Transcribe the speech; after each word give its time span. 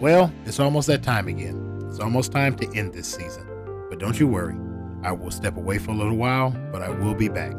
Well, 0.00 0.30
it's 0.44 0.60
almost 0.60 0.88
that 0.88 1.02
time 1.02 1.26
again. 1.26 1.86
It's 1.88 2.00
almost 2.00 2.30
time 2.30 2.54
to 2.56 2.70
end 2.76 2.92
this 2.92 3.08
season. 3.08 3.46
But 3.88 3.98
don't 3.98 4.20
you 4.20 4.28
worry. 4.28 4.54
I 5.02 5.12
will 5.12 5.30
step 5.30 5.56
away 5.56 5.78
for 5.78 5.92
a 5.92 5.94
little 5.94 6.16
while, 6.16 6.50
but 6.70 6.82
I 6.82 6.90
will 6.90 7.14
be 7.14 7.28
back. 7.28 7.54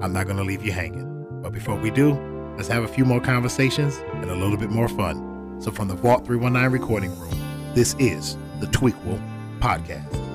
I'm 0.00 0.12
not 0.12 0.26
going 0.26 0.36
to 0.36 0.44
leave 0.44 0.64
you 0.64 0.70
hanging. 0.70 1.26
But 1.42 1.52
before 1.52 1.76
we 1.76 1.90
do, 1.90 2.12
let's 2.56 2.68
have 2.68 2.84
a 2.84 2.88
few 2.88 3.04
more 3.04 3.20
conversations 3.20 3.96
and 4.14 4.30
a 4.30 4.34
little 4.34 4.56
bit 4.56 4.70
more 4.70 4.88
fun. 4.88 5.60
So, 5.60 5.70
from 5.70 5.88
the 5.88 5.94
Vault 5.94 6.26
319 6.26 6.70
recording 6.80 7.18
room, 7.18 7.74
this 7.74 7.94
is 7.98 8.36
the 8.60 8.66
Tweequel 8.66 9.20
Podcast. 9.58 10.29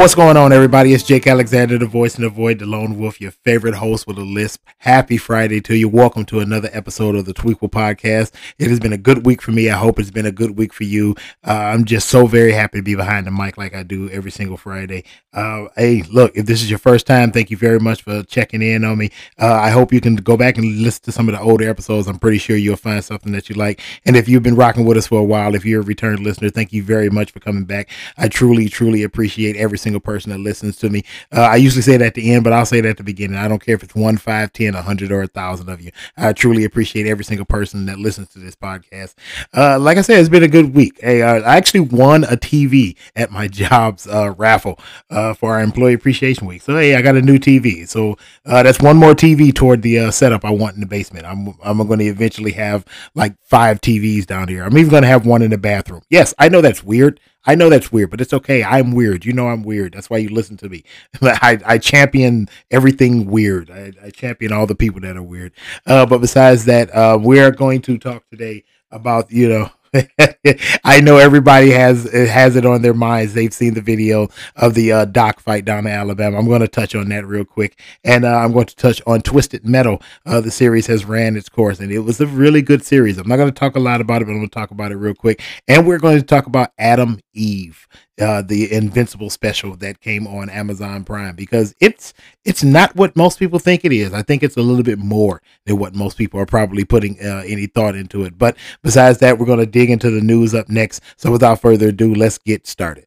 What's 0.00 0.14
going 0.14 0.34
on, 0.34 0.50
everybody? 0.50 0.94
It's 0.94 1.04
Jake 1.04 1.26
Alexander, 1.26 1.76
the 1.76 1.84
voice 1.84 2.16
in 2.16 2.24
the 2.24 2.30
void, 2.30 2.58
the 2.58 2.64
lone 2.64 2.98
wolf, 2.98 3.20
your 3.20 3.32
favorite 3.32 3.74
host 3.74 4.06
with 4.06 4.16
a 4.16 4.22
lisp. 4.22 4.64
Happy 4.78 5.18
Friday 5.18 5.60
to 5.60 5.76
you. 5.76 5.90
Welcome 5.90 6.24
to 6.24 6.40
another 6.40 6.70
episode 6.72 7.16
of 7.16 7.26
the 7.26 7.34
Tweequel 7.34 7.70
Podcast. 7.70 8.32
It 8.58 8.70
has 8.70 8.80
been 8.80 8.94
a 8.94 8.96
good 8.96 9.26
week 9.26 9.42
for 9.42 9.52
me. 9.52 9.68
I 9.68 9.76
hope 9.76 9.98
it's 9.98 10.10
been 10.10 10.24
a 10.24 10.32
good 10.32 10.56
week 10.56 10.72
for 10.72 10.84
you. 10.84 11.16
Uh, 11.46 11.52
I'm 11.52 11.84
just 11.84 12.08
so 12.08 12.26
very 12.26 12.52
happy 12.52 12.78
to 12.78 12.82
be 12.82 12.94
behind 12.94 13.26
the 13.26 13.30
mic 13.30 13.58
like 13.58 13.74
I 13.74 13.82
do 13.82 14.08
every 14.08 14.30
single 14.30 14.56
Friday. 14.56 15.04
Uh, 15.34 15.66
hey, 15.76 16.02
look, 16.10 16.34
if 16.34 16.46
this 16.46 16.62
is 16.62 16.70
your 16.70 16.78
first 16.78 17.06
time, 17.06 17.30
thank 17.30 17.50
you 17.50 17.58
very 17.58 17.78
much 17.78 18.00
for 18.00 18.22
checking 18.22 18.62
in 18.62 18.84
on 18.84 18.96
me. 18.96 19.10
Uh, 19.38 19.52
I 19.52 19.68
hope 19.68 19.92
you 19.92 20.00
can 20.00 20.16
go 20.16 20.34
back 20.34 20.56
and 20.56 20.78
listen 20.78 21.04
to 21.04 21.12
some 21.12 21.28
of 21.28 21.34
the 21.34 21.42
older 21.42 21.68
episodes. 21.68 22.08
I'm 22.08 22.18
pretty 22.18 22.38
sure 22.38 22.56
you'll 22.56 22.76
find 22.76 23.04
something 23.04 23.32
that 23.32 23.50
you 23.50 23.54
like. 23.54 23.82
And 24.06 24.16
if 24.16 24.30
you've 24.30 24.42
been 24.42 24.56
rocking 24.56 24.86
with 24.86 24.96
us 24.96 25.08
for 25.08 25.20
a 25.20 25.24
while, 25.24 25.54
if 25.54 25.66
you're 25.66 25.82
a 25.82 25.84
return 25.84 26.24
listener, 26.24 26.48
thank 26.48 26.72
you 26.72 26.82
very 26.82 27.10
much 27.10 27.32
for 27.32 27.40
coming 27.40 27.64
back. 27.64 27.90
I 28.16 28.28
truly, 28.28 28.70
truly 28.70 29.02
appreciate 29.02 29.56
every 29.56 29.76
single 29.76 29.89
single 29.90 30.00
person 30.00 30.30
that 30.30 30.38
listens 30.38 30.76
to 30.76 30.88
me. 30.88 31.02
Uh, 31.32 31.42
I 31.42 31.56
usually 31.56 31.82
say 31.82 31.94
it 31.94 32.02
at 32.02 32.14
the 32.14 32.32
end, 32.32 32.44
but 32.44 32.52
I'll 32.52 32.64
say 32.64 32.78
it 32.78 32.86
at 32.86 32.96
the 32.96 33.02
beginning. 33.02 33.36
I 33.36 33.48
don't 33.48 33.64
care 33.64 33.74
if 33.74 33.82
it's 33.82 33.94
one, 33.94 34.16
five, 34.16 34.52
ten, 34.52 34.76
a 34.76 34.82
hundred, 34.82 35.10
or 35.10 35.22
a 35.22 35.26
thousand 35.26 35.68
of 35.68 35.80
you. 35.80 35.90
I 36.16 36.32
truly 36.32 36.64
appreciate 36.64 37.06
every 37.06 37.24
single 37.24 37.44
person 37.44 37.86
that 37.86 37.98
listens 37.98 38.28
to 38.30 38.38
this 38.38 38.54
podcast. 38.54 39.14
Uh, 39.56 39.80
like 39.80 39.98
I 39.98 40.02
said, 40.02 40.20
it's 40.20 40.28
been 40.28 40.44
a 40.44 40.48
good 40.48 40.74
week. 40.74 41.00
Hey, 41.00 41.22
uh, 41.22 41.40
I 41.40 41.56
actually 41.56 41.80
won 41.80 42.22
a 42.24 42.36
TV 42.36 42.96
at 43.16 43.32
my 43.32 43.48
job's 43.60 44.06
uh, 44.06 44.30
raffle 44.36 44.78
uh, 45.10 45.34
for 45.34 45.54
our 45.54 45.60
employee 45.60 45.94
appreciation 45.94 46.46
week. 46.46 46.62
So 46.62 46.76
hey, 46.76 46.94
I 46.94 47.02
got 47.02 47.16
a 47.16 47.22
new 47.22 47.38
TV. 47.38 47.88
So 47.88 48.16
uh, 48.46 48.62
that's 48.62 48.80
one 48.80 48.96
more 48.96 49.14
TV 49.14 49.52
toward 49.52 49.82
the 49.82 50.12
setup 50.12 50.44
I 50.44 50.50
want 50.50 50.74
in 50.74 50.80
the 50.80 50.86
basement. 50.86 51.26
I'm 51.26 51.54
I'm 51.64 51.78
going 51.86 51.98
to 51.98 52.04
eventually 52.04 52.52
have 52.52 52.84
like 53.16 53.34
five 53.42 53.80
TVs 53.80 54.26
down 54.26 54.46
here. 54.46 54.62
I'm 54.62 54.78
even 54.78 54.90
going 54.90 55.02
to 55.02 55.08
have 55.08 55.26
one 55.26 55.42
in 55.42 55.50
the 55.50 55.58
bathroom. 55.58 56.02
Yes, 56.10 56.32
I 56.38 56.48
know 56.48 56.60
that's 56.60 56.84
weird. 56.84 57.18
I 57.46 57.54
know 57.54 57.70
that's 57.70 57.90
weird, 57.90 58.10
but 58.10 58.20
it's 58.20 58.34
okay. 58.34 58.62
I'm 58.62 58.92
weird. 58.92 59.24
You 59.24 59.32
know 59.32 59.48
I'm 59.48 59.62
weird. 59.62 59.94
That's 59.94 60.10
why 60.10 60.18
you 60.18 60.28
listen 60.28 60.56
to 60.58 60.68
me. 60.68 60.84
I, 61.22 61.58
I 61.64 61.78
champion 61.78 62.48
everything 62.70 63.26
weird. 63.26 63.70
I, 63.70 63.92
I 64.02 64.10
champion 64.10 64.52
all 64.52 64.66
the 64.66 64.74
people 64.74 65.00
that 65.00 65.16
are 65.16 65.22
weird. 65.22 65.52
Uh, 65.86 66.04
but 66.06 66.20
besides 66.20 66.66
that, 66.66 66.94
uh, 66.94 67.18
we're 67.20 67.50
going 67.50 67.80
to 67.82 67.98
talk 67.98 68.28
today 68.28 68.64
about 68.90 69.30
you 69.30 69.48
know 69.48 69.70
I 70.84 71.00
know 71.00 71.16
everybody 71.16 71.70
has 71.70 72.10
has 72.12 72.54
it 72.54 72.64
on 72.64 72.82
their 72.82 72.94
minds. 72.94 73.34
They've 73.34 73.52
seen 73.52 73.74
the 73.74 73.80
video 73.80 74.28
of 74.54 74.74
the 74.74 74.92
uh, 74.92 75.04
Dock 75.06 75.40
fight 75.40 75.64
down 75.64 75.86
in 75.86 75.92
Alabama. 75.92 76.38
I'm 76.38 76.46
going 76.46 76.60
to 76.60 76.68
touch 76.68 76.94
on 76.94 77.08
that 77.08 77.26
real 77.26 77.44
quick, 77.44 77.80
and 78.04 78.24
uh, 78.24 78.36
I'm 78.36 78.52
going 78.52 78.66
to 78.66 78.76
touch 78.76 79.02
on 79.06 79.20
Twisted 79.22 79.66
Metal. 79.66 80.00
Uh, 80.24 80.40
the 80.40 80.50
series 80.50 80.86
has 80.86 81.04
ran 81.04 81.36
its 81.36 81.48
course, 81.48 81.80
and 81.80 81.90
it 81.90 82.00
was 82.00 82.20
a 82.20 82.26
really 82.26 82.62
good 82.62 82.84
series. 82.84 83.18
I'm 83.18 83.28
not 83.28 83.36
going 83.36 83.52
to 83.52 83.58
talk 83.58 83.74
a 83.74 83.80
lot 83.80 84.00
about 84.00 84.22
it, 84.22 84.26
but 84.26 84.32
I'm 84.32 84.38
going 84.38 84.48
to 84.48 84.54
talk 84.54 84.70
about 84.70 84.92
it 84.92 84.96
real 84.96 85.14
quick. 85.14 85.42
And 85.66 85.86
we're 85.86 85.98
going 85.98 86.18
to 86.18 86.26
talk 86.26 86.46
about 86.46 86.70
Atom 86.78 87.18
Eve 87.34 87.88
uh, 88.20 88.42
the 88.42 88.72
Invincible 88.72 89.30
special 89.30 89.76
that 89.76 90.00
came 90.00 90.26
on 90.26 90.50
Amazon 90.50 91.04
Prime 91.04 91.34
because 91.34 91.74
it's 91.80 92.12
it's 92.44 92.62
not 92.62 92.94
what 92.96 93.16
most 93.16 93.38
people 93.38 93.58
think 93.58 93.84
it 93.84 93.92
is. 93.92 94.12
I 94.12 94.22
think 94.22 94.42
it's 94.42 94.56
a 94.56 94.62
little 94.62 94.82
bit 94.82 94.98
more 94.98 95.42
than 95.66 95.78
what 95.78 95.94
most 95.94 96.18
people 96.18 96.40
are 96.40 96.46
probably 96.46 96.84
putting 96.84 97.18
uh, 97.20 97.42
any 97.46 97.66
thought 97.66 97.94
into 97.94 98.24
it. 98.24 98.38
But 98.38 98.56
besides 98.82 99.18
that, 99.18 99.38
we're 99.38 99.46
going 99.46 99.58
to 99.58 99.66
dig 99.66 99.90
into 99.90 100.10
the 100.10 100.20
news 100.20 100.54
up 100.54 100.68
next. 100.68 101.02
So 101.16 101.30
without 101.30 101.60
further 101.60 101.88
ado, 101.88 102.14
let's 102.14 102.38
get 102.38 102.66
started. 102.66 103.06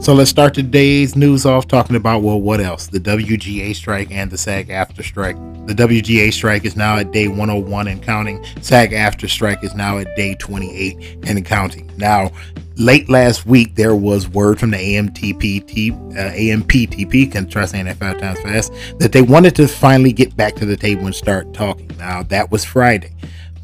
So 0.00 0.14
let's 0.14 0.30
start 0.30 0.54
today's 0.54 1.14
news 1.14 1.44
off 1.44 1.68
talking 1.68 1.94
about 1.94 2.22
well, 2.22 2.40
what 2.40 2.58
else? 2.58 2.86
The 2.86 2.98
WGA 2.98 3.76
strike 3.76 4.10
and 4.10 4.30
the 4.30 4.38
SAG-AFTRA 4.38 5.04
strike. 5.04 5.36
The 5.66 5.74
WGA 5.74 6.32
strike 6.32 6.64
is 6.64 6.74
now 6.74 6.96
at 6.96 7.12
day 7.12 7.28
101 7.28 7.86
and 7.86 8.02
counting. 8.02 8.42
SAG-AFTRA 8.62 9.28
strike 9.28 9.62
is 9.62 9.74
now 9.74 9.98
at 9.98 10.06
day 10.16 10.36
28 10.36 11.18
and 11.26 11.44
counting. 11.44 11.92
Now, 11.98 12.30
late 12.76 13.10
last 13.10 13.44
week 13.44 13.74
there 13.74 13.94
was 13.94 14.26
word 14.26 14.58
from 14.58 14.70
the 14.70 14.78
AMTP, 14.78 15.92
uh, 16.16 16.32
AMPTP, 16.32 17.30
can 17.30 17.46
try 17.46 17.66
saying 17.66 17.84
that 17.84 17.98
five 17.98 18.18
times 18.18 18.40
fast, 18.40 18.72
that 19.00 19.12
they 19.12 19.20
wanted 19.20 19.54
to 19.56 19.68
finally 19.68 20.14
get 20.14 20.34
back 20.34 20.54
to 20.54 20.64
the 20.64 20.78
table 20.78 21.04
and 21.04 21.14
start 21.14 21.52
talking. 21.52 21.90
Now 21.98 22.22
that 22.22 22.50
was 22.50 22.64
Friday. 22.64 23.12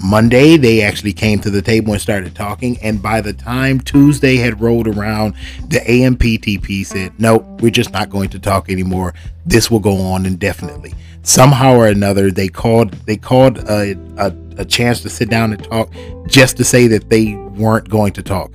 Monday, 0.03 0.57
they 0.57 0.83
actually 0.83 1.12
came 1.12 1.39
to 1.41 1.51
the 1.51 1.62
table 1.62 1.93
and 1.93 2.01
started 2.01 2.34
talking. 2.34 2.79
And 2.83 3.03
by 3.03 3.21
the 3.21 3.33
time 3.33 3.81
Tuesday 3.81 4.37
had 4.37 4.61
rolled 4.61 4.87
around, 4.87 5.34
the 5.69 5.79
AMPTP 5.79 6.84
said, 6.84 7.19
no, 7.19 7.39
we're 7.61 7.71
just 7.71 7.93
not 7.93 8.11
going 8.11 8.29
to 8.31 8.39
talk 8.39 8.69
anymore. 8.69 9.15
This 9.45 9.71
will 9.71 9.81
go 9.81 9.97
on 9.99 10.27
indefinitely. 10.27 10.95
Somehow 11.23 11.75
or 11.75 11.89
another, 11.89 12.31
they 12.31 12.49
called 12.49 12.93
they 13.06 13.17
called 13.17 13.59
a, 13.69 13.97
a, 14.17 14.33
a 14.59 14.65
chance 14.65 15.03
to 15.03 15.09
sit 15.09 15.29
down 15.29 15.53
and 15.53 15.65
talk 15.65 15.91
just 16.29 16.56
to 16.59 16.65
say 16.65 16.87
that 16.87 17.09
they 17.09 17.35
weren't 17.35 17.89
going 17.89 18.12
to 18.12 18.23
talk. 18.23 18.53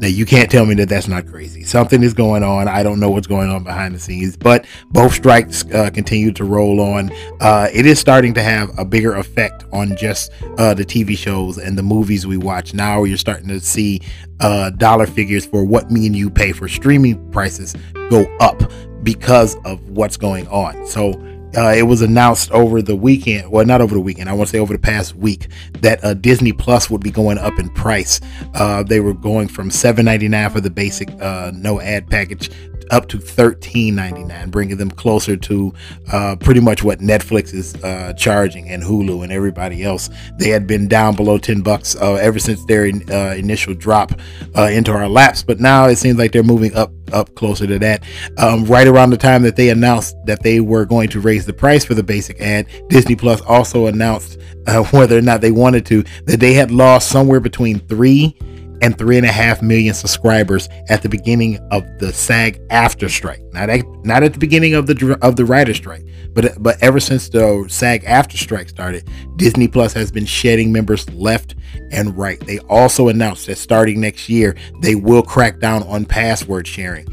Now 0.00 0.06
you 0.06 0.24
can't 0.24 0.50
tell 0.50 0.64
me 0.64 0.74
that 0.76 0.88
that's 0.88 1.08
not 1.08 1.26
crazy. 1.26 1.64
Something 1.64 2.02
is 2.02 2.14
going 2.14 2.44
on. 2.44 2.68
I 2.68 2.82
don't 2.82 3.00
know 3.00 3.10
what's 3.10 3.26
going 3.26 3.50
on 3.50 3.64
behind 3.64 3.94
the 3.94 3.98
scenes, 3.98 4.36
but 4.36 4.64
both 4.90 5.12
strikes 5.12 5.64
uh, 5.72 5.90
continue 5.90 6.32
to 6.32 6.44
roll 6.44 6.80
on. 6.80 7.10
Uh, 7.40 7.68
it 7.72 7.84
is 7.84 7.98
starting 7.98 8.32
to 8.34 8.42
have 8.42 8.70
a 8.78 8.84
bigger 8.84 9.16
effect 9.16 9.64
on 9.72 9.96
just 9.96 10.30
uh, 10.56 10.72
the 10.72 10.84
TV 10.84 11.16
shows 11.16 11.58
and 11.58 11.76
the 11.76 11.82
movies 11.82 12.26
we 12.26 12.36
watch. 12.36 12.74
Now 12.74 13.04
you're 13.04 13.16
starting 13.16 13.48
to 13.48 13.60
see 13.60 14.00
uh, 14.40 14.70
dollar 14.70 15.06
figures 15.06 15.44
for 15.44 15.64
what 15.64 15.90
me 15.90 16.06
and 16.06 16.14
you 16.14 16.30
pay 16.30 16.52
for 16.52 16.68
streaming 16.68 17.30
prices 17.32 17.74
go 18.08 18.24
up 18.38 18.62
because 19.02 19.56
of 19.64 19.90
what's 19.90 20.16
going 20.16 20.46
on. 20.48 20.86
So 20.86 21.12
uh, 21.56 21.72
it 21.76 21.82
was 21.82 22.02
announced 22.02 22.50
over 22.50 22.82
the 22.82 22.96
weekend, 22.96 23.50
well, 23.50 23.64
not 23.64 23.80
over 23.80 23.94
the 23.94 24.00
weekend, 24.00 24.28
I 24.28 24.32
want 24.32 24.48
to 24.48 24.52
say 24.52 24.58
over 24.58 24.72
the 24.72 24.78
past 24.78 25.14
week, 25.16 25.48
that 25.80 26.02
uh, 26.04 26.14
Disney 26.14 26.52
Plus 26.52 26.90
would 26.90 27.02
be 27.02 27.10
going 27.10 27.38
up 27.38 27.58
in 27.58 27.70
price. 27.70 28.20
Uh, 28.54 28.82
they 28.82 29.00
were 29.00 29.14
going 29.14 29.48
from 29.48 29.70
$7.99 29.70 30.52
for 30.52 30.60
the 30.60 30.70
basic 30.70 31.10
uh, 31.20 31.50
no 31.54 31.80
ad 31.80 32.08
package 32.10 32.50
up 32.90 33.06
to 33.08 33.18
$13.99, 33.18 34.50
bringing 34.50 34.76
them 34.78 34.90
closer 34.90 35.36
to 35.36 35.74
uh, 36.10 36.36
pretty 36.36 36.60
much 36.60 36.82
what 36.82 37.00
Netflix 37.00 37.52
is 37.52 37.74
uh, 37.84 38.14
charging 38.14 38.70
and 38.70 38.82
Hulu 38.82 39.22
and 39.22 39.30
everybody 39.30 39.84
else. 39.84 40.08
They 40.38 40.48
had 40.48 40.66
been 40.66 40.88
down 40.88 41.14
below 41.14 41.36
10 41.36 41.60
bucks 41.60 41.96
ever 41.96 42.38
since 42.38 42.64
their 42.64 42.86
in, 42.86 43.10
initial 43.10 43.74
drop 43.74 44.12
into 44.56 44.92
our 44.92 45.08
laps, 45.08 45.42
but 45.42 45.60
now 45.60 45.86
it 45.86 45.96
seems 45.96 46.18
like 46.18 46.32
they're 46.32 46.42
moving 46.42 46.74
up 46.74 46.90
up 47.12 47.34
closer 47.34 47.66
to 47.66 47.78
that. 47.78 48.02
Um, 48.36 48.64
right 48.64 48.86
around 48.86 49.10
the 49.10 49.16
time 49.16 49.42
that 49.42 49.56
they 49.56 49.70
announced 49.70 50.16
that 50.26 50.42
they 50.42 50.60
were 50.60 50.84
going 50.84 51.08
to 51.10 51.20
raise 51.20 51.46
the 51.46 51.52
price 51.52 51.84
for 51.84 51.94
the 51.94 52.02
basic 52.02 52.40
ad, 52.40 52.66
Disney 52.88 53.16
Plus 53.16 53.40
also 53.42 53.86
announced 53.86 54.38
uh, 54.66 54.82
whether 54.90 55.16
or 55.18 55.22
not 55.22 55.40
they 55.40 55.52
wanted 55.52 55.86
to 55.86 56.04
that 56.24 56.40
they 56.40 56.54
had 56.54 56.70
lost 56.70 57.08
somewhere 57.08 57.40
between 57.40 57.78
three 57.80 58.36
and 58.82 58.96
three 58.96 59.16
and 59.16 59.26
a 59.26 59.32
half 59.32 59.62
million 59.62 59.94
subscribers 59.94 60.68
at 60.88 61.02
the 61.02 61.08
beginning 61.08 61.58
of 61.70 61.84
the 61.98 62.12
SAG 62.12 62.60
after 62.70 63.08
strike. 63.08 63.42
Not 63.52 63.70
at, 63.70 63.84
not 64.04 64.22
at 64.22 64.32
the 64.32 64.38
beginning 64.38 64.74
of 64.74 64.86
the 64.86 65.18
of 65.22 65.36
the 65.36 65.44
writer 65.44 65.74
strike, 65.74 66.04
but 66.32 66.62
but 66.62 66.76
ever 66.82 67.00
since 67.00 67.28
the 67.28 67.66
SAG-AFTRA 67.68 68.38
strike 68.38 68.68
started, 68.68 69.08
Disney 69.36 69.68
Plus 69.68 69.92
has 69.92 70.12
been 70.12 70.26
shedding 70.26 70.72
members 70.72 71.08
left 71.10 71.54
and 71.90 72.16
right. 72.16 72.38
They 72.40 72.58
also 72.60 73.08
announced 73.08 73.46
that 73.46 73.58
starting 73.58 74.00
next 74.00 74.28
year, 74.28 74.56
they 74.80 74.94
will 74.94 75.22
crack 75.22 75.58
down 75.58 75.82
on 75.84 76.04
password 76.04 76.66
sharing. 76.66 77.06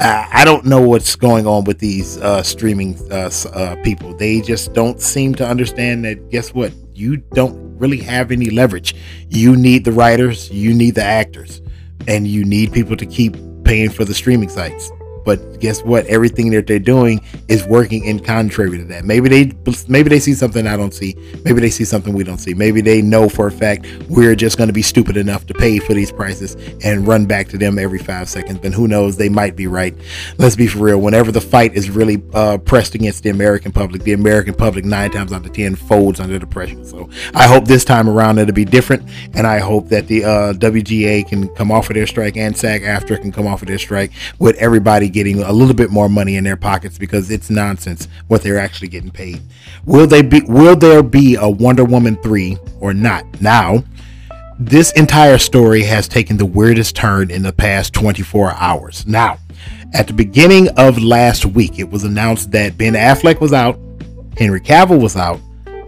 I 0.00 0.44
don't 0.44 0.64
know 0.64 0.80
what's 0.80 1.14
going 1.14 1.46
on 1.46 1.64
with 1.64 1.78
these 1.78 2.18
uh, 2.18 2.42
streaming 2.42 2.98
uh, 3.12 3.30
uh, 3.52 3.76
people. 3.84 4.14
They 4.16 4.40
just 4.40 4.72
don't 4.72 5.00
seem 5.00 5.36
to 5.36 5.46
understand 5.46 6.04
that. 6.04 6.30
Guess 6.30 6.52
what? 6.52 6.72
You 6.94 7.18
don't 7.18 7.63
really 7.78 7.98
have 7.98 8.30
any 8.30 8.50
leverage. 8.50 8.94
You 9.28 9.56
need 9.56 9.84
the 9.84 9.92
writers, 9.92 10.50
you 10.50 10.74
need 10.74 10.94
the 10.94 11.04
actors, 11.04 11.60
and 12.06 12.26
you 12.26 12.44
need 12.44 12.72
people 12.72 12.96
to 12.96 13.06
keep 13.06 13.36
paying 13.64 13.90
for 13.90 14.04
the 14.04 14.14
streaming 14.14 14.48
sites. 14.48 14.90
But 15.24 15.60
guess 15.60 15.82
what? 15.82 16.06
Everything 16.06 16.50
that 16.50 16.66
they're 16.66 16.78
doing 16.78 17.20
is 17.48 17.64
working 17.66 18.04
in 18.04 18.20
contrary 18.20 18.78
to 18.78 18.84
that. 18.84 19.04
Maybe 19.04 19.28
they 19.28 19.52
maybe 19.88 20.08
they 20.08 20.20
see 20.20 20.34
something 20.34 20.66
I 20.66 20.76
don't 20.76 20.94
see. 20.94 21.16
Maybe 21.44 21.60
they 21.60 21.70
see 21.70 21.84
something 21.84 22.12
we 22.12 22.24
don't 22.24 22.38
see. 22.38 22.54
Maybe 22.54 22.80
they 22.80 23.02
know 23.02 23.28
for 23.28 23.46
a 23.46 23.52
fact 23.52 23.86
we're 24.08 24.34
just 24.34 24.58
going 24.58 24.68
to 24.68 24.74
be 24.74 24.82
stupid 24.82 25.16
enough 25.16 25.46
to 25.46 25.54
pay 25.54 25.78
for 25.78 25.94
these 25.94 26.12
prices 26.12 26.56
and 26.84 27.06
run 27.06 27.26
back 27.26 27.48
to 27.48 27.58
them 27.58 27.78
every 27.78 27.98
five 27.98 28.28
seconds. 28.28 28.58
But 28.58 28.72
who 28.72 28.88
knows? 28.88 29.16
They 29.16 29.28
might 29.28 29.56
be 29.56 29.66
right. 29.66 29.94
Let's 30.38 30.56
be 30.56 30.66
for 30.66 30.78
real. 30.78 31.00
Whenever 31.00 31.32
the 31.32 31.40
fight 31.40 31.74
is 31.74 31.90
really 31.90 32.22
uh, 32.34 32.58
pressed 32.58 32.94
against 32.94 33.22
the 33.22 33.30
American 33.30 33.72
public, 33.72 34.02
the 34.02 34.12
American 34.12 34.54
public 34.54 34.84
nine 34.84 35.10
times 35.10 35.32
out 35.32 35.44
of 35.44 35.52
ten 35.52 35.74
folds 35.74 36.20
under 36.20 36.38
the 36.38 36.46
pressure. 36.46 36.84
So 36.84 37.08
I 37.34 37.46
hope 37.46 37.66
this 37.66 37.84
time 37.84 38.08
around 38.08 38.38
it'll 38.38 38.52
be 38.54 38.64
different, 38.64 39.08
and 39.34 39.46
I 39.46 39.58
hope 39.58 39.88
that 39.88 40.06
the 40.06 40.24
uh, 40.24 40.52
WGA 40.54 41.26
can 41.28 41.48
come 41.54 41.72
off 41.72 41.88
of 41.90 41.94
their 41.94 42.06
strike 42.06 42.36
and 42.36 42.56
SAG-AFTRA 42.56 43.20
can 43.22 43.32
come 43.32 43.46
off 43.46 43.62
of 43.62 43.68
their 43.68 43.78
strike 43.78 44.12
with 44.38 44.56
everybody 44.56 45.08
getting 45.14 45.42
a 45.42 45.52
little 45.52 45.74
bit 45.74 45.90
more 45.90 46.08
money 46.10 46.36
in 46.36 46.44
their 46.44 46.56
pockets 46.56 46.98
because 46.98 47.30
it's 47.30 47.48
nonsense 47.48 48.08
what 48.26 48.42
they're 48.42 48.58
actually 48.58 48.88
getting 48.88 49.10
paid. 49.10 49.40
Will 49.86 50.06
they 50.06 50.20
be 50.20 50.42
will 50.42 50.76
there 50.76 51.02
be 51.02 51.36
a 51.36 51.48
Wonder 51.48 51.84
Woman 51.84 52.16
3 52.16 52.58
or 52.80 52.92
not? 52.92 53.24
Now, 53.40 53.84
this 54.58 54.92
entire 54.92 55.38
story 55.38 55.82
has 55.84 56.08
taken 56.08 56.36
the 56.36 56.44
weirdest 56.44 56.96
turn 56.96 57.30
in 57.30 57.42
the 57.42 57.52
past 57.52 57.94
24 57.94 58.54
hours. 58.54 59.06
Now, 59.06 59.38
at 59.94 60.08
the 60.08 60.12
beginning 60.12 60.68
of 60.76 61.00
last 61.00 61.46
week, 61.46 61.78
it 61.78 61.88
was 61.88 62.04
announced 62.04 62.50
that 62.50 62.76
Ben 62.76 62.94
Affleck 62.94 63.40
was 63.40 63.52
out, 63.52 63.78
Henry 64.36 64.60
Cavill 64.60 65.00
was 65.00 65.16
out, 65.16 65.40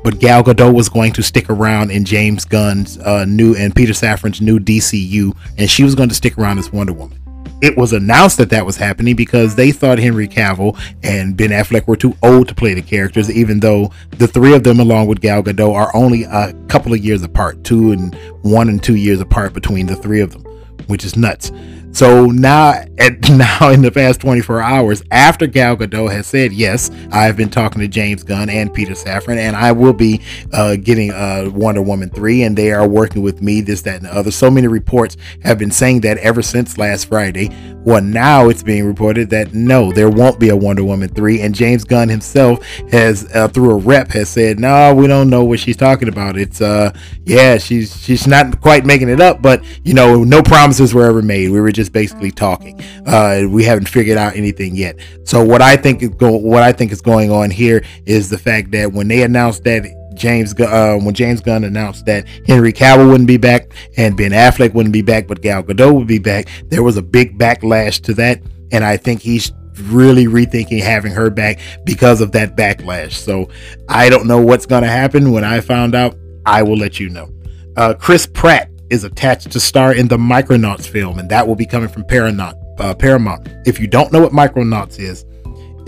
but 0.04 0.20
Gal 0.20 0.44
Gadot 0.44 0.72
was 0.72 0.88
going 0.88 1.12
to 1.14 1.22
stick 1.22 1.50
around 1.50 1.90
in 1.90 2.04
James 2.04 2.44
Gunn's 2.44 2.96
uh, 2.98 3.24
new 3.24 3.56
and 3.56 3.74
Peter 3.74 3.92
Safran's 3.92 4.40
new 4.40 4.60
DCU, 4.60 5.36
and 5.58 5.68
she 5.68 5.82
was 5.82 5.96
going 5.96 6.08
to 6.08 6.14
stick 6.14 6.38
around 6.38 6.58
as 6.58 6.72
Wonder 6.72 6.92
Woman 6.92 7.25
it 7.62 7.76
was 7.76 7.92
announced 7.92 8.36
that 8.38 8.50
that 8.50 8.66
was 8.66 8.76
happening 8.76 9.16
because 9.16 9.54
they 9.54 9.72
thought 9.72 9.98
Henry 9.98 10.28
Cavill 10.28 10.78
and 11.02 11.36
Ben 11.36 11.50
Affleck 11.50 11.86
were 11.86 11.96
too 11.96 12.14
old 12.22 12.48
to 12.48 12.54
play 12.54 12.74
the 12.74 12.82
characters, 12.82 13.30
even 13.30 13.60
though 13.60 13.90
the 14.10 14.28
three 14.28 14.54
of 14.54 14.62
them, 14.62 14.80
along 14.80 15.06
with 15.06 15.20
Gal 15.20 15.42
Gadot, 15.42 15.74
are 15.74 15.94
only 15.94 16.24
a 16.24 16.52
couple 16.68 16.92
of 16.92 17.04
years 17.04 17.22
apart, 17.22 17.62
two 17.64 17.92
and 17.92 18.14
one 18.42 18.68
and 18.68 18.82
two 18.82 18.96
years 18.96 19.20
apart 19.20 19.54
between 19.54 19.86
the 19.86 19.96
three 19.96 20.20
of 20.20 20.32
them, 20.32 20.42
which 20.86 21.04
is 21.04 21.16
nuts. 21.16 21.50
So 21.96 22.26
now, 22.26 22.84
at, 22.98 23.26
now 23.30 23.70
in 23.70 23.80
the 23.80 23.90
past 23.90 24.20
24 24.20 24.60
hours, 24.60 25.02
after 25.10 25.46
Gal 25.46 25.78
Gadot 25.78 26.12
has 26.12 26.26
said 26.26 26.52
yes, 26.52 26.90
I've 27.10 27.38
been 27.38 27.48
talking 27.48 27.80
to 27.80 27.88
James 27.88 28.22
Gunn 28.22 28.50
and 28.50 28.72
Peter 28.74 28.92
Safran, 28.92 29.38
and 29.38 29.56
I 29.56 29.72
will 29.72 29.94
be 29.94 30.20
uh, 30.52 30.76
getting 30.76 31.10
uh, 31.10 31.50
Wonder 31.54 31.80
Woman 31.80 32.10
3, 32.10 32.42
and 32.42 32.54
they 32.54 32.70
are 32.70 32.86
working 32.86 33.22
with 33.22 33.40
me, 33.40 33.62
this, 33.62 33.80
that, 33.82 33.96
and 33.96 34.04
the 34.04 34.14
other. 34.14 34.30
So 34.30 34.50
many 34.50 34.66
reports 34.66 35.16
have 35.42 35.58
been 35.58 35.70
saying 35.70 36.02
that 36.02 36.18
ever 36.18 36.42
since 36.42 36.76
last 36.76 37.08
Friday. 37.08 37.48
Well, 37.86 38.02
now 38.02 38.50
it's 38.50 38.62
being 38.62 38.84
reported 38.84 39.30
that 39.30 39.54
no, 39.54 39.90
there 39.90 40.10
won't 40.10 40.38
be 40.38 40.50
a 40.50 40.56
Wonder 40.56 40.84
Woman 40.84 41.08
3, 41.08 41.40
and 41.40 41.54
James 41.54 41.84
Gunn 41.84 42.10
himself 42.10 42.62
has, 42.90 43.26
uh, 43.34 43.48
through 43.48 43.70
a 43.70 43.76
rep, 43.76 44.08
has 44.08 44.28
said, 44.28 44.58
no, 44.58 44.94
we 44.94 45.06
don't 45.06 45.30
know 45.30 45.44
what 45.44 45.60
she's 45.60 45.78
talking 45.78 46.08
about. 46.08 46.36
It's, 46.36 46.60
uh, 46.60 46.92
yeah, 47.24 47.58
she's 47.58 48.00
she's 48.00 48.26
not 48.26 48.60
quite 48.60 48.84
making 48.84 49.08
it 49.08 49.20
up, 49.20 49.42
but 49.42 49.64
you 49.84 49.94
know, 49.94 50.22
no 50.22 50.42
promises 50.42 50.94
were 50.94 51.04
ever 51.04 51.22
made. 51.22 51.50
We 51.50 51.60
were 51.60 51.72
just 51.72 51.85
basically 51.88 52.30
talking. 52.30 52.80
Uh, 53.06 53.42
we 53.48 53.64
haven't 53.64 53.88
figured 53.88 54.18
out 54.18 54.36
anything 54.36 54.76
yet. 54.76 54.98
So 55.24 55.44
what 55.44 55.62
I 55.62 55.76
think 55.76 56.02
is 56.02 56.10
go- 56.10 56.36
what 56.36 56.62
I 56.62 56.72
think 56.72 56.92
is 56.92 57.00
going 57.00 57.30
on 57.30 57.50
here 57.50 57.84
is 58.04 58.30
the 58.30 58.38
fact 58.38 58.70
that 58.72 58.92
when 58.92 59.08
they 59.08 59.22
announced 59.22 59.64
that 59.64 59.84
James 60.14 60.58
uh, 60.58 60.98
when 61.00 61.14
James 61.14 61.40
Gunn 61.40 61.64
announced 61.64 62.06
that 62.06 62.26
Henry 62.46 62.72
Cavill 62.72 63.08
wouldn't 63.08 63.28
be 63.28 63.36
back 63.36 63.72
and 63.96 64.16
Ben 64.16 64.32
Affleck 64.32 64.74
wouldn't 64.74 64.92
be 64.92 65.02
back, 65.02 65.28
but 65.28 65.42
Gal 65.42 65.62
Gadot 65.62 65.94
would 65.94 66.06
be 66.06 66.18
back, 66.18 66.48
there 66.68 66.82
was 66.82 66.96
a 66.96 67.02
big 67.02 67.38
backlash 67.38 68.00
to 68.02 68.14
that, 68.14 68.40
and 68.72 68.82
I 68.82 68.96
think 68.96 69.20
he's 69.20 69.52
really 69.84 70.24
rethinking 70.26 70.80
having 70.80 71.12
her 71.12 71.30
back 71.30 71.60
because 71.84 72.20
of 72.20 72.32
that 72.32 72.56
backlash. 72.56 73.12
So 73.12 73.50
I 73.88 74.08
don't 74.08 74.26
know 74.26 74.40
what's 74.40 74.66
going 74.66 74.82
to 74.82 74.88
happen. 74.88 75.32
When 75.32 75.44
I 75.44 75.60
found 75.60 75.94
out, 75.94 76.16
I 76.46 76.62
will 76.62 76.76
let 76.76 76.98
you 76.98 77.10
know. 77.10 77.30
Uh, 77.76 77.94
Chris 77.94 78.26
Pratt 78.26 78.70
is 78.90 79.04
attached 79.04 79.50
to 79.52 79.60
star 79.60 79.94
in 79.94 80.08
the 80.08 80.16
Micronauts 80.16 80.86
film, 80.86 81.18
and 81.18 81.28
that 81.30 81.46
will 81.46 81.56
be 81.56 81.66
coming 81.66 81.88
from 81.88 82.04
Paramount. 82.04 82.56
Uh, 82.78 82.94
Paramount. 82.94 83.48
If 83.64 83.80
you 83.80 83.86
don't 83.86 84.12
know 84.12 84.20
what 84.20 84.32
Micronauts 84.32 84.98
is, 84.98 85.24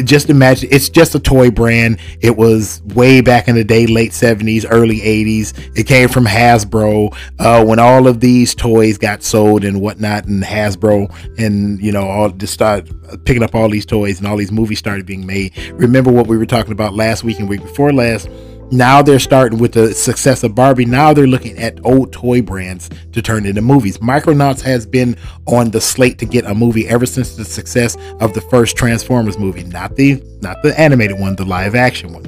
just 0.04 0.30
imagine 0.30 0.68
it's 0.72 0.88
just 0.88 1.14
a 1.14 1.20
toy 1.20 1.50
brand. 1.50 1.98
It 2.20 2.36
was 2.36 2.82
way 2.94 3.20
back 3.20 3.48
in 3.48 3.56
the 3.56 3.64
day, 3.64 3.86
late 3.86 4.12
70s, 4.12 4.64
early 4.68 5.00
80s. 5.00 5.76
It 5.76 5.86
came 5.86 6.08
from 6.08 6.24
Hasbro. 6.24 7.16
Uh, 7.38 7.64
when 7.64 7.78
all 7.78 8.06
of 8.06 8.20
these 8.20 8.54
toys 8.54 8.98
got 8.98 9.22
sold 9.22 9.64
and 9.64 9.80
whatnot, 9.80 10.26
and 10.26 10.42
Hasbro 10.42 11.12
and 11.38 11.80
you 11.80 11.92
know 11.92 12.06
all 12.08 12.30
just 12.30 12.54
started 12.54 12.94
picking 13.24 13.42
up 13.42 13.54
all 13.54 13.68
these 13.68 13.86
toys 13.86 14.18
and 14.18 14.26
all 14.26 14.36
these 14.36 14.52
movies 14.52 14.78
started 14.78 15.06
being 15.06 15.26
made. 15.26 15.56
Remember 15.72 16.12
what 16.12 16.26
we 16.26 16.38
were 16.38 16.46
talking 16.46 16.72
about 16.72 16.94
last 16.94 17.24
week 17.24 17.38
and 17.38 17.48
week 17.48 17.62
before 17.62 17.92
last 17.92 18.28
now 18.70 19.02
they're 19.02 19.18
starting 19.18 19.58
with 19.58 19.72
the 19.72 19.94
success 19.94 20.42
of 20.42 20.54
Barbie. 20.54 20.84
Now 20.84 21.12
they're 21.12 21.26
looking 21.26 21.58
at 21.58 21.84
old 21.84 22.12
toy 22.12 22.42
brands 22.42 22.90
to 23.12 23.22
turn 23.22 23.46
into 23.46 23.62
movies. 23.62 23.98
Micronauts 23.98 24.60
has 24.62 24.86
been 24.86 25.16
on 25.46 25.70
the 25.70 25.80
slate 25.80 26.18
to 26.18 26.26
get 26.26 26.44
a 26.44 26.54
movie 26.54 26.86
ever 26.88 27.06
since 27.06 27.34
the 27.34 27.44
success 27.44 27.96
of 28.20 28.34
the 28.34 28.40
first 28.42 28.76
Transformers 28.76 29.38
movie, 29.38 29.64
not 29.64 29.96
the 29.96 30.22
not 30.40 30.62
the 30.62 30.78
animated 30.78 31.18
one, 31.18 31.36
the 31.36 31.44
live 31.44 31.74
action 31.74 32.12
one. 32.12 32.26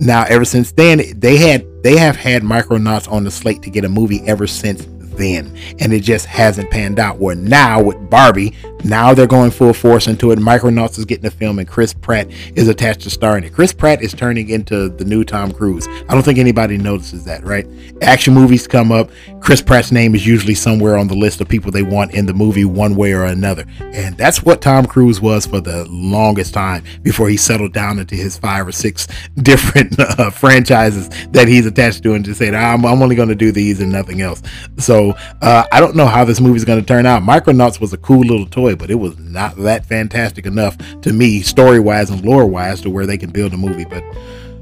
Now, 0.00 0.24
ever 0.28 0.44
since 0.44 0.72
then, 0.72 1.02
they 1.16 1.36
had 1.36 1.66
they 1.82 1.96
have 1.96 2.16
had 2.16 2.42
Micronauts 2.42 3.10
on 3.10 3.24
the 3.24 3.30
slate 3.30 3.62
to 3.62 3.70
get 3.70 3.84
a 3.84 3.88
movie 3.88 4.20
ever 4.26 4.46
since 4.46 4.86
then, 5.20 5.56
and 5.78 5.92
it 5.92 6.00
just 6.00 6.26
hasn't 6.26 6.70
panned 6.70 6.98
out. 6.98 7.18
Where 7.18 7.36
now 7.36 7.82
with 7.82 8.10
Barbie, 8.10 8.56
now 8.84 9.14
they're 9.14 9.26
going 9.26 9.50
full 9.50 9.72
force 9.72 10.06
into 10.06 10.30
it. 10.30 10.38
Micronauts 10.38 10.98
is 10.98 11.04
getting 11.04 11.24
the 11.24 11.30
film, 11.30 11.58
and 11.58 11.68
Chris 11.68 11.92
Pratt 11.92 12.28
is 12.54 12.68
attached 12.68 13.02
to 13.02 13.10
starring 13.10 13.44
it. 13.44 13.52
Chris 13.52 13.72
Pratt 13.72 14.02
is 14.02 14.12
turning 14.12 14.48
into 14.48 14.88
the 14.88 15.04
new 15.04 15.24
Tom 15.24 15.52
Cruise. 15.52 15.86
I 16.08 16.14
don't 16.14 16.22
think 16.22 16.38
anybody 16.38 16.78
notices 16.78 17.24
that, 17.24 17.44
right? 17.44 17.66
Action 18.02 18.34
movies 18.34 18.66
come 18.66 18.90
up. 18.90 19.10
Chris 19.40 19.60
Pratt's 19.62 19.92
name 19.92 20.14
is 20.14 20.26
usually 20.26 20.54
somewhere 20.54 20.96
on 20.96 21.08
the 21.08 21.14
list 21.14 21.40
of 21.40 21.48
people 21.48 21.70
they 21.70 21.82
want 21.82 22.14
in 22.14 22.26
the 22.26 22.34
movie, 22.34 22.64
one 22.64 22.96
way 22.96 23.12
or 23.12 23.24
another. 23.24 23.64
And 23.80 24.16
that's 24.16 24.42
what 24.42 24.62
Tom 24.62 24.86
Cruise 24.86 25.20
was 25.20 25.46
for 25.46 25.60
the 25.60 25.86
longest 25.88 26.54
time 26.54 26.84
before 27.02 27.28
he 27.28 27.36
settled 27.36 27.72
down 27.72 27.98
into 27.98 28.14
his 28.14 28.38
five 28.38 28.66
or 28.66 28.72
six 28.72 29.06
different 29.36 29.98
uh, 29.98 30.30
franchises 30.30 31.08
that 31.32 31.48
he's 31.48 31.66
attached 31.66 32.02
to 32.04 32.14
and 32.14 32.24
just 32.24 32.38
said, 32.38 32.54
I'm, 32.54 32.84
I'm 32.86 33.02
only 33.02 33.16
going 33.16 33.28
to 33.28 33.34
do 33.34 33.52
these 33.52 33.80
and 33.80 33.92
nothing 33.92 34.22
else. 34.22 34.42
So 34.78 35.09
uh, 35.40 35.64
I 35.70 35.80
don't 35.80 35.96
know 35.96 36.06
how 36.06 36.24
this 36.24 36.40
movie 36.40 36.56
is 36.56 36.64
going 36.64 36.80
to 36.80 36.86
turn 36.86 37.06
out. 37.06 37.22
Micronauts 37.22 37.80
was 37.80 37.92
a 37.92 37.98
cool 37.98 38.20
little 38.20 38.46
toy, 38.46 38.74
but 38.74 38.90
it 38.90 38.96
was 38.96 39.18
not 39.18 39.56
that 39.56 39.86
fantastic 39.86 40.46
enough 40.46 40.76
to 41.02 41.12
me, 41.12 41.42
story 41.42 41.80
wise 41.80 42.10
and 42.10 42.24
lore 42.24 42.46
wise, 42.46 42.80
to 42.82 42.90
where 42.90 43.06
they 43.06 43.18
can 43.18 43.30
build 43.30 43.52
a 43.52 43.56
movie. 43.56 43.84
But 43.84 44.02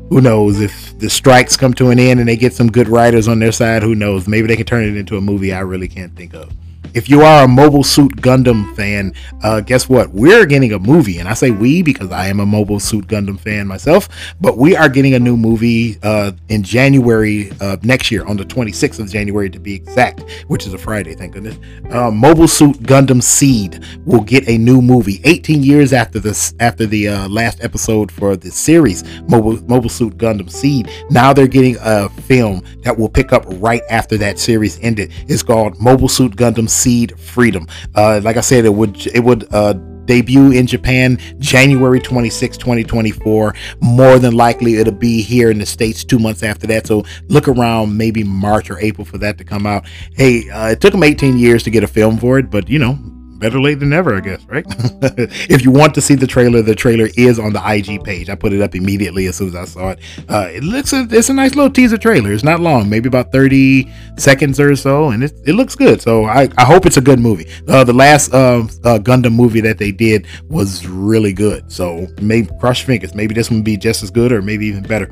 who 0.09 0.21
knows 0.21 0.61
if 0.61 0.99
the 0.99 1.11
strikes 1.11 1.57
come 1.57 1.75
to 1.75 1.91
an 1.91 1.99
end 1.99 2.21
and 2.21 2.29
they 2.29 2.37
get 2.37 2.55
some 2.55 2.71
good 2.71 2.89
writers 2.89 3.29
on 3.29 3.39
their 3.39 3.53
side? 3.53 3.83
Who 3.83 3.95
knows? 3.95 4.27
Maybe 4.27 4.49
they 4.49 4.57
can 4.57 4.67
turn 4.67 4.85
it 4.85 4.97
into 4.97 5.17
a 5.17 5.21
movie 5.21 5.53
I 5.53 5.61
really 5.61 5.89
can't 5.89 6.15
think 6.17 6.35
of 6.35 6.53
if 6.99 7.09
you 7.09 7.23
are 7.23 7.45
a 7.45 7.49
Mobile 7.49 7.85
Suit 7.85 8.17
Gundam 8.17 8.75
fan, 8.75 9.15
uh, 9.45 9.61
guess 9.61 9.89
what? 9.89 10.11
We're 10.11 10.45
getting 10.47 10.73
a 10.73 10.81
movie, 10.81 11.21
and 11.21 11.29
I 11.29 11.35
say 11.35 11.53
we 11.53 11.81
because 11.81 12.11
I 12.11 12.27
am 12.27 12.41
a 12.41 12.45
Mobile 12.45 12.81
Suit 12.81 13.07
Gundam 13.07 13.39
fan 13.39 13.69
myself. 13.69 14.09
But 14.41 14.59
we 14.59 14.75
are 14.75 14.89
getting 14.89 15.15
a 15.15 15.21
new 15.21 15.37
movie 15.37 15.97
uh, 16.03 16.33
in 16.49 16.65
January 16.65 17.53
uh, 17.61 17.77
next 17.85 18.11
year, 18.11 18.27
on 18.27 18.37
the 18.37 18.45
26th 18.45 18.99
of 18.99 19.09
January 19.09 19.49
to 19.49 19.61
be 19.61 19.77
exact, 19.77 20.25
which 20.49 20.67
is 20.67 20.75
a 20.75 20.79
Friday. 20.79 21.15
Thank 21.15 21.35
goodness. 21.35 21.57
Uh, 21.93 22.11
Mobile 22.11 22.49
Suit 22.49 22.79
Gundam 22.81 23.23
Seed 23.23 23.81
will 24.05 24.23
get 24.23 24.49
a 24.49 24.59
new 24.59 24.83
movie 24.83 25.21
18 25.23 25.63
years 25.63 25.93
after 25.93 26.19
this, 26.19 26.53
after 26.59 26.85
the 26.85 27.07
uh, 27.07 27.29
last 27.29 27.63
episode 27.63 28.11
for 28.11 28.35
the 28.35 28.51
series, 28.51 29.05
Mobile 29.29 29.63
Mobile 29.69 29.89
Suit 29.89 30.19
Gundam 30.19 30.51
Seed. 30.51 30.91
Now 31.11 31.33
they're 31.33 31.47
getting 31.47 31.77
a 31.81 32.09
film 32.09 32.65
that 32.83 32.99
will 32.99 33.09
pick 33.09 33.33
up 33.33 33.45
right 33.61 33.83
after 33.89 34.17
that 34.17 34.41
series 34.41 34.81
ended. 34.83 35.13
It's 35.29 35.45
called 35.45 35.81
Mobile 35.81 36.09
Suit 36.09 36.35
Gundam 36.35 36.69
Seed 36.69 36.88
Freedom. 37.19 37.67
Uh, 37.95 38.21
like 38.23 38.37
I 38.37 38.41
said, 38.41 38.65
it 38.65 38.73
would 38.73 39.07
it 39.09 39.21
would 39.21 39.53
uh, 39.53 39.75
debut 40.09 40.51
in 40.53 40.67
Japan 40.67 41.19
January 41.39 42.01
26, 42.01 42.57
2024. 42.57 43.55
More 43.81 44.19
than 44.19 44.35
likely, 44.35 44.77
it'll 44.77 44.93
be 44.93 45.23
here 45.23 45.51
in 45.51 45.59
the 45.59 45.67
States 45.67 46.03
two 46.03 46.19
months 46.19 46.43
after 46.43 46.67
that. 46.69 46.87
So 46.87 47.05
look 47.29 47.47
around 47.47 47.97
maybe 47.97 48.25
March 48.25 48.71
or 48.71 48.79
April 48.81 49.05
for 49.05 49.19
that 49.19 49.39
to 49.39 49.45
come 49.45 49.67
out. 49.67 49.87
Hey, 50.15 50.49
uh, 50.51 50.71
it 50.71 50.81
took 50.81 50.93
them 50.93 51.03
18 51.03 51.39
years 51.39 51.63
to 51.65 51.71
get 51.71 51.85
a 51.85 51.89
film 51.89 52.17
for 52.17 52.39
it, 52.39 52.51
but 52.51 52.69
you 52.69 52.79
know, 52.79 52.99
better 53.39 53.61
late 53.61 53.81
than 53.81 53.91
never, 53.91 54.17
I 54.17 54.21
guess, 54.21 54.45
right? 54.47 54.65
if 55.49 55.65
you 55.65 55.71
want 55.71 55.95
to 55.95 56.01
see 56.01 56.15
the 56.15 56.27
trailer, 56.27 56.63
the 56.63 56.75
trailer 56.75 57.09
is 57.17 57.39
on 57.39 57.53
the 57.53 57.63
IG 57.65 58.03
page. 58.05 58.29
I 58.29 58.35
put 58.35 58.53
it 58.53 58.61
up 58.61 58.75
immediately 58.75 59.27
as 59.27 59.37
soon 59.37 59.49
as 59.49 59.55
I 59.55 59.65
saw 59.65 59.91
it. 59.91 60.01
Uh, 60.29 60.49
it 60.51 60.65
looks 60.65 60.93
a, 60.93 61.07
it's 61.11 61.29
a 61.29 61.35
nice 61.35 61.55
little 61.55 61.71
teaser 61.71 61.99
trailer. 61.99 62.33
It's 62.33 62.45
not 62.45 62.61
long, 62.61 62.89
maybe 62.89 63.09
about 63.09 63.33
30 63.33 63.91
seconds 64.17 64.59
or 64.61 64.75
so, 64.77 65.11
and 65.11 65.25
it, 65.25 65.33
it 65.47 65.55
looks 65.55 65.75
good. 65.75 66.03
So 66.03 66.25
I, 66.25 66.49
I 66.59 66.65
hope 66.65 66.87
it's 66.87 66.97
a 66.97 67.03
good 67.03 67.21
movie. 67.21 67.47
Uh, 67.67 67.85
the 67.85 67.93
last 67.93 68.33
uh, 68.33 68.67
uh, 68.85 68.99
Gundam 68.99 69.35
movie 69.35 69.61
that 69.61 69.79
they 69.79 69.93
did 69.93 70.27
was 70.49 70.87
really 70.87 71.33
good. 71.33 71.71
So 71.73 72.07
maybe 72.21 72.49
your 72.61 72.75
fingers. 72.75 73.15
Maybe 73.15 73.35
this 73.35 73.51
one 73.51 73.61
will 73.61 73.65
be 73.65 73.77
just 73.77 74.03
as 74.03 74.11
good 74.11 74.33
or 74.33 74.43
maybe 74.43 74.67
even 74.67 74.83
better. 74.83 75.11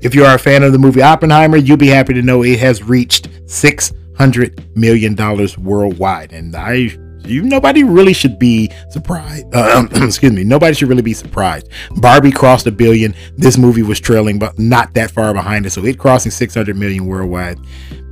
If 0.00 0.14
you 0.14 0.24
are 0.24 0.34
a 0.34 0.38
fan 0.38 0.62
of 0.62 0.72
the 0.72 0.78
movie 0.78 1.02
Oppenheimer, 1.02 1.56
you'll 1.56 1.76
be 1.76 1.88
happy 1.88 2.14
to 2.14 2.22
know 2.22 2.42
it 2.42 2.58
has 2.60 2.82
reached 2.82 3.28
six 3.46 3.92
hundred 4.16 4.76
million 4.76 5.14
dollars 5.14 5.56
worldwide, 5.56 6.32
and 6.32 6.54
I 6.54 6.96
you 7.28 7.42
nobody 7.42 7.84
really 7.84 8.12
should 8.12 8.38
be 8.38 8.70
surprised. 8.90 9.46
Uh, 9.54 9.86
excuse 9.92 10.32
me, 10.32 10.44
nobody 10.44 10.74
should 10.74 10.88
really 10.88 11.02
be 11.02 11.14
surprised. 11.14 11.68
Barbie 11.96 12.32
crossed 12.32 12.66
a 12.66 12.72
billion. 12.72 13.14
This 13.36 13.58
movie 13.58 13.82
was 13.82 14.00
trailing, 14.00 14.38
but 14.38 14.58
not 14.58 14.94
that 14.94 15.10
far 15.10 15.32
behind 15.34 15.66
it. 15.66 15.70
So 15.70 15.84
it 15.84 15.98
crossing 15.98 16.30
600 16.30 16.76
million 16.76 17.06
worldwide. 17.06 17.58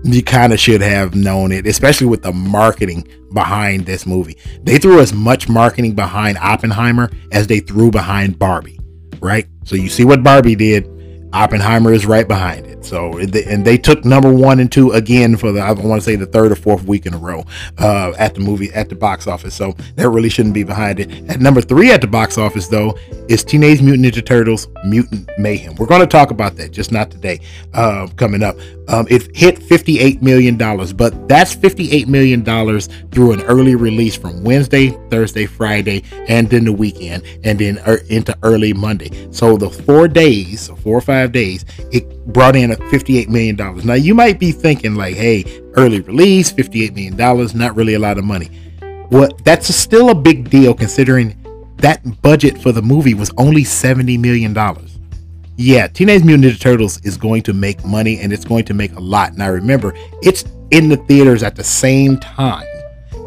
You 0.05 0.23
kind 0.23 0.53
of 0.53 0.61
should 0.61 0.83
have 0.83 1.15
known 1.15 1.51
it, 1.51 1.67
especially 1.67 2.07
with 2.07 2.23
the 2.23 2.33
marketing 2.33 3.09
behind 3.33 3.87
this 3.87 4.07
movie. 4.07 4.39
They 4.63 4.79
threw 4.79 5.01
as 5.01 5.13
much 5.13 5.49
marketing 5.49 5.95
behind 5.95 6.39
Oppenheimer 6.39 7.11
as 7.33 7.47
they 7.47 7.61
threw 7.61 7.91
behind 7.91 8.39
Barbie, 8.39 8.79
right? 9.21 9.47
So 9.65 9.75
you 9.75 9.89
see 9.89 10.05
what 10.05 10.23
Barbie 10.23 10.55
did 10.55 10.96
Oppenheimer 11.37 11.93
is 11.93 12.07
right 12.07 12.27
behind 12.27 12.65
it. 12.67 12.83
So, 12.83 13.19
and 13.19 13.65
they 13.65 13.77
took 13.77 14.05
number 14.05 14.33
one 14.33 14.59
and 14.59 14.73
two 14.73 14.93
again 14.93 15.37
for 15.37 15.53
the, 15.53 15.61
I 15.61 15.73
want 15.73 16.01
to 16.01 16.05
say 16.05 16.17
the 16.17 16.25
third 16.25 16.51
or 16.51 16.57
fourth 16.57 16.85
week 16.85 17.05
in 17.05 17.13
a 17.13 17.19
row 17.19 17.45
uh, 17.79 18.15
at 18.17 18.35
the 18.35 18.41
movie, 18.41 18.73
at 18.73 18.89
the 18.89 18.95
box 18.95 19.27
office. 19.27 19.55
So 19.55 19.73
that 19.97 20.09
really 20.09 20.31
shouldn't 20.31 20.55
be 20.55 20.65
behind 20.65 20.99
it. 20.99 21.11
At 21.29 21.41
number 21.41 21.61
three 21.61 21.91
at 21.91 22.01
the 22.01 22.07
box 22.07 22.39
office, 22.39 22.69
though, 22.69 22.97
is 23.29 23.45
Teenage 23.45 23.83
Mutant 23.83 24.07
Ninja 24.07 24.25
Turtles 24.25 24.69
Mutant 24.87 25.31
Mayhem. 25.37 25.75
We're 25.75 25.87
going 25.87 26.01
to 26.01 26.07
talk 26.07 26.31
about 26.31 26.57
that, 26.57 26.71
just 26.71 26.91
not 26.91 27.11
today, 27.11 27.41
uh, 27.75 28.09
coming 28.17 28.43
up. 28.43 28.57
Um, 28.89 29.07
it 29.11 29.37
hit 29.37 29.59
$58 29.59 30.23
million, 30.23 30.57
but 30.57 31.29
that's 31.29 31.55
$58 31.57 32.07
million 32.07 32.45
through 33.11 33.33
an 33.33 33.43
early 33.43 33.75
release 33.75 34.17
from 34.17 34.45
Wednesday, 34.45 34.91
Thursday, 35.11 35.47
Friday, 35.47 36.05
and 36.29 36.49
then 36.49 36.65
the 36.65 36.73
weekend, 36.73 37.25
and 37.43 37.59
then 37.59 37.79
er, 37.87 38.01
into 38.09 38.37
early 38.43 38.73
Monday. 38.73 39.29
So 39.33 39.57
the 39.57 39.71
four 39.71 40.09
days, 40.09 40.69
four 40.83 40.97
or 40.97 41.01
five 41.01 41.33
days, 41.33 41.65
it 41.93 42.27
brought 42.27 42.55
in 42.55 42.71
a 42.71 42.77
$58 42.77 43.29
million. 43.29 43.57
Now 43.85 43.95
you 43.95 44.15
might 44.15 44.39
be 44.39 44.53
thinking, 44.53 44.95
like, 44.95 45.17
hey, 45.17 45.45
early 45.75 46.01
release, 46.01 46.53
$58 46.53 46.95
million, 46.95 47.57
not 47.59 47.75
really 47.75 47.95
a 47.95 47.99
lot 47.99 48.19
of 48.19 48.25
money. 48.25 48.51
Well, 49.11 49.29
that's 49.45 49.75
still 49.75 50.11
a 50.11 50.15
big 50.15 50.51
deal 50.51 50.75
considering 50.75 51.43
that 51.79 52.23
budget 52.23 52.61
for 52.61 52.73
the 52.73 52.83
movie 52.83 53.15
was 53.15 53.31
only 53.37 53.63
$70 53.63 54.19
million 54.19 54.55
yeah, 55.57 55.87
Teenage 55.87 56.23
Mutant 56.23 56.53
Ninja 56.53 56.61
Turtles 56.61 57.01
is 57.03 57.17
going 57.17 57.43
to 57.45 57.55
make 57.55 57.83
money 57.85 58.21
and 58.21 58.33
it's 58.33 58.45
going 58.45 58.65
to 58.67 58.75
make 58.75 58.93
a 58.95 59.01
lot. 59.01 59.37
Now 59.37 59.51
remember, 59.51 59.95
it's 60.23 60.45
in 60.71 60.89
the 60.89 60.97
theaters 60.97 61.43
at 61.43 61.57
the 61.57 61.65
same 61.65 62.19
time 62.19 62.67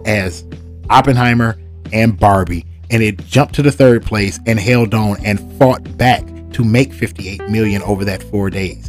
as 0.06 0.46
Oppenheimer 0.90 1.58
and 1.92 2.20
Barbie, 2.20 2.66
and 2.92 3.02
it 3.02 3.18
jumped 3.26 3.56
to 3.56 3.62
the 3.62 3.72
third 3.72 4.04
place 4.04 4.40
and 4.46 4.60
held 4.60 4.94
on 4.94 5.24
and 5.26 5.40
fought 5.58 5.98
back 5.98 6.24
to 6.54 6.64
make 6.64 6.94
58 6.94 7.50
million 7.50 7.82
over 7.84 8.06
that 8.06 8.22
four 8.24 8.50
days. 8.50 8.88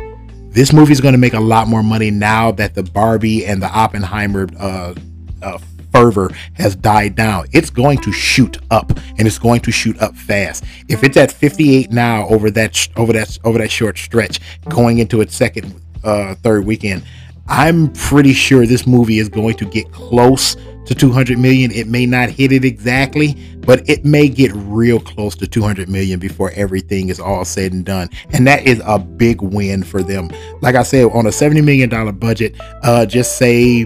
This 0.51 0.73
movie 0.73 0.93
is 0.93 1.01
going 1.01 1.13
to 1.13 1.19
make 1.19 1.35
a 1.35 1.41
lot 1.41 1.69
more 1.69 1.83
money 1.83 2.11
now 2.11 2.51
that 2.53 2.75
the 2.75 2.83
Barbie 2.83 3.47
and 3.47 3.63
the 3.63 3.71
Oppenheimer 3.71 4.49
uh, 4.59 4.95
uh, 5.43 5.59
fervor 5.93 6.31
has 6.55 6.77
died 6.77 7.15
down. 7.15 7.47
It's 7.53 7.71
going 7.71 7.99
to 7.99 8.13
shoot 8.13 8.59
up 8.71 8.91
and 9.19 9.27
it's 9.27 9.39
going 9.39 9.61
to 9.63 9.73
shoot 9.73 10.01
up 10.01 10.15
fast. 10.17 10.65
If 10.89 11.05
it's 11.05 11.17
at 11.17 11.33
58 11.33 11.91
now 11.91 12.27
over 12.29 12.51
that 12.53 12.89
over 12.97 13.13
that 13.13 13.39
over 13.45 13.59
that 13.59 13.71
short 13.71 13.99
stretch 13.99 14.41
going 14.69 14.99
into 14.99 15.21
its 15.21 15.35
second 15.35 15.81
uh 16.05 16.35
third 16.37 16.65
weekend, 16.65 17.05
I'm 17.49 17.93
pretty 17.93 18.33
sure 18.33 18.65
this 18.65 18.87
movie 18.87 19.19
is 19.19 19.29
going 19.29 19.57
to 19.57 19.65
get 19.65 19.91
close 19.93 20.57
to 20.87 20.95
200 20.95 21.39
million. 21.39 21.71
It 21.73 21.89
may 21.89 22.07
not 22.07 22.31
hit 22.31 22.53
it 22.53 22.65
exactly, 22.65 23.37
but 23.59 23.89
it 23.89 24.05
may 24.05 24.29
get 24.29 24.53
real 24.55 25.01
close 25.01 25.37
to 25.37 25.47
200 25.47 25.89
million 25.89 26.19
before 26.19 26.51
everything 26.53 27.09
is 27.09 27.21
all 27.21 27.45
said 27.45 27.73
and 27.73 27.85
done. 27.85 28.09
And 28.33 28.47
that 28.47 28.67
is 28.67 28.81
a 28.85 28.99
big 28.99 29.43
win 29.43 29.83
for 29.83 30.03
them. 30.03 30.31
Like 30.63 30.75
I 30.75 30.83
said, 30.83 31.11
on 31.13 31.27
a 31.27 31.33
70 31.33 31.61
million 31.63 31.89
dollar 31.89 32.13
budget, 32.13 32.55
uh, 32.83 33.05
just 33.07 33.37
say 33.37 33.85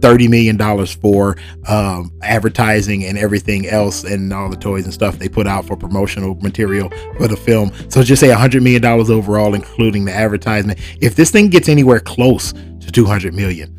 thirty 0.00 0.28
million 0.28 0.56
dollars 0.56 0.92
for 0.92 1.36
um, 1.68 2.12
advertising 2.22 3.04
and 3.04 3.18
everything 3.18 3.66
else, 3.66 4.04
and 4.04 4.32
all 4.32 4.48
the 4.48 4.56
toys 4.56 4.84
and 4.84 4.94
stuff 4.94 5.18
they 5.18 5.28
put 5.28 5.46
out 5.46 5.66
for 5.66 5.76
promotional 5.76 6.34
material 6.36 6.90
for 7.16 7.28
the 7.28 7.36
film. 7.36 7.72
So 7.88 8.02
just 8.02 8.20
say 8.20 8.30
hundred 8.30 8.62
million 8.62 8.82
dollars 8.82 9.10
overall, 9.10 9.54
including 9.54 10.04
the 10.04 10.14
advertisement. 10.14 10.78
If 11.00 11.16
this 11.16 11.30
thing 11.30 11.48
gets 11.48 11.68
anywhere 11.68 12.00
close 12.00 12.52
to 12.52 12.90
two 12.92 13.04
hundred 13.04 13.34
million, 13.34 13.76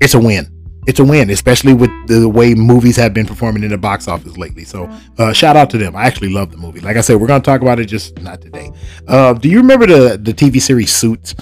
it's 0.00 0.14
a 0.14 0.20
win. 0.20 0.56
It's 0.86 0.98
a 0.98 1.04
win, 1.04 1.28
especially 1.28 1.74
with 1.74 1.90
the 2.08 2.26
way 2.26 2.54
movies 2.54 2.96
have 2.96 3.12
been 3.12 3.26
performing 3.26 3.62
in 3.64 3.70
the 3.70 3.78
box 3.78 4.08
office 4.08 4.38
lately. 4.38 4.64
So, 4.64 4.90
uh, 5.18 5.32
shout 5.32 5.54
out 5.54 5.68
to 5.70 5.78
them. 5.78 5.94
I 5.94 6.04
actually 6.04 6.30
love 6.30 6.50
the 6.50 6.56
movie. 6.56 6.80
Like 6.80 6.96
I 6.96 7.02
said, 7.02 7.20
we're 7.20 7.26
going 7.26 7.42
to 7.42 7.44
talk 7.44 7.60
about 7.60 7.78
it, 7.78 7.84
just 7.84 8.18
not 8.22 8.40
today. 8.40 8.72
Uh, 9.06 9.34
do 9.34 9.48
you 9.50 9.58
remember 9.58 9.86
the 9.86 10.16
the 10.16 10.32
TV 10.32 10.60
series 10.60 10.90
Suits? 10.92 11.34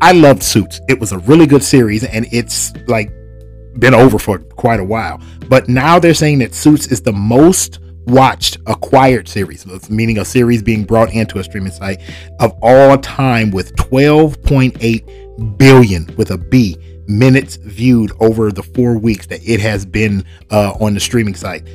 I 0.00 0.12
loved 0.12 0.42
Suits. 0.42 0.80
It 0.88 0.98
was 0.98 1.12
a 1.12 1.18
really 1.18 1.46
good 1.46 1.62
series, 1.62 2.02
and 2.02 2.26
it's 2.32 2.72
like 2.88 3.12
been 3.78 3.94
over 3.94 4.18
for 4.18 4.38
quite 4.38 4.80
a 4.80 4.84
while. 4.84 5.20
But 5.48 5.68
now 5.68 5.98
they're 5.98 6.14
saying 6.14 6.38
that 6.38 6.54
Suits 6.54 6.86
is 6.88 7.02
the 7.02 7.12
most 7.12 7.78
watched 8.06 8.56
acquired 8.66 9.28
series, 9.28 9.66
meaning 9.90 10.18
a 10.18 10.24
series 10.24 10.62
being 10.62 10.84
brought 10.84 11.12
into 11.12 11.38
a 11.38 11.44
streaming 11.44 11.72
site 11.72 12.00
of 12.40 12.52
all 12.62 12.98
time 12.98 13.50
with 13.50 13.74
12.8 13.76 15.58
billion 15.58 16.14
with 16.16 16.30
a 16.30 16.38
B 16.38 16.76
minutes 17.06 17.56
viewed 17.56 18.12
over 18.20 18.52
the 18.52 18.62
four 18.62 18.96
weeks 18.96 19.26
that 19.26 19.40
it 19.46 19.60
has 19.60 19.84
been 19.84 20.24
uh, 20.50 20.72
on 20.80 20.94
the 20.94 21.00
streaming 21.00 21.34
site. 21.34 21.66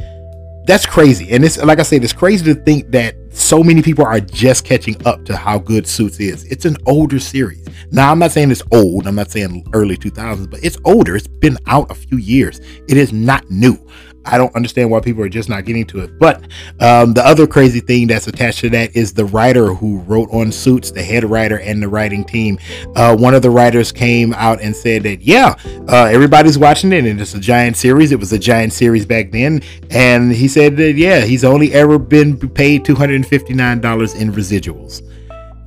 That's 0.68 0.86
crazy. 0.86 1.32
And 1.32 1.46
it's 1.46 1.58
like 1.58 1.80
I 1.80 1.84
said, 1.84 2.04
it's 2.04 2.12
crazy 2.12 2.54
to 2.54 2.62
think 2.62 2.92
that 2.92 3.16
so 3.32 3.64
many 3.64 3.82
people 3.82 4.06
are 4.06 4.20
just 4.20 4.66
catching 4.66 4.98
up 5.08 5.24
to 5.24 5.38
how 5.38 5.58
good 5.58 5.88
Suits 5.88 6.20
is. 6.20 6.44
It's 6.44 6.66
an 6.66 6.76
older 6.86 7.20
series. 7.20 7.66
Now, 7.90 8.12
I'm 8.12 8.20
not 8.20 8.34
saying 8.34 8.52
it's 8.52 8.64
old. 8.74 9.08
I'm 9.08 9.16
not 9.16 9.32
saying 9.32 9.66
early 9.72 9.96
2000s, 9.96 10.50
but 10.50 10.62
it's 10.62 10.78
older. 10.84 11.16
It's 11.16 11.26
been 11.26 11.58
out 11.68 11.90
a 11.90 11.96
few 11.96 12.18
years. 12.18 12.60
It 12.90 12.98
is 12.98 13.14
not 13.14 13.50
new. 13.50 13.78
I 14.28 14.38
don't 14.38 14.54
understand 14.56 14.92
why 14.92 15.00
people 15.00 15.24
are 15.24 15.30
just 15.30 15.50
not 15.50 15.66
getting 15.66 15.86
to 15.88 16.00
it. 16.02 16.20
But 16.20 16.42
um, 16.80 17.14
the 17.14 17.26
other 17.26 17.48
crazy 17.48 17.80
thing 17.80 18.08
that's 18.08 18.28
attached 18.28 18.60
to 18.60 18.70
that 18.72 18.96
is 18.96 19.14
the 19.14 19.26
writer 19.26 19.74
who 19.74 20.00
wrote 20.02 20.30
on 20.32 20.52
Suits, 20.52 20.92
the 20.92 21.04
head 21.04 21.24
writer 21.24 21.60
and 21.60 21.82
the 21.82 21.88
writing 21.88 22.24
team. 22.24 22.60
Uh, 22.96 23.16
one 23.16 23.34
of 23.34 23.42
the 23.42 23.50
writers 23.50 23.92
came 23.92 24.34
out 24.34 24.62
and 24.62 24.76
said 24.76 25.04
that, 25.04 25.22
yeah, 25.22 25.56
uh, 25.88 26.06
everybody's 26.06 26.58
watching 26.58 26.92
it 26.92 27.06
and 27.06 27.20
it's 27.20 27.34
a 27.34 27.40
giant 27.40 27.78
series. 27.78 28.12
It 28.12 28.20
was 28.20 28.34
a 28.34 28.40
giant 28.40 28.74
series 28.74 29.06
back 29.06 29.32
then. 29.32 29.62
And 29.90 30.32
he 30.32 30.48
said 30.48 30.78
that, 30.78 30.94
yeah, 30.94 31.22
he's 31.22 31.44
only 31.44 31.74
ever 31.74 31.98
been 31.98 32.38
paid 32.50 32.84
$259 32.86 34.20
in 34.20 34.32
residuals. 34.32 35.02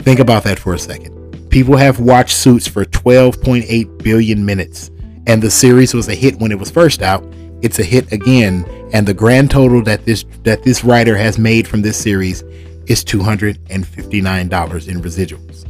Think 0.02 0.20
about 0.20 0.44
that 0.44 0.58
for 0.58 0.74
a 0.74 0.78
second. 0.78 1.16
People 1.50 1.76
have 1.76 1.98
watched 1.98 2.36
Suits 2.36 2.66
for 2.66 2.84
12.8 2.84 4.02
billion 4.02 4.44
minutes, 4.46 4.90
and 5.26 5.42
the 5.42 5.50
series 5.50 5.92
was 5.92 6.08
a 6.08 6.14
hit 6.14 6.38
when 6.38 6.52
it 6.52 6.58
was 6.58 6.70
first 6.70 7.02
out 7.02 7.24
it's 7.62 7.78
a 7.78 7.84
hit 7.84 8.12
again, 8.12 8.64
and 8.92 9.06
the 9.06 9.14
grand 9.14 9.50
total 9.50 9.82
that 9.84 10.04
this 10.04 10.24
that 10.42 10.62
this 10.62 10.84
writer 10.84 11.16
has 11.16 11.38
made 11.38 11.68
from 11.68 11.82
this 11.82 11.96
series 11.96 12.42
is 12.86 13.04
$259 13.04 14.88
in 14.88 15.02
residuals. 15.02 15.66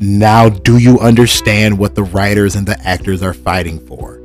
Now, 0.00 0.48
do 0.48 0.78
you 0.78 0.98
understand 1.00 1.78
what 1.78 1.94
the 1.94 2.04
writers 2.04 2.56
and 2.56 2.66
the 2.66 2.78
actors 2.80 3.22
are 3.22 3.34
fighting 3.34 3.84
for? 3.86 4.18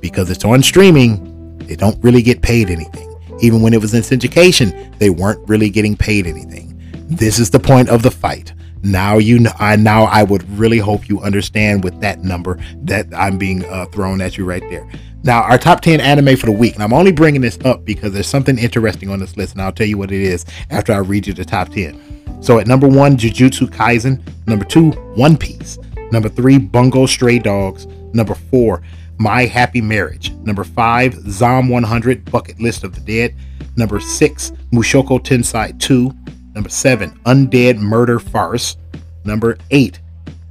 Because 0.00 0.30
it's 0.30 0.44
on 0.44 0.62
streaming, 0.62 1.58
they 1.58 1.76
don't 1.76 2.02
really 2.04 2.22
get 2.22 2.42
paid 2.42 2.70
anything. 2.70 3.10
Even 3.40 3.62
when 3.62 3.74
it 3.74 3.80
was 3.80 3.94
in 3.94 4.02
syndication, 4.02 4.96
they 4.98 5.10
weren't 5.10 5.46
really 5.48 5.70
getting 5.70 5.96
paid 5.96 6.26
anything. 6.26 6.78
This 7.08 7.38
is 7.38 7.50
the 7.50 7.60
point 7.60 7.88
of 7.88 8.02
the 8.02 8.10
fight. 8.10 8.52
Now 8.82 9.16
you 9.16 9.38
know. 9.38 9.52
I 9.58 9.76
now 9.76 10.04
I 10.04 10.22
would 10.22 10.48
really 10.58 10.78
hope 10.78 11.08
you 11.08 11.20
understand 11.20 11.84
with 11.84 11.98
that 12.00 12.22
number 12.22 12.58
that 12.82 13.06
I'm 13.14 13.38
being 13.38 13.64
uh, 13.64 13.86
thrown 13.86 14.20
at 14.20 14.36
you 14.36 14.44
right 14.44 14.62
there. 14.68 14.86
Now, 15.24 15.40
our 15.40 15.56
top 15.56 15.80
10 15.80 16.00
anime 16.00 16.36
for 16.36 16.44
the 16.44 16.52
week, 16.52 16.74
and 16.74 16.82
I'm 16.82 16.92
only 16.92 17.10
bringing 17.10 17.40
this 17.40 17.58
up 17.64 17.86
because 17.86 18.12
there's 18.12 18.26
something 18.26 18.58
interesting 18.58 19.08
on 19.08 19.20
this 19.20 19.38
list, 19.38 19.54
and 19.54 19.62
I'll 19.62 19.72
tell 19.72 19.86
you 19.86 19.96
what 19.96 20.12
it 20.12 20.20
is 20.20 20.44
after 20.68 20.92
I 20.92 20.98
read 20.98 21.26
you 21.26 21.32
the 21.32 21.46
top 21.46 21.70
10. 21.70 22.42
So, 22.42 22.58
at 22.58 22.66
number 22.66 22.86
one, 22.86 23.16
Jujutsu 23.16 23.70
Kaisen. 23.70 24.20
Number 24.46 24.66
two, 24.66 24.90
One 25.16 25.38
Piece. 25.38 25.78
Number 26.12 26.28
three, 26.28 26.58
Bungo 26.58 27.06
Stray 27.06 27.38
Dogs. 27.38 27.86
Number 28.12 28.34
four, 28.34 28.82
My 29.16 29.46
Happy 29.46 29.80
Marriage. 29.80 30.30
Number 30.42 30.62
five, 30.62 31.14
Zom 31.30 31.70
100 31.70 32.30
Bucket 32.30 32.60
List 32.60 32.84
of 32.84 32.94
the 32.94 33.00
Dead. 33.00 33.34
Number 33.78 34.00
six, 34.00 34.52
Mushoku 34.74 35.20
Tensei 35.20 35.78
2. 35.80 36.12
Number 36.54 36.68
seven, 36.68 37.18
Undead 37.24 37.78
Murder 37.78 38.18
Farce. 38.18 38.76
Number 39.24 39.56
eight, 39.70 40.00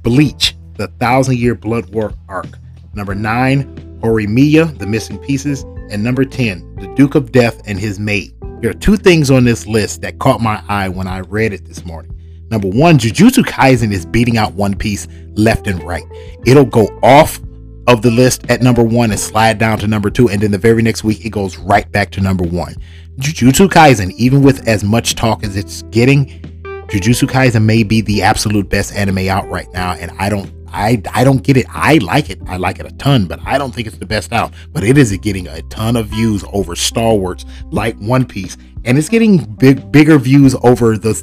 Bleach, 0.02 0.56
The 0.78 0.88
Thousand 0.98 1.38
Year 1.38 1.54
Blood 1.54 1.94
War 1.94 2.12
Arc. 2.28 2.58
Number 2.92 3.14
nine, 3.14 3.93
Horimiya, 4.04 4.78
The 4.78 4.86
Missing 4.86 5.18
Pieces. 5.18 5.62
And 5.90 6.04
number 6.04 6.24
10, 6.24 6.76
The 6.76 6.92
Duke 6.94 7.14
of 7.14 7.32
Death 7.32 7.62
and 7.66 7.78
His 7.78 7.98
Mate. 7.98 8.32
There 8.60 8.70
are 8.70 8.74
two 8.74 8.96
things 8.96 9.30
on 9.30 9.44
this 9.44 9.66
list 9.66 10.02
that 10.02 10.18
caught 10.18 10.40
my 10.40 10.62
eye 10.68 10.88
when 10.88 11.06
I 11.06 11.20
read 11.20 11.52
it 11.52 11.64
this 11.64 11.84
morning. 11.84 12.10
Number 12.50 12.68
one, 12.68 12.98
Jujutsu 12.98 13.44
Kaisen 13.44 13.92
is 13.92 14.06
beating 14.06 14.36
out 14.36 14.52
One 14.54 14.76
Piece 14.76 15.08
left 15.34 15.66
and 15.66 15.82
right. 15.82 16.04
It'll 16.46 16.64
go 16.64 16.86
off 17.02 17.40
of 17.86 18.02
the 18.02 18.10
list 18.10 18.50
at 18.50 18.62
number 18.62 18.82
one 18.82 19.10
and 19.10 19.20
slide 19.20 19.58
down 19.58 19.78
to 19.78 19.86
number 19.86 20.10
two, 20.10 20.28
and 20.28 20.40
then 20.40 20.50
the 20.50 20.58
very 20.58 20.82
next 20.82 21.04
week 21.04 21.24
it 21.24 21.30
goes 21.30 21.58
right 21.58 21.90
back 21.90 22.10
to 22.10 22.20
number 22.20 22.44
one. 22.44 22.74
Jujutsu 23.18 23.68
Kaisen, 23.68 24.12
even 24.12 24.42
with 24.42 24.66
as 24.68 24.84
much 24.84 25.14
talk 25.14 25.44
as 25.44 25.56
it's 25.56 25.82
getting, 25.90 26.26
Jujutsu 26.88 27.28
Kaisen 27.28 27.64
may 27.64 27.82
be 27.82 28.00
the 28.00 28.22
absolute 28.22 28.68
best 28.68 28.94
anime 28.94 29.28
out 29.28 29.48
right 29.48 29.70
now, 29.72 29.92
and 29.92 30.10
I 30.18 30.28
don't 30.28 30.50
I 30.74 31.00
I 31.12 31.24
don't 31.24 31.42
get 31.42 31.56
it. 31.56 31.66
I 31.70 31.98
like 31.98 32.30
it. 32.30 32.40
I 32.46 32.56
like 32.56 32.80
it 32.80 32.86
a 32.86 32.92
ton, 32.96 33.26
but 33.26 33.38
I 33.46 33.58
don't 33.58 33.72
think 33.72 33.86
it's 33.86 33.98
the 33.98 34.06
best 34.06 34.32
out. 34.32 34.52
But 34.72 34.82
it 34.82 34.98
is 34.98 35.16
getting 35.18 35.46
a 35.46 35.62
ton 35.62 35.96
of 35.96 36.08
views 36.08 36.44
over 36.52 36.74
Star 36.74 37.14
Wars, 37.14 37.46
like 37.70 37.96
One 37.98 38.26
Piece, 38.26 38.56
and 38.84 38.98
it's 38.98 39.08
getting 39.08 39.38
big 39.38 39.90
bigger 39.92 40.18
views 40.18 40.56
over 40.62 40.98
the 40.98 41.14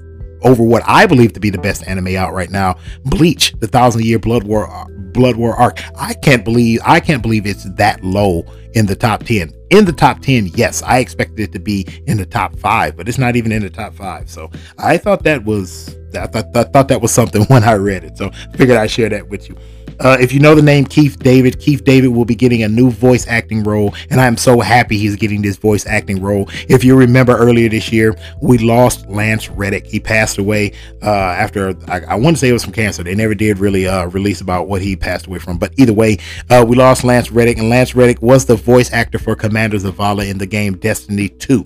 over 0.43 0.63
what 0.63 0.83
I 0.87 1.05
believe 1.05 1.33
to 1.33 1.39
be 1.39 1.49
the 1.49 1.59
best 1.59 1.85
anime 1.87 2.15
out 2.15 2.33
right 2.33 2.49
now, 2.49 2.77
Bleach, 3.05 3.53
the 3.59 3.67
Thousand 3.67 4.03
Year 4.03 4.19
Blood 4.19 4.43
War 4.43 4.71
uh, 4.71 4.85
Blood 5.11 5.35
War 5.35 5.55
arc. 5.55 5.79
I 5.97 6.13
can't 6.13 6.45
believe 6.45 6.79
I 6.85 6.99
can't 6.99 7.21
believe 7.21 7.45
it's 7.45 7.65
that 7.75 8.03
low 8.03 8.45
in 8.73 8.85
the 8.85 8.95
top 8.95 9.23
10. 9.23 9.51
In 9.71 9.85
the 9.85 9.93
top 9.93 10.21
10, 10.21 10.47
yes, 10.55 10.81
I 10.81 10.99
expected 10.99 11.39
it 11.41 11.51
to 11.51 11.59
be 11.59 11.85
in 12.07 12.17
the 12.17 12.25
top 12.25 12.57
5, 12.57 12.95
but 12.95 13.09
it's 13.09 13.17
not 13.17 13.35
even 13.35 13.51
in 13.51 13.61
the 13.61 13.69
top 13.69 13.93
5. 13.93 14.29
So, 14.29 14.49
I 14.77 14.97
thought 14.97 15.23
that 15.23 15.43
was 15.43 15.95
I 16.15 16.27
thought, 16.27 16.55
I 16.55 16.63
thought 16.63 16.87
that 16.89 17.01
was 17.01 17.11
something 17.11 17.43
when 17.47 17.63
I 17.63 17.73
read 17.73 18.03
it. 18.03 18.17
So, 18.17 18.31
I 18.31 18.57
figured 18.57 18.77
I'd 18.77 18.91
share 18.91 19.09
that 19.09 19.29
with 19.29 19.49
you. 19.49 19.57
Uh, 20.01 20.17
if 20.19 20.33
you 20.33 20.39
know 20.39 20.55
the 20.55 20.61
name 20.61 20.83
Keith 20.83 21.19
David, 21.19 21.59
Keith 21.59 21.83
David 21.83 22.07
will 22.07 22.25
be 22.25 22.33
getting 22.33 22.63
a 22.63 22.67
new 22.67 22.89
voice 22.89 23.27
acting 23.27 23.63
role, 23.63 23.93
and 24.09 24.19
I 24.19 24.25
am 24.25 24.35
so 24.35 24.59
happy 24.59 24.97
he's 24.97 25.15
getting 25.15 25.43
this 25.43 25.57
voice 25.57 25.85
acting 25.85 26.21
role. 26.21 26.49
If 26.67 26.83
you 26.83 26.95
remember 26.95 27.37
earlier 27.37 27.69
this 27.69 27.91
year, 27.91 28.15
we 28.41 28.57
lost 28.57 29.07
Lance 29.07 29.49
Reddick. 29.49 29.85
He 29.85 29.99
passed 29.99 30.39
away 30.39 30.73
uh, 31.03 31.09
after 31.09 31.75
I, 31.87 32.01
I 32.01 32.15
want 32.15 32.35
to 32.35 32.39
say 32.39 32.49
it 32.49 32.53
was 32.53 32.63
from 32.63 32.73
cancer. 32.73 33.03
They 33.03 33.13
never 33.13 33.35
did 33.35 33.59
really 33.59 33.87
uh, 33.87 34.07
release 34.07 34.41
about 34.41 34.67
what 34.67 34.81
he 34.81 34.95
passed 34.95 35.27
away 35.27 35.37
from, 35.37 35.59
but 35.59 35.71
either 35.77 35.93
way, 35.93 36.17
uh, 36.49 36.65
we 36.67 36.75
lost 36.75 37.03
Lance 37.03 37.31
Reddick, 37.31 37.59
and 37.59 37.69
Lance 37.69 37.93
Reddick 37.93 38.23
was 38.23 38.45
the 38.45 38.55
voice 38.55 38.91
actor 38.91 39.19
for 39.19 39.35
Commander 39.35 39.77
Zavala 39.77 40.27
in 40.27 40.39
the 40.39 40.47
game 40.47 40.77
Destiny 40.77 41.29
2. 41.29 41.63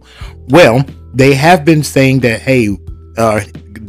Well, 0.50 0.84
they 1.14 1.34
have 1.36 1.64
been 1.64 1.84
saying 1.84 2.20
that 2.20 2.42
hey, 2.42 2.78
uh, 3.18 3.40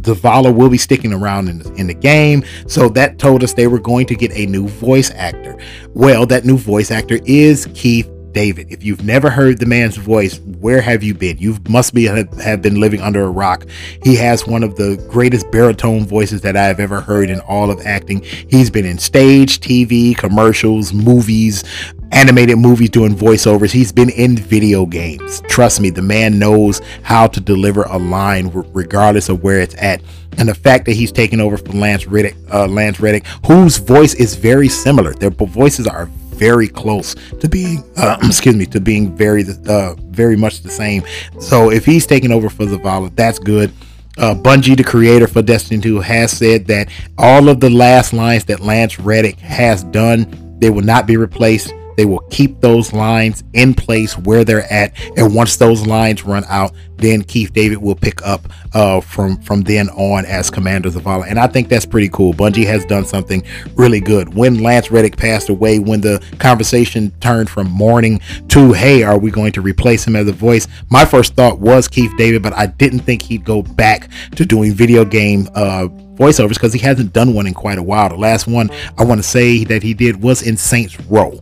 Zavala 0.02 0.54
will 0.54 0.68
be 0.68 0.78
sticking 0.78 1.12
around 1.12 1.48
in 1.48 1.58
the, 1.60 1.72
in 1.74 1.86
the 1.86 1.94
game. 1.94 2.44
So 2.66 2.88
that 2.90 3.18
told 3.18 3.42
us 3.42 3.52
they 3.52 3.66
were 3.66 3.80
going 3.80 4.06
to 4.06 4.14
get 4.14 4.32
a 4.32 4.46
new 4.46 4.68
voice 4.68 5.10
actor. 5.12 5.58
Well, 5.94 6.26
that 6.26 6.44
new 6.44 6.56
voice 6.56 6.90
actor 6.90 7.18
is 7.24 7.68
Keith 7.74 8.10
David. 8.36 8.70
If 8.70 8.84
you've 8.84 9.02
never 9.02 9.30
heard 9.30 9.60
the 9.60 9.64
man's 9.64 9.96
voice, 9.96 10.40
where 10.60 10.82
have 10.82 11.02
you 11.02 11.14
been? 11.14 11.38
You 11.38 11.56
must 11.70 11.94
be 11.94 12.04
have 12.04 12.60
been 12.60 12.78
living 12.78 13.00
under 13.00 13.22
a 13.22 13.30
rock. 13.30 13.64
He 14.02 14.14
has 14.16 14.46
one 14.46 14.62
of 14.62 14.76
the 14.76 15.02
greatest 15.10 15.50
baritone 15.50 16.04
voices 16.04 16.42
that 16.42 16.54
I've 16.54 16.78
ever 16.78 17.00
heard 17.00 17.30
in 17.30 17.40
all 17.40 17.70
of 17.70 17.80
acting. 17.86 18.22
He's 18.22 18.68
been 18.68 18.84
in 18.84 18.98
stage, 18.98 19.60
TV, 19.60 20.14
commercials, 20.14 20.92
movies, 20.92 21.64
animated 22.12 22.58
movies 22.58 22.90
doing 22.90 23.14
voiceovers. 23.14 23.70
He's 23.70 23.92
been 23.92 24.10
in 24.10 24.36
video 24.36 24.86
games. 24.86 25.42
Trust 25.48 25.80
me, 25.80 25.90
the 25.90 26.02
man 26.02 26.38
knows 26.38 26.80
how 27.02 27.26
to 27.26 27.40
deliver 27.40 27.82
a 27.84 27.98
line 27.98 28.50
regardless 28.72 29.28
of 29.28 29.42
where 29.42 29.60
it's 29.60 29.74
at. 29.78 30.00
And 30.38 30.48
the 30.48 30.54
fact 30.54 30.84
that 30.86 30.92
he's 30.92 31.12
taking 31.12 31.40
over 31.40 31.56
from 31.56 31.80
Lance 31.80 32.06
Reddick, 32.06 32.36
uh, 32.52 32.66
Lance 32.66 33.00
Reddick, 33.00 33.26
whose 33.46 33.78
voice 33.78 34.14
is 34.14 34.34
very 34.34 34.68
similar. 34.68 35.14
Their 35.14 35.30
voices 35.30 35.86
are 35.86 36.06
very 36.36 36.68
close 36.68 37.14
to 37.40 37.48
being, 37.48 37.82
uh, 37.96 38.18
excuse 38.22 38.54
me, 38.54 38.66
to 38.66 38.80
being 38.80 39.16
very, 39.16 39.44
uh, 39.66 39.94
very 40.08 40.36
much 40.36 40.62
the 40.62 40.70
same. 40.70 41.02
So 41.40 41.70
if 41.70 41.84
he's 41.84 42.06
taking 42.06 42.32
over 42.32 42.50
for 42.50 42.66
Zavala, 42.66 43.14
that's 43.16 43.38
good. 43.38 43.72
Uh, 44.18 44.34
Bungie, 44.34 44.76
the 44.76 44.84
creator 44.84 45.26
for 45.26 45.42
Destiny 45.42 45.80
2, 45.80 46.00
has 46.00 46.32
said 46.32 46.66
that 46.66 46.88
all 47.18 47.48
of 47.48 47.60
the 47.60 47.68
last 47.68 48.12
lines 48.12 48.44
that 48.46 48.60
Lance 48.60 48.98
Reddick 48.98 49.38
has 49.40 49.84
done, 49.84 50.56
they 50.58 50.70
will 50.70 50.82
not 50.82 51.06
be 51.06 51.16
replaced. 51.16 51.72
They 51.96 52.04
will 52.04 52.20
keep 52.30 52.60
those 52.60 52.92
lines 52.92 53.44
in 53.52 53.74
place 53.74 54.16
where 54.18 54.44
they're 54.44 54.70
at, 54.72 54.92
and 55.16 55.34
once 55.34 55.56
those 55.56 55.86
lines 55.86 56.24
run 56.24 56.44
out, 56.48 56.72
then 56.96 57.22
Keith 57.22 57.52
David 57.52 57.78
will 57.78 57.94
pick 57.94 58.24
up 58.26 58.48
uh, 58.72 59.00
from 59.00 59.40
from 59.42 59.62
then 59.62 59.88
on 59.90 60.24
as 60.24 60.50
Commander 60.50 60.90
Zavala, 60.90 61.26
and 61.28 61.38
I 61.38 61.46
think 61.46 61.68
that's 61.68 61.86
pretty 61.86 62.08
cool. 62.08 62.32
Bungie 62.32 62.66
has 62.66 62.84
done 62.84 63.04
something 63.04 63.42
really 63.74 64.00
good. 64.00 64.34
When 64.34 64.62
Lance 64.62 64.90
Reddick 64.90 65.16
passed 65.16 65.48
away, 65.48 65.78
when 65.78 66.00
the 66.00 66.22
conversation 66.38 67.12
turned 67.20 67.50
from 67.50 67.70
mourning 67.70 68.20
to 68.48 68.72
hey, 68.72 69.02
are 69.02 69.18
we 69.18 69.30
going 69.30 69.52
to 69.52 69.60
replace 69.60 70.06
him 70.06 70.16
as 70.16 70.28
a 70.28 70.32
voice? 70.32 70.66
My 70.90 71.04
first 71.04 71.34
thought 71.34 71.58
was 71.58 71.88
Keith 71.88 72.12
David, 72.16 72.42
but 72.42 72.52
I 72.52 72.66
didn't 72.66 73.00
think 73.00 73.22
he'd 73.22 73.44
go 73.44 73.62
back 73.62 74.10
to 74.36 74.44
doing 74.44 74.72
video 74.72 75.04
game. 75.04 75.48
Uh, 75.54 75.88
voiceovers 76.16 76.54
because 76.54 76.72
he 76.72 76.78
hasn't 76.78 77.12
done 77.12 77.34
one 77.34 77.46
in 77.46 77.54
quite 77.54 77.78
a 77.78 77.82
while. 77.82 78.08
The 78.08 78.16
last 78.16 78.46
one 78.46 78.70
I 78.98 79.04
want 79.04 79.18
to 79.20 79.26
say 79.26 79.64
that 79.64 79.82
he 79.82 79.94
did 79.94 80.22
was 80.22 80.42
in 80.42 80.56
Saints 80.56 80.98
Row, 81.02 81.40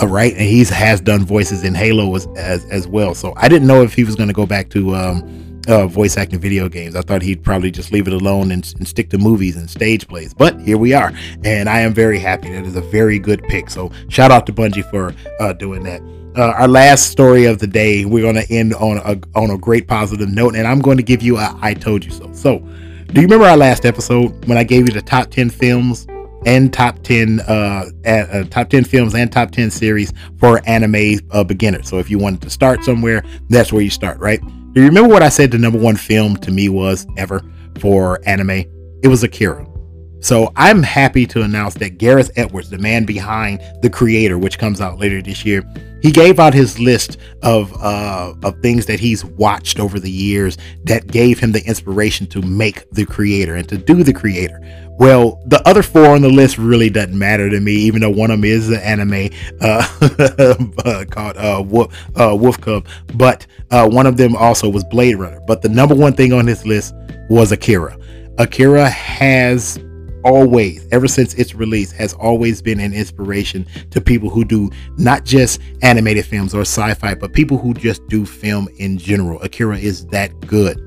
uh, 0.00 0.06
right? 0.06 0.32
And 0.32 0.42
he 0.42 0.64
has 0.64 1.00
done 1.00 1.24
voices 1.24 1.62
in 1.64 1.74
Halo 1.74 2.14
as, 2.14 2.26
as, 2.36 2.64
as 2.66 2.86
well. 2.86 3.14
So 3.14 3.32
I 3.36 3.48
didn't 3.48 3.66
know 3.66 3.82
if 3.82 3.94
he 3.94 4.04
was 4.04 4.14
going 4.14 4.28
to 4.28 4.34
go 4.34 4.46
back 4.46 4.68
to 4.70 4.94
um, 4.94 5.62
uh, 5.68 5.86
voice 5.86 6.16
acting 6.16 6.38
video 6.38 6.68
games. 6.68 6.94
I 6.96 7.02
thought 7.02 7.22
he'd 7.22 7.42
probably 7.42 7.70
just 7.70 7.92
leave 7.92 8.06
it 8.06 8.12
alone 8.12 8.52
and, 8.52 8.72
and, 8.78 8.86
stick 8.86 9.10
to 9.10 9.18
movies 9.18 9.56
and 9.56 9.68
stage 9.68 10.06
plays. 10.06 10.32
But 10.32 10.60
here 10.60 10.78
we 10.78 10.92
are, 10.92 11.12
and 11.44 11.68
I 11.68 11.80
am 11.80 11.92
very 11.92 12.18
happy. 12.18 12.52
That 12.52 12.64
is 12.64 12.76
a 12.76 12.80
very 12.80 13.18
good 13.18 13.42
pick. 13.44 13.70
So 13.70 13.90
shout 14.08 14.30
out 14.30 14.46
to 14.46 14.52
Bungie 14.52 14.88
for 14.90 15.14
uh, 15.40 15.52
doing 15.54 15.82
that. 15.84 16.00
Uh, 16.36 16.52
our 16.52 16.68
last 16.68 17.10
story 17.10 17.46
of 17.46 17.58
the 17.58 17.66
day, 17.66 18.04
we're 18.04 18.22
going 18.22 18.34
to 18.34 18.52
end 18.52 18.74
on 18.74 18.98
a 18.98 19.38
on 19.38 19.50
a 19.50 19.58
great 19.58 19.88
positive 19.88 20.28
note, 20.28 20.54
and 20.54 20.66
I'm 20.66 20.80
going 20.80 20.98
to 20.98 21.02
give 21.02 21.22
you 21.22 21.38
a 21.38 21.58
"I 21.60 21.74
told 21.74 22.04
you 22.04 22.10
so." 22.10 22.30
So 22.32 22.62
do 23.08 23.20
you 23.20 23.26
remember 23.26 23.46
our 23.46 23.56
last 23.56 23.84
episode 23.84 24.44
when 24.46 24.58
I 24.58 24.64
gave 24.64 24.86
you 24.86 24.92
the 24.92 25.02
top 25.02 25.30
10 25.30 25.50
films 25.50 26.06
and 26.44 26.72
top 26.72 27.02
10 27.02 27.40
uh, 27.40 27.86
uh, 28.04 28.44
top 28.44 28.68
10 28.68 28.84
films 28.84 29.14
and 29.14 29.30
top 29.30 29.50
10 29.52 29.70
series 29.70 30.12
for 30.38 30.60
anime 30.66 31.20
uh, 31.30 31.44
beginners? 31.44 31.88
So 31.88 31.98
if 31.98 32.10
you 32.10 32.18
wanted 32.18 32.42
to 32.42 32.50
start 32.50 32.84
somewhere, 32.84 33.22
that's 33.48 33.72
where 33.72 33.82
you 33.82 33.90
start, 33.90 34.18
right? 34.18 34.40
Do 34.72 34.80
you 34.80 34.86
remember 34.86 35.08
what 35.08 35.22
I 35.22 35.28
said 35.28 35.50
the 35.50 35.58
number 35.58 35.78
one 35.78 35.96
film 35.96 36.36
to 36.38 36.50
me 36.50 36.68
was 36.68 37.06
ever 37.16 37.42
for 37.78 38.20
anime? 38.26 38.64
It 39.02 39.08
was 39.08 39.22
Akira. 39.22 39.66
So 40.26 40.50
I'm 40.56 40.82
happy 40.82 41.24
to 41.26 41.42
announce 41.42 41.74
that 41.74 41.98
Gareth 41.98 42.32
Edwards, 42.34 42.68
the 42.68 42.78
man 42.78 43.04
behind 43.04 43.60
The 43.82 43.88
Creator, 43.88 44.38
which 44.38 44.58
comes 44.58 44.80
out 44.80 44.98
later 44.98 45.22
this 45.22 45.44
year, 45.44 45.62
he 46.02 46.10
gave 46.10 46.40
out 46.40 46.52
his 46.52 46.80
list 46.80 47.18
of 47.44 47.72
uh, 47.80 48.34
of 48.42 48.60
things 48.60 48.86
that 48.86 48.98
he's 48.98 49.24
watched 49.24 49.78
over 49.78 50.00
the 50.00 50.10
years 50.10 50.58
that 50.82 51.06
gave 51.06 51.38
him 51.38 51.52
the 51.52 51.64
inspiration 51.64 52.26
to 52.26 52.42
make 52.42 52.90
The 52.90 53.06
Creator 53.06 53.54
and 53.54 53.68
to 53.68 53.78
do 53.78 54.02
The 54.02 54.12
Creator. 54.12 54.60
Well, 54.98 55.40
the 55.46 55.62
other 55.64 55.84
four 55.84 56.08
on 56.08 56.22
the 56.22 56.28
list 56.28 56.58
really 56.58 56.90
doesn't 56.90 57.16
matter 57.16 57.48
to 57.48 57.60
me, 57.60 57.74
even 57.74 58.00
though 58.00 58.10
one 58.10 58.32
of 58.32 58.40
them 58.40 58.50
is 58.50 58.68
an 58.68 58.80
anime 58.80 59.30
uh, 59.60 59.86
called 61.08 61.36
uh, 61.36 61.62
Wolf, 61.64 61.94
uh, 62.16 62.34
Wolf 62.36 62.60
Cub, 62.60 62.84
but 63.14 63.46
uh, 63.70 63.88
one 63.88 64.06
of 64.06 64.16
them 64.16 64.34
also 64.34 64.68
was 64.68 64.82
Blade 64.82 65.14
Runner. 65.14 65.40
But 65.46 65.62
the 65.62 65.68
number 65.68 65.94
one 65.94 66.14
thing 66.14 66.32
on 66.32 66.48
his 66.48 66.66
list 66.66 66.96
was 67.30 67.52
Akira. 67.52 67.96
Akira 68.38 68.90
has 68.90 69.78
always, 70.26 70.86
ever 70.90 71.06
since 71.06 71.34
its 71.34 71.54
release, 71.54 71.92
has 71.92 72.12
always 72.14 72.60
been 72.60 72.80
an 72.80 72.92
inspiration 72.92 73.64
to 73.92 74.00
people 74.00 74.28
who 74.28 74.44
do 74.44 74.68
not 74.98 75.24
just 75.24 75.60
animated 75.82 76.26
films 76.26 76.52
or 76.52 76.62
sci 76.62 76.94
fi, 76.94 77.14
but 77.14 77.32
people 77.32 77.56
who 77.56 77.72
just 77.72 78.06
do 78.08 78.26
film 78.26 78.68
in 78.78 78.98
general. 78.98 79.40
Akira 79.42 79.78
is 79.78 80.04
that 80.08 80.38
good. 80.40 80.82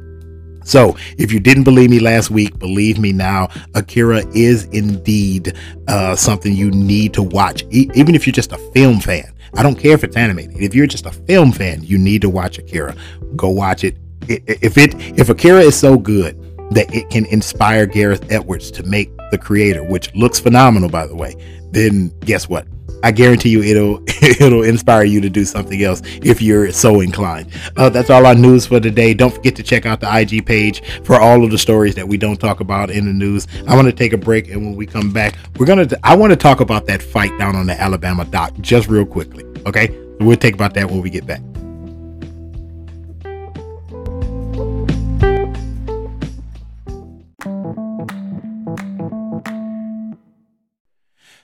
So, 0.65 0.97
if 1.17 1.31
you 1.31 1.39
didn't 1.39 1.63
believe 1.63 1.89
me 1.89 1.99
last 2.01 2.29
week, 2.29 2.59
believe 2.59 2.99
me 2.99 3.13
now. 3.13 3.47
Akira 3.75 4.27
is 4.35 4.65
indeed 4.65 5.55
uh, 5.87 6.17
something 6.17 6.53
you 6.53 6.69
need 6.69 7.13
to 7.13 7.23
watch, 7.23 7.63
e- 7.71 7.89
even 7.95 8.15
if 8.15 8.27
you're 8.27 8.33
just 8.33 8.51
a 8.51 8.57
film 8.73 8.99
fan. 8.99 9.33
I 9.55 9.63
don't 9.63 9.79
care 9.79 9.93
if 9.93 10.03
it's 10.03 10.17
animated. 10.17 10.57
If 10.61 10.75
you're 10.75 10.85
just 10.85 11.05
a 11.05 11.11
film 11.11 11.53
fan, 11.53 11.81
you 11.81 11.97
need 11.97 12.21
to 12.21 12.29
watch 12.29 12.59
Akira. 12.59 12.93
Go 13.37 13.49
watch 13.49 13.85
it. 13.85 13.95
If 14.27 14.77
it 14.77 14.93
if 15.17 15.29
Akira 15.29 15.61
is 15.61 15.79
so 15.79 15.97
good 15.97 16.37
that 16.71 16.93
it 16.93 17.09
can 17.09 17.25
inspire 17.25 17.87
Gareth 17.87 18.31
Edwards 18.31 18.69
to 18.71 18.83
make 18.83 19.09
the 19.31 19.37
creator, 19.37 19.83
which 19.83 20.13
looks 20.15 20.39
phenomenal, 20.39 20.89
by 20.89 21.07
the 21.07 21.15
way, 21.15 21.35
then 21.71 22.09
guess 22.21 22.49
what? 22.49 22.67
I 23.03 23.11
guarantee 23.11 23.49
you 23.49 23.63
it'll 23.63 24.03
it'll 24.21 24.63
inspire 24.63 25.03
you 25.03 25.21
to 25.21 25.29
do 25.29 25.45
something 25.45 25.81
else 25.83 26.01
if 26.05 26.41
you're 26.41 26.71
so 26.71 26.99
inclined. 26.99 27.51
Uh, 27.77 27.89
that's 27.89 28.09
all 28.09 28.25
our 28.25 28.35
news 28.35 28.65
for 28.65 28.79
today. 28.79 29.13
Don't 29.13 29.33
forget 29.33 29.55
to 29.55 29.63
check 29.63 29.85
out 29.85 30.01
the 30.01 30.19
IG 30.19 30.45
page 30.45 30.83
for 31.03 31.19
all 31.19 31.43
of 31.43 31.51
the 31.51 31.57
stories 31.57 31.95
that 31.95 32.07
we 32.07 32.17
don't 32.17 32.37
talk 32.37 32.59
about 32.59 32.89
in 32.89 33.05
the 33.05 33.13
news. 33.13 33.47
I 33.67 33.75
want 33.75 33.87
to 33.87 33.93
take 33.93 34.13
a 34.13 34.17
break, 34.17 34.49
and 34.49 34.65
when 34.65 34.75
we 34.75 34.85
come 34.85 35.11
back, 35.11 35.35
we're 35.57 35.65
gonna. 35.65 35.87
I 36.03 36.15
want 36.15 36.31
to 36.31 36.37
talk 36.37 36.59
about 36.59 36.85
that 36.87 37.01
fight 37.01 37.37
down 37.39 37.55
on 37.55 37.67
the 37.67 37.79
Alabama 37.79 38.25
dock 38.25 38.53
just 38.59 38.87
real 38.87 39.05
quickly. 39.05 39.45
Okay, 39.65 39.89
we'll 40.19 40.37
take 40.37 40.53
about 40.53 40.73
that 40.73 40.89
when 40.89 41.01
we 41.01 41.09
get 41.09 41.25
back. 41.25 41.41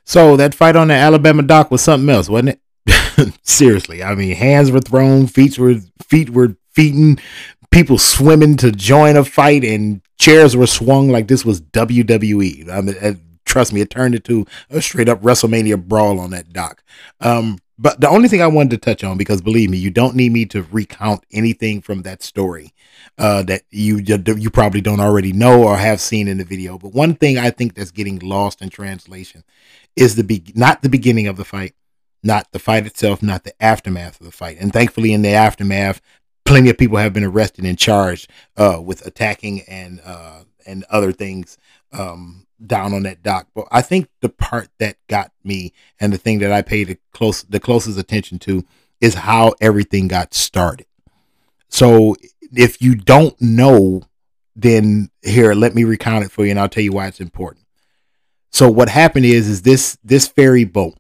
So 0.06 0.38
that 0.38 0.54
fight 0.54 0.76
on 0.76 0.88
the 0.90 0.94
Alabama 0.94 1.42
dock 1.42 1.72
was 1.72 1.82
something 1.82 2.10
else, 2.10 2.30
wasn't 2.30 2.60
it? 2.88 3.34
Seriously, 3.44 4.04
I 4.04 4.14
mean, 4.16 4.36
hands 4.36 4.72
were 4.72 4.80
thrown, 4.80 5.28
feet 5.28 5.58
were 5.58 5.76
feet 6.08 6.30
were 6.30 6.56
feeding, 6.72 7.20
people 7.72 7.98
swimming 7.98 8.56
to 8.58 8.72
join 8.72 9.18
a 9.18 9.26
fight, 9.26 9.64
and 9.64 10.02
chairs 10.18 10.56
were 10.56 10.68
swung 10.68 11.10
like 11.10 11.28
this 11.28 11.44
was 11.44 11.60
WWE. 11.60 12.70
I 12.70 12.82
mean, 12.82 12.96
uh, 13.02 13.14
trust 13.46 13.74
me, 13.74 13.82
it 13.82 13.90
turned 13.90 14.14
into 14.14 14.46
a 14.70 14.82
straight 14.82 15.10
up 15.10 15.22
WrestleMania 15.22 15.84
brawl 15.84 16.20
on 16.20 16.30
that 16.32 16.54
dock. 16.54 16.84
Um, 17.20 17.58
but 17.78 18.00
the 18.00 18.08
only 18.08 18.30
thing 18.30 18.42
I 18.42 18.48
wanted 18.48 18.72
to 18.72 18.78
touch 18.78 19.04
on, 19.04 19.18
because 19.18 19.42
believe 19.42 19.70
me, 19.70 19.78
you 19.78 19.92
don't 19.92 20.16
need 20.16 20.32
me 20.32 20.46
to 20.48 20.64
recount 20.64 21.26
anything 21.34 21.82
from 21.82 22.04
that 22.04 22.24
story 22.24 22.74
uh, 23.18 23.44
that 23.44 23.64
you 23.70 23.98
you 23.98 24.50
probably 24.50 24.82
don't 24.82 25.02
already 25.02 25.34
know 25.34 25.64
or 25.64 25.76
have 25.76 26.00
seen 26.00 26.28
in 26.28 26.38
the 26.38 26.46
video. 26.46 26.78
But 26.78 26.94
one 26.94 27.16
thing 27.16 27.38
I 27.38 27.50
think 27.50 27.74
that's 27.74 27.92
getting 27.92 28.20
lost 28.20 28.62
in 28.62 28.70
translation 28.70 29.44
is 29.96 30.16
the 30.16 30.24
be- 30.24 30.54
not 30.56 30.82
the 30.82 30.90
beginning 30.90 31.28
of 31.28 31.38
the 31.38 31.46
fight, 31.46 31.74
not 32.24 32.52
the 32.52 32.60
fight 32.60 32.86
itself, 32.86 33.22
not 33.22 33.44
the 33.44 33.64
aftermath 33.64 34.20
of 34.20 34.26
the 34.26 34.32
fight. 34.32 34.58
And 34.60 34.74
thankfully, 34.74 35.14
in 35.14 35.22
the 35.22 35.30
aftermath, 35.30 36.02
plenty 36.44 36.70
of 36.70 36.78
people 36.78 36.98
have 36.98 37.14
been 37.14 37.24
arrested 37.24 37.66
and 37.66 37.78
charged 37.78 38.30
uh, 38.58 38.80
with 38.84 39.06
attacking 39.06 39.62
and 39.62 40.02
uh, 40.06 40.44
and 40.66 40.84
other 40.90 41.12
things 41.12 41.58
um, 41.92 42.48
down 42.66 42.94
on 42.94 43.04
that 43.04 43.24
dock. 43.24 43.48
But 43.54 43.68
I 43.72 43.82
think 43.82 44.10
the 44.22 44.30
part 44.30 44.70
that 44.80 44.98
got 45.08 45.32
me 45.44 45.74
and 46.00 46.14
the 46.14 46.18
thing 46.18 46.40
that 46.40 46.52
I 46.52 46.62
paid 46.62 46.88
the 46.88 46.98
close 47.12 47.44
the 47.44 47.60
closest 47.60 48.00
attention 48.00 48.40
to 48.40 48.66
is 49.02 49.16
how 49.16 49.54
everything 49.60 50.08
got 50.08 50.34
started. 50.34 50.88
So 51.68 52.16
if 52.56 52.82
you 52.82 52.96
don't 52.96 53.40
know, 53.42 54.04
then 54.56 55.10
here, 55.22 55.54
let 55.54 55.76
me 55.76 55.84
recount 55.84 56.24
it 56.24 56.32
for 56.32 56.46
you 56.46 56.52
and 56.52 56.60
I'll 56.60 56.70
tell 56.70 56.84
you 56.84 56.94
why 56.94 57.08
it's 57.08 57.20
important. 57.20 57.65
So 58.56 58.70
what 58.70 58.88
happened 58.88 59.26
is 59.26 59.50
is 59.50 59.64
this 59.64 59.98
this 60.02 60.30
ferry 60.30 60.64
boat, 60.64 60.96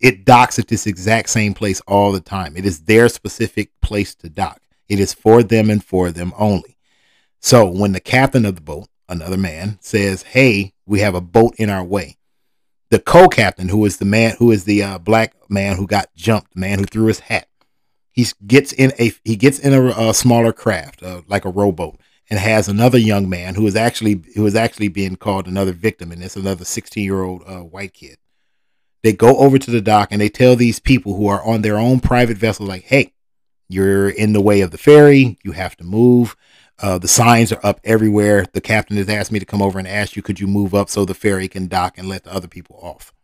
it 0.00 0.24
docks 0.24 0.58
at 0.58 0.66
this 0.66 0.88
exact 0.88 1.28
same 1.28 1.54
place 1.54 1.80
all 1.86 2.10
the 2.10 2.18
time. 2.18 2.56
It 2.56 2.66
is 2.66 2.80
their 2.80 3.08
specific 3.08 3.70
place 3.80 4.12
to 4.16 4.28
dock. 4.28 4.60
It 4.88 4.98
is 4.98 5.14
for 5.14 5.44
them 5.44 5.70
and 5.70 5.84
for 5.84 6.10
them 6.10 6.32
only. 6.36 6.76
So 7.38 7.64
when 7.64 7.92
the 7.92 8.00
captain 8.00 8.44
of 8.44 8.56
the 8.56 8.60
boat, 8.60 8.88
another 9.08 9.36
man, 9.36 9.78
says, 9.80 10.24
"Hey, 10.24 10.72
we 10.84 10.98
have 10.98 11.14
a 11.14 11.20
boat 11.20 11.54
in 11.58 11.70
our 11.70 11.84
way," 11.84 12.16
the 12.90 12.98
co-captain, 12.98 13.68
who 13.68 13.84
is 13.84 13.98
the 13.98 14.04
man, 14.04 14.34
who 14.40 14.50
is 14.50 14.64
the 14.64 14.82
uh, 14.82 14.98
black 14.98 15.32
man 15.48 15.76
who 15.76 15.86
got 15.86 16.12
jumped, 16.16 16.54
the 16.54 16.60
man 16.60 16.80
who 16.80 16.86
threw 16.86 17.06
his 17.06 17.20
hat, 17.20 17.46
he 18.10 18.26
gets 18.44 18.72
in 18.72 18.92
a 18.98 19.12
he 19.22 19.36
gets 19.36 19.60
in 19.60 19.72
a, 19.72 20.08
a 20.08 20.12
smaller 20.12 20.52
craft, 20.52 21.04
uh, 21.04 21.22
like 21.28 21.44
a 21.44 21.50
rowboat, 21.50 22.00
and 22.28 22.38
has 22.38 22.68
another 22.68 22.98
young 22.98 23.28
man 23.28 23.54
who 23.54 23.66
is 23.66 23.76
actually 23.76 24.22
who 24.34 24.46
is 24.46 24.54
actually 24.54 24.88
being 24.88 25.16
called 25.16 25.46
another 25.46 25.72
victim, 25.72 26.12
and 26.12 26.22
it's 26.22 26.36
another 26.36 26.64
16 26.64 27.02
year 27.02 27.22
old 27.22 27.42
uh, 27.46 27.60
white 27.60 27.94
kid. 27.94 28.18
They 29.02 29.12
go 29.12 29.36
over 29.38 29.58
to 29.58 29.70
the 29.70 29.80
dock 29.80 30.08
and 30.10 30.20
they 30.20 30.28
tell 30.28 30.56
these 30.56 30.80
people 30.80 31.14
who 31.16 31.28
are 31.28 31.44
on 31.44 31.62
their 31.62 31.78
own 31.78 32.00
private 32.00 32.36
vessel, 32.36 32.66
like, 32.66 32.84
"Hey, 32.84 33.12
you're 33.68 34.08
in 34.08 34.32
the 34.32 34.40
way 34.40 34.60
of 34.60 34.70
the 34.70 34.78
ferry. 34.78 35.38
You 35.44 35.52
have 35.52 35.76
to 35.76 35.84
move." 35.84 36.36
Uh, 36.78 36.98
the 36.98 37.08
signs 37.08 37.52
are 37.52 37.64
up 37.64 37.80
everywhere. 37.84 38.44
The 38.52 38.60
captain 38.60 38.98
has 38.98 39.08
asked 39.08 39.32
me 39.32 39.38
to 39.38 39.46
come 39.46 39.62
over 39.62 39.78
and 39.78 39.88
ask 39.88 40.14
you, 40.14 40.22
could 40.22 40.38
you 40.38 40.46
move 40.46 40.74
up 40.74 40.90
so 40.90 41.04
the 41.04 41.14
ferry 41.14 41.48
can 41.48 41.68
dock 41.68 41.96
and 41.96 42.06
let 42.06 42.24
the 42.24 42.34
other 42.34 42.48
people 42.48 42.78
off? 42.82 43.14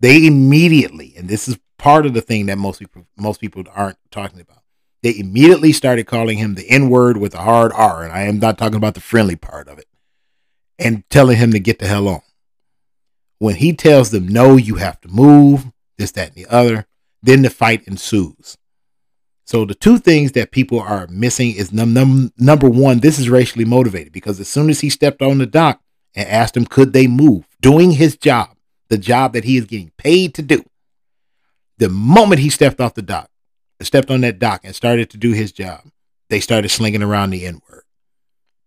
They 0.00 0.26
immediately, 0.26 1.14
and 1.16 1.28
this 1.28 1.48
is 1.48 1.58
part 1.78 2.04
of 2.04 2.12
the 2.12 2.20
thing 2.20 2.46
that 2.46 2.58
most 2.58 2.78
people 2.78 3.06
most 3.16 3.40
people 3.40 3.64
aren't 3.74 3.98
talking 4.10 4.40
about. 4.40 4.59
They 5.02 5.18
immediately 5.18 5.72
started 5.72 6.06
calling 6.06 6.38
him 6.38 6.54
the 6.54 6.68
N 6.68 6.90
word 6.90 7.16
with 7.16 7.34
a 7.34 7.42
hard 7.42 7.72
R, 7.72 8.02
and 8.02 8.12
I 8.12 8.22
am 8.22 8.38
not 8.38 8.58
talking 8.58 8.76
about 8.76 8.94
the 8.94 9.00
friendly 9.00 9.36
part 9.36 9.68
of 9.68 9.78
it, 9.78 9.86
and 10.78 11.04
telling 11.08 11.38
him 11.38 11.52
to 11.52 11.60
get 11.60 11.78
the 11.78 11.86
hell 11.86 12.08
on. 12.08 12.22
When 13.38 13.54
he 13.56 13.72
tells 13.72 14.10
them 14.10 14.28
no, 14.28 14.56
you 14.56 14.74
have 14.74 15.00
to 15.00 15.08
move, 15.08 15.72
this, 15.96 16.12
that, 16.12 16.28
and 16.28 16.36
the 16.36 16.46
other, 16.46 16.86
then 17.22 17.42
the 17.42 17.50
fight 17.50 17.86
ensues. 17.86 18.58
So 19.46 19.64
the 19.64 19.74
two 19.74 19.98
things 19.98 20.32
that 20.32 20.52
people 20.52 20.78
are 20.78 21.06
missing 21.08 21.54
is 21.56 21.72
num- 21.72 21.94
num- 21.94 22.32
number 22.38 22.68
one, 22.68 23.00
this 23.00 23.18
is 23.18 23.30
racially 23.30 23.64
motivated 23.64 24.12
because 24.12 24.38
as 24.38 24.48
soon 24.48 24.68
as 24.70 24.80
he 24.80 24.90
stepped 24.90 25.22
on 25.22 25.38
the 25.38 25.46
dock 25.46 25.80
and 26.14 26.28
asked 26.28 26.54
them 26.54 26.66
could 26.66 26.92
they 26.92 27.06
move, 27.06 27.46
doing 27.60 27.92
his 27.92 28.16
job, 28.16 28.56
the 28.90 28.98
job 28.98 29.32
that 29.32 29.44
he 29.44 29.56
is 29.56 29.64
getting 29.64 29.92
paid 29.96 30.34
to 30.34 30.42
do, 30.42 30.64
the 31.78 31.88
moment 31.88 32.42
he 32.42 32.50
stepped 32.50 32.80
off 32.80 32.94
the 32.94 33.02
dock, 33.02 33.29
stepped 33.86 34.10
on 34.10 34.20
that 34.22 34.38
dock 34.38 34.62
and 34.64 34.74
started 34.74 35.10
to 35.10 35.16
do 35.16 35.32
his 35.32 35.52
job, 35.52 35.80
they 36.28 36.40
started 36.40 36.68
slinging 36.68 37.02
around 37.02 37.30
the 37.30 37.46
N 37.46 37.60
word. 37.68 37.84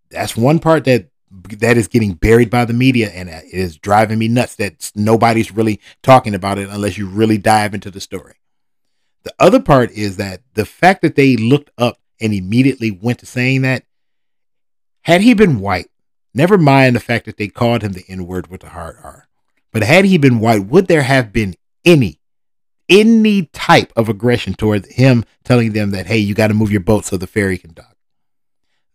That's 0.09 0.37
one 0.37 0.59
part 0.59 0.85
that 0.85 1.09
that 1.31 1.77
is 1.77 1.87
getting 1.87 2.13
buried 2.13 2.49
by 2.49 2.65
the 2.65 2.73
media, 2.73 3.09
and 3.09 3.27
it 3.27 3.45
is 3.51 3.77
driving 3.77 4.19
me 4.19 4.27
nuts 4.27 4.55
that 4.55 4.91
nobody's 4.95 5.51
really 5.51 5.79
talking 6.03 6.35
about 6.35 6.59
it 6.59 6.69
unless 6.69 6.97
you 6.97 7.07
really 7.07 7.39
dive 7.39 7.73
into 7.73 7.89
the 7.89 8.01
story. 8.01 8.35
The 9.23 9.33
other 9.39 9.59
part 9.59 9.91
is 9.91 10.17
that 10.17 10.41
the 10.53 10.65
fact 10.65 11.01
that 11.01 11.15
they 11.15 11.35
looked 11.35 11.71
up 11.77 11.97
and 12.21 12.33
immediately 12.33 12.91
went 12.91 13.19
to 13.19 13.25
saying 13.25 13.63
that, 13.63 13.83
had 15.01 15.21
he 15.21 15.33
been 15.33 15.59
white, 15.59 15.89
never 16.33 16.57
mind 16.57 16.95
the 16.95 16.99
fact 16.99 17.25
that 17.25 17.37
they 17.37 17.47
called 17.47 17.81
him 17.81 17.93
the 17.93 18.05
N 18.07 18.27
word 18.27 18.47
with 18.47 18.63
a 18.63 18.69
hard 18.69 18.97
R, 19.01 19.27
but 19.71 19.81
had 19.81 20.05
he 20.05 20.17
been 20.17 20.39
white, 20.39 20.67
would 20.67 20.87
there 20.87 21.03
have 21.03 21.33
been 21.33 21.55
any 21.83 22.19
any 22.89 23.45
type 23.47 23.93
of 23.95 24.09
aggression 24.09 24.53
towards 24.53 24.87
him 24.93 25.25
telling 25.43 25.73
them 25.73 25.91
that 25.91 26.07
hey 26.07 26.17
you 26.17 26.33
got 26.33 26.47
to 26.47 26.53
move 26.53 26.71
your 26.71 26.81
boat 26.81 27.05
so 27.05 27.17
the 27.17 27.27
ferry 27.27 27.57
can 27.57 27.73
dock. 27.73 27.95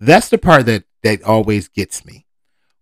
That's 0.01 0.29
the 0.29 0.39
part 0.39 0.67
that 0.67 0.85
that 1.03 1.23
always 1.23 1.69
gets 1.69 2.05
me. 2.05 2.27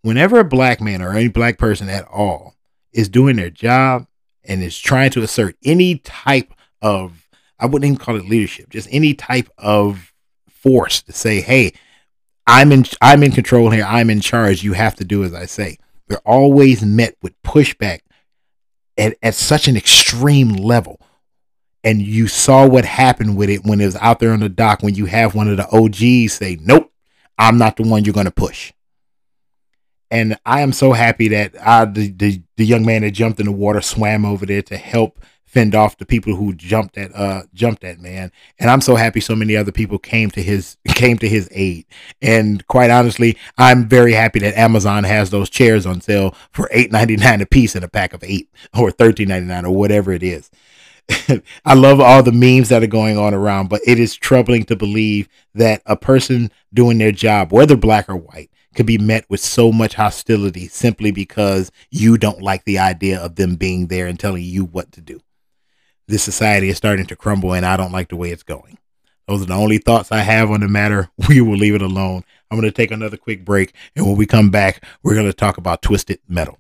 Whenever 0.03 0.39
a 0.39 0.45
black 0.45 0.81
man 0.81 1.03
or 1.03 1.13
any 1.13 1.29
black 1.29 1.59
person 1.59 1.89
at 1.89 2.07
all 2.09 2.55
is 2.93 3.09
doing 3.09 3.37
their 3.37 3.51
job 3.51 4.07
and 4.45 4.63
is 4.63 4.79
trying 4.79 5.11
to 5.11 5.23
assert 5.23 5.57
any 5.65 5.99
type 5.99 6.53
of 6.83 7.29
i 7.59 7.67
wouldn't 7.67 7.85
even 7.85 7.99
call 7.99 8.17
it 8.17 8.29
leadership 8.29 8.69
just 8.71 8.89
any 8.91 9.15
type 9.15 9.49
of 9.59 10.13
force 10.49 11.03
to 11.03 11.13
say 11.13 11.41
hey 11.41 11.73
i'm 12.47 12.73
in 12.73 12.85
i'm 13.01 13.23
in 13.23 13.33
control 13.33 13.71
here 13.71 13.85
i'm 13.85 14.11
in 14.11 14.21
charge 14.21 14.63
you 14.63 14.73
have 14.73 14.95
to 14.95 15.05
do 15.05 15.25
as 15.25 15.35
i 15.35 15.45
say 15.45 15.77
they're 16.09 16.19
always 16.27 16.85
met 16.85 17.15
with 17.23 17.41
pushback 17.43 18.01
at, 18.99 19.17
at 19.23 19.35
such 19.35 19.69
an 19.69 19.77
extreme 19.77 20.55
level. 20.55 21.01
And 21.85 22.03
you 22.03 22.27
saw 22.27 22.67
what 22.67 22.85
happened 22.85 23.37
with 23.37 23.49
it 23.49 23.65
when 23.65 23.81
it 23.81 23.87
was 23.87 23.97
out 23.97 24.19
there 24.19 24.33
on 24.33 24.41
the 24.41 24.49
dock 24.49 24.83
when 24.83 24.95
you 24.95 25.07
have 25.07 25.35
one 25.35 25.49
of 25.49 25.57
the 25.57 25.69
OGs 25.69 26.33
say, 26.33 26.59
Nope, 26.61 26.93
I'm 27.39 27.59
not 27.59 27.77
the 27.77 27.85
one 27.85 28.05
you're 28.05 28.15
going 28.15 28.27
to 28.27 28.33
push. 28.33 28.73
And 30.11 30.39
I 30.45 30.61
am 30.61 30.73
so 30.73 30.93
happy 30.93 31.29
that 31.29 31.55
I, 31.61 31.85
the, 31.85 32.09
the, 32.09 32.43
the 32.57 32.67
young 32.67 32.85
man 32.85 33.03
that 33.03 33.11
jumped 33.13 33.41
in 33.41 33.47
the 33.47 33.53
water 33.53 33.81
swam 33.81 34.25
over 34.25 34.47
there 34.47 34.63
to 34.63 34.77
help 34.77 35.21
fend 35.57 35.75
off 35.75 35.97
the 35.97 36.05
people 36.05 36.37
who 36.37 36.53
jumped 36.53 36.99
at 36.99 37.17
uh 37.17 37.41
jumped 37.55 37.83
at 37.83 37.99
man. 37.99 38.31
And 38.59 38.69
i'm 38.69 38.83
so 38.83 38.95
happy 38.95 39.21
so 39.21 39.35
many 39.35 39.57
other 39.57 39.73
people 39.73 39.99
came 39.99 40.31
to 40.33 40.43
his 40.43 40.77
came 40.89 41.17
to 41.17 41.27
his 41.27 41.49
aid. 41.51 41.87
And 42.21 42.67
quite 42.67 42.91
honestly 42.91 43.39
i'm 43.57 43.89
very 43.89 44.13
happy 44.13 44.39
that 44.41 44.59
amazon 44.59 45.05
has 45.05 45.31
those 45.31 45.49
chairs 45.49 45.87
on 45.87 46.03
sale 46.03 46.35
for 46.53 46.69
8.99 46.75 47.41
a 47.41 47.47
piece 47.47 47.75
in 47.75 47.83
a 47.83 47.89
pack 47.89 48.13
of 48.13 48.23
eight 48.23 48.51
or 48.77 48.91
13.99 48.91 49.65
or 49.65 49.71
whatever 49.71 50.13
it 50.13 50.23
is. 50.23 50.51
I 51.65 51.73
love 51.73 52.01
all 52.01 52.23
the 52.23 52.33
memes 52.33 52.69
that 52.69 52.83
are 52.83 52.89
going 52.89 53.17
on 53.17 53.33
around, 53.33 53.71
but 53.71 53.81
it 53.87 53.99
is 53.99 54.15
troubling 54.15 54.65
to 54.65 54.77
believe 54.77 55.27
that 55.55 55.81
a 55.87 55.97
person 55.97 56.51
doing 56.75 56.99
their 56.99 57.13
job, 57.13 57.51
whether 57.51 57.77
black 57.77 58.11
or 58.11 58.17
white, 58.17 58.51
could 58.75 58.87
be 58.87 58.99
met 58.99 59.25
with 59.31 59.41
so 59.41 59.73
much 59.73 59.95
hostility 59.95 60.69
simply 60.69 61.13
because 61.13 61.71
you 61.91 62.19
don't 62.19 62.43
like 62.43 62.65
the 62.65 62.79
idea 62.79 63.19
of 63.19 63.37
them 63.37 63.57
being 63.57 63.87
there 63.87 64.07
and 64.07 64.21
telling 64.21 64.43
you 64.43 64.67
what 64.67 64.93
to 64.93 65.01
do 65.01 65.21
this 66.09 66.23
society 66.23 66.69
is 66.69 66.77
starting 66.77 67.07
to 67.07 67.17
crumble 67.17 67.53
and 67.53 67.67
I 67.67 67.77
don't 67.77 67.93
like 67.93 68.09
the 68.09 68.17
way 68.17 68.31
it's 68.31 68.43
going. 68.43 68.79
Those 69.27 69.43
are 69.43 69.47
the 69.47 69.55
only 69.55 69.79
thoughts 69.79 70.13
I 70.13 70.21
have 70.21 70.51
on 70.51 70.61
the 70.61 70.69
matter. 70.69 71.11
We 71.29 71.41
will 71.41 71.57
leave 71.57 71.75
it 71.75 71.83
alone. 71.83 72.23
I'm 72.51 72.59
going 72.59 72.71
to 72.71 72.77
take 72.77 72.93
another 72.93 73.17
quick 73.17 73.45
break. 73.45 73.75
And 73.97 74.07
when 74.07 74.17
we 74.17 74.27
come 74.27 74.51
back, 74.51 74.85
we're 75.03 75.15
going 75.15 75.27
to 75.27 75.33
talk 75.33 75.59
about 75.59 75.83
Twisted 75.83 76.21
Metal. 76.29 76.59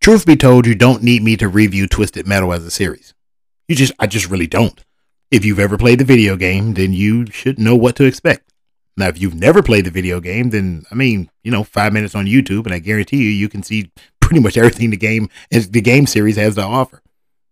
Truth 0.00 0.26
be 0.26 0.36
told, 0.36 0.66
you 0.66 0.74
don't 0.74 1.02
need 1.02 1.22
me 1.22 1.36
to 1.38 1.48
review 1.48 1.86
Twisted 1.86 2.26
Metal 2.26 2.52
as 2.52 2.64
a 2.64 2.70
series. 2.70 3.14
You 3.68 3.76
just, 3.76 3.92
I 3.98 4.06
just 4.06 4.28
really 4.28 4.46
don't. 4.46 4.82
If 5.30 5.44
you've 5.44 5.58
ever 5.58 5.78
played 5.78 6.00
the 6.00 6.04
video 6.04 6.36
game, 6.36 6.74
then 6.74 6.92
you 6.92 7.26
should 7.30 7.58
know 7.58 7.76
what 7.76 7.96
to 7.96 8.04
expect. 8.04 8.49
Now, 9.00 9.08
if 9.08 9.20
you've 9.20 9.34
never 9.34 9.62
played 9.62 9.86
the 9.86 9.90
video 9.90 10.20
game, 10.20 10.50
then 10.50 10.84
I 10.90 10.94
mean, 10.94 11.30
you 11.42 11.50
know, 11.50 11.64
five 11.64 11.92
minutes 11.92 12.14
on 12.14 12.26
YouTube, 12.26 12.66
and 12.66 12.74
I 12.74 12.78
guarantee 12.78 13.18
you, 13.18 13.30
you 13.30 13.48
can 13.48 13.62
see 13.62 13.90
pretty 14.20 14.40
much 14.40 14.56
everything 14.56 14.90
the 14.90 14.96
game 14.96 15.28
the 15.50 15.80
game 15.80 16.06
series 16.06 16.36
has 16.36 16.54
to 16.54 16.62
offer. 16.62 17.02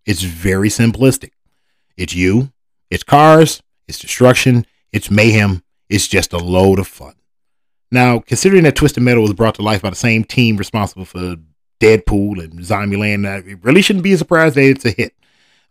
It's 0.07 0.23
very 0.23 0.69
simplistic. 0.69 1.31
It's 1.97 2.15
you, 2.15 2.53
it's 2.91 3.03
cars, 3.03 3.63
it's 3.89 3.99
destruction, 3.99 4.67
it's 4.93 5.11
mayhem. 5.11 5.63
It's 5.89 6.07
just 6.07 6.33
a 6.33 6.39
load 6.39 6.79
of 6.79 6.87
fun. 6.87 7.15
Now, 7.91 8.19
considering 8.21 8.65
that 8.65 8.77
Twisted 8.77 9.03
Metal 9.03 9.23
was 9.23 9.33
brought 9.33 9.55
to 9.55 9.63
life 9.63 9.83
by 9.83 9.91
the 9.91 9.97
same 9.97 10.23
team 10.23 10.59
responsible 10.59 11.07
for 11.07 11.37
Deadpool 11.81 12.43
and 12.45 12.61
Zombieland, 12.61 13.47
it 13.47 13.59
really 13.63 13.81
shouldn't 13.81 14.03
be 14.03 14.13
a 14.13 14.19
surprise 14.19 14.55
that 14.55 14.65
it's 14.65 14.85
a 14.85 14.91
hit. 14.91 15.15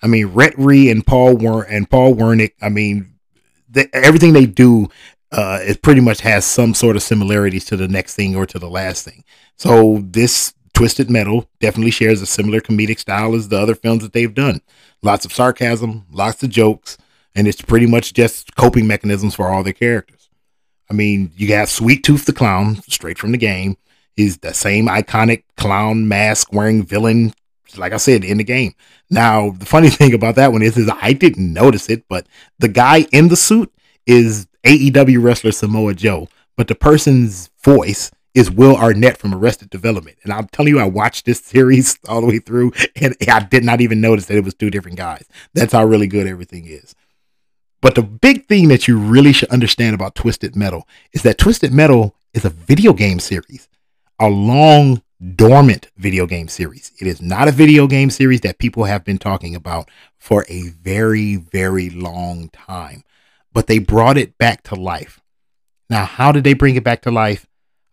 I 0.01 0.07
mean, 0.07 0.27
Rhett 0.27 0.57
Reese 0.57 0.91
and 0.91 1.05
Paul 1.05 1.37
Wer- 1.37 1.63
and 1.63 1.89
Paul 1.89 2.15
Wernick. 2.15 2.53
I 2.61 2.69
mean, 2.69 3.13
everything 3.93 4.33
they 4.33 4.45
do 4.45 4.89
uh, 5.31 5.59
it 5.61 5.81
pretty 5.81 6.01
much 6.01 6.21
has 6.21 6.45
some 6.45 6.73
sort 6.73 6.95
of 6.95 7.03
similarities 7.03 7.65
to 7.65 7.77
the 7.77 7.87
next 7.87 8.15
thing 8.15 8.35
or 8.35 8.45
to 8.45 8.59
the 8.59 8.69
last 8.69 9.03
thing. 9.03 9.23
So 9.57 9.99
this 10.03 10.53
Twisted 10.73 11.09
Metal 11.09 11.49
definitely 11.59 11.91
shares 11.91 12.21
a 12.21 12.25
similar 12.25 12.61
comedic 12.61 12.99
style 12.99 13.35
as 13.35 13.49
the 13.49 13.59
other 13.59 13.75
films 13.75 14.03
that 14.03 14.13
they've 14.13 14.33
done. 14.33 14.61
Lots 15.01 15.25
of 15.25 15.33
sarcasm, 15.33 16.05
lots 16.11 16.43
of 16.43 16.49
jokes, 16.49 16.97
and 17.35 17.47
it's 17.47 17.61
pretty 17.61 17.87
much 17.87 18.13
just 18.13 18.55
coping 18.55 18.87
mechanisms 18.87 19.35
for 19.35 19.47
all 19.47 19.63
their 19.63 19.73
characters. 19.73 20.29
I 20.89 20.93
mean, 20.93 21.31
you 21.35 21.47
got 21.47 21.69
Sweet 21.69 22.03
Tooth 22.03 22.25
the 22.25 22.33
Clown, 22.33 22.75
straight 22.87 23.17
from 23.17 23.31
the 23.31 23.37
game. 23.37 23.77
He's 24.15 24.37
the 24.37 24.53
same 24.53 24.87
iconic 24.87 25.43
clown 25.57 26.07
mask 26.07 26.53
wearing 26.53 26.83
villain, 26.83 27.33
like 27.75 27.93
I 27.93 27.97
said, 27.97 28.23
in 28.23 28.37
the 28.37 28.43
game. 28.43 28.73
Now, 29.09 29.51
the 29.51 29.65
funny 29.65 29.89
thing 29.91 30.13
about 30.13 30.35
that 30.35 30.51
one 30.51 30.61
is, 30.61 30.77
is 30.77 30.89
I 31.01 31.13
didn't 31.13 31.53
notice 31.53 31.89
it, 31.89 32.05
but 32.07 32.25
the 32.59 32.67
guy 32.67 33.07
in 33.11 33.27
the 33.27 33.35
suit 33.35 33.71
is 34.05 34.47
AEW 34.63 35.21
wrestler 35.21 35.51
Samoa 35.51 35.93
Joe, 35.93 36.27
but 36.55 36.67
the 36.67 36.75
person's 36.75 37.49
voice 37.63 38.11
is 38.33 38.51
Will 38.51 38.75
Arnett 38.75 39.17
from 39.17 39.33
Arrested 39.33 39.69
Development. 39.69 40.15
And 40.23 40.31
I'm 40.31 40.47
telling 40.47 40.73
you, 40.73 40.79
I 40.79 40.85
watched 40.85 41.25
this 41.25 41.39
series 41.39 41.97
all 42.07 42.21
the 42.21 42.27
way 42.27 42.39
through, 42.39 42.71
and 43.01 43.15
I 43.27 43.39
did 43.39 43.63
not 43.63 43.81
even 43.81 43.99
notice 43.99 44.27
that 44.27 44.37
it 44.37 44.43
was 44.43 44.53
two 44.53 44.69
different 44.69 44.97
guys. 44.97 45.25
That's 45.53 45.73
how 45.73 45.85
really 45.85 46.07
good 46.07 46.27
everything 46.27 46.65
is. 46.65 46.93
But 47.81 47.95
the 47.95 48.03
big 48.03 48.45
thing 48.47 48.67
that 48.69 48.87
you 48.87 48.97
really 48.97 49.33
should 49.33 49.49
understand 49.49 49.95
about 49.95 50.15
Twisted 50.15 50.55
Metal 50.55 50.87
is 51.13 51.23
that 51.23 51.37
Twisted 51.37 51.73
Metal 51.73 52.15
is 52.33 52.45
a 52.45 52.49
video 52.49 52.93
game 52.93 53.19
series, 53.19 53.67
a 54.19 54.29
long, 54.29 55.01
dormant 55.35 55.89
video 55.97 56.25
game 56.27 56.47
series. 56.47 56.91
It 56.99 57.07
is 57.07 57.21
not 57.21 57.47
a 57.47 57.51
video 57.51 57.87
game 57.87 58.09
series 58.09 58.41
that 58.41 58.59
people 58.59 58.83
have 58.85 59.03
been 59.03 59.17
talking 59.17 59.55
about 59.55 59.89
for 60.17 60.45
a 60.47 60.69
very, 60.69 61.35
very 61.37 61.89
long 61.89 62.49
time. 62.49 63.03
But 63.53 63.67
they 63.67 63.79
brought 63.79 64.17
it 64.17 64.37
back 64.37 64.63
to 64.63 64.75
life. 64.75 65.21
Now, 65.89 66.05
how 66.05 66.31
did 66.31 66.43
they 66.43 66.53
bring 66.53 66.75
it 66.75 66.83
back 66.83 67.01
to 67.03 67.11
life? 67.11 67.47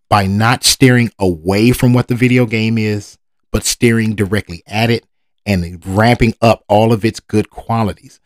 By 0.09 0.27
not 0.27 0.63
steering 0.63 1.11
away 1.17 1.71
from 1.71 1.93
what 1.93 2.07
the 2.07 2.15
video 2.15 2.45
game 2.45 2.77
is, 2.77 3.17
but 3.51 3.63
steering 3.63 4.15
directly 4.15 4.63
at 4.67 4.89
it 4.89 5.05
and 5.45 5.81
ramping 5.85 6.33
up 6.41 6.63
all 6.67 6.91
of 6.91 7.05
its 7.05 7.19
good 7.19 7.49
qualities. 7.49 8.19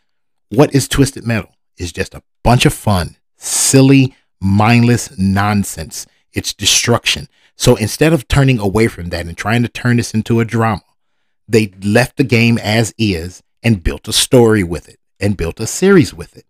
What 0.49 0.73
is 0.73 0.87
Twisted 0.87 1.25
Metal? 1.25 1.53
It's 1.77 1.91
just 1.91 2.15
a 2.15 2.23
bunch 2.43 2.65
of 2.65 2.73
fun, 2.73 3.17
silly, 3.37 4.15
mindless 4.41 5.17
nonsense. 5.17 6.07
It's 6.33 6.53
destruction. 6.53 7.27
So 7.55 7.75
instead 7.75 8.13
of 8.13 8.27
turning 8.27 8.59
away 8.59 8.87
from 8.87 9.09
that 9.09 9.27
and 9.27 9.37
trying 9.37 9.63
to 9.63 9.69
turn 9.69 9.97
this 9.97 10.13
into 10.13 10.39
a 10.39 10.45
drama, 10.45 10.81
they 11.47 11.73
left 11.83 12.17
the 12.17 12.23
game 12.23 12.57
as 12.57 12.93
is 12.97 13.43
and 13.61 13.83
built 13.83 14.07
a 14.07 14.13
story 14.13 14.63
with 14.63 14.87
it 14.87 14.99
and 15.19 15.37
built 15.37 15.59
a 15.59 15.67
series 15.67 16.13
with 16.13 16.37
it. 16.37 16.45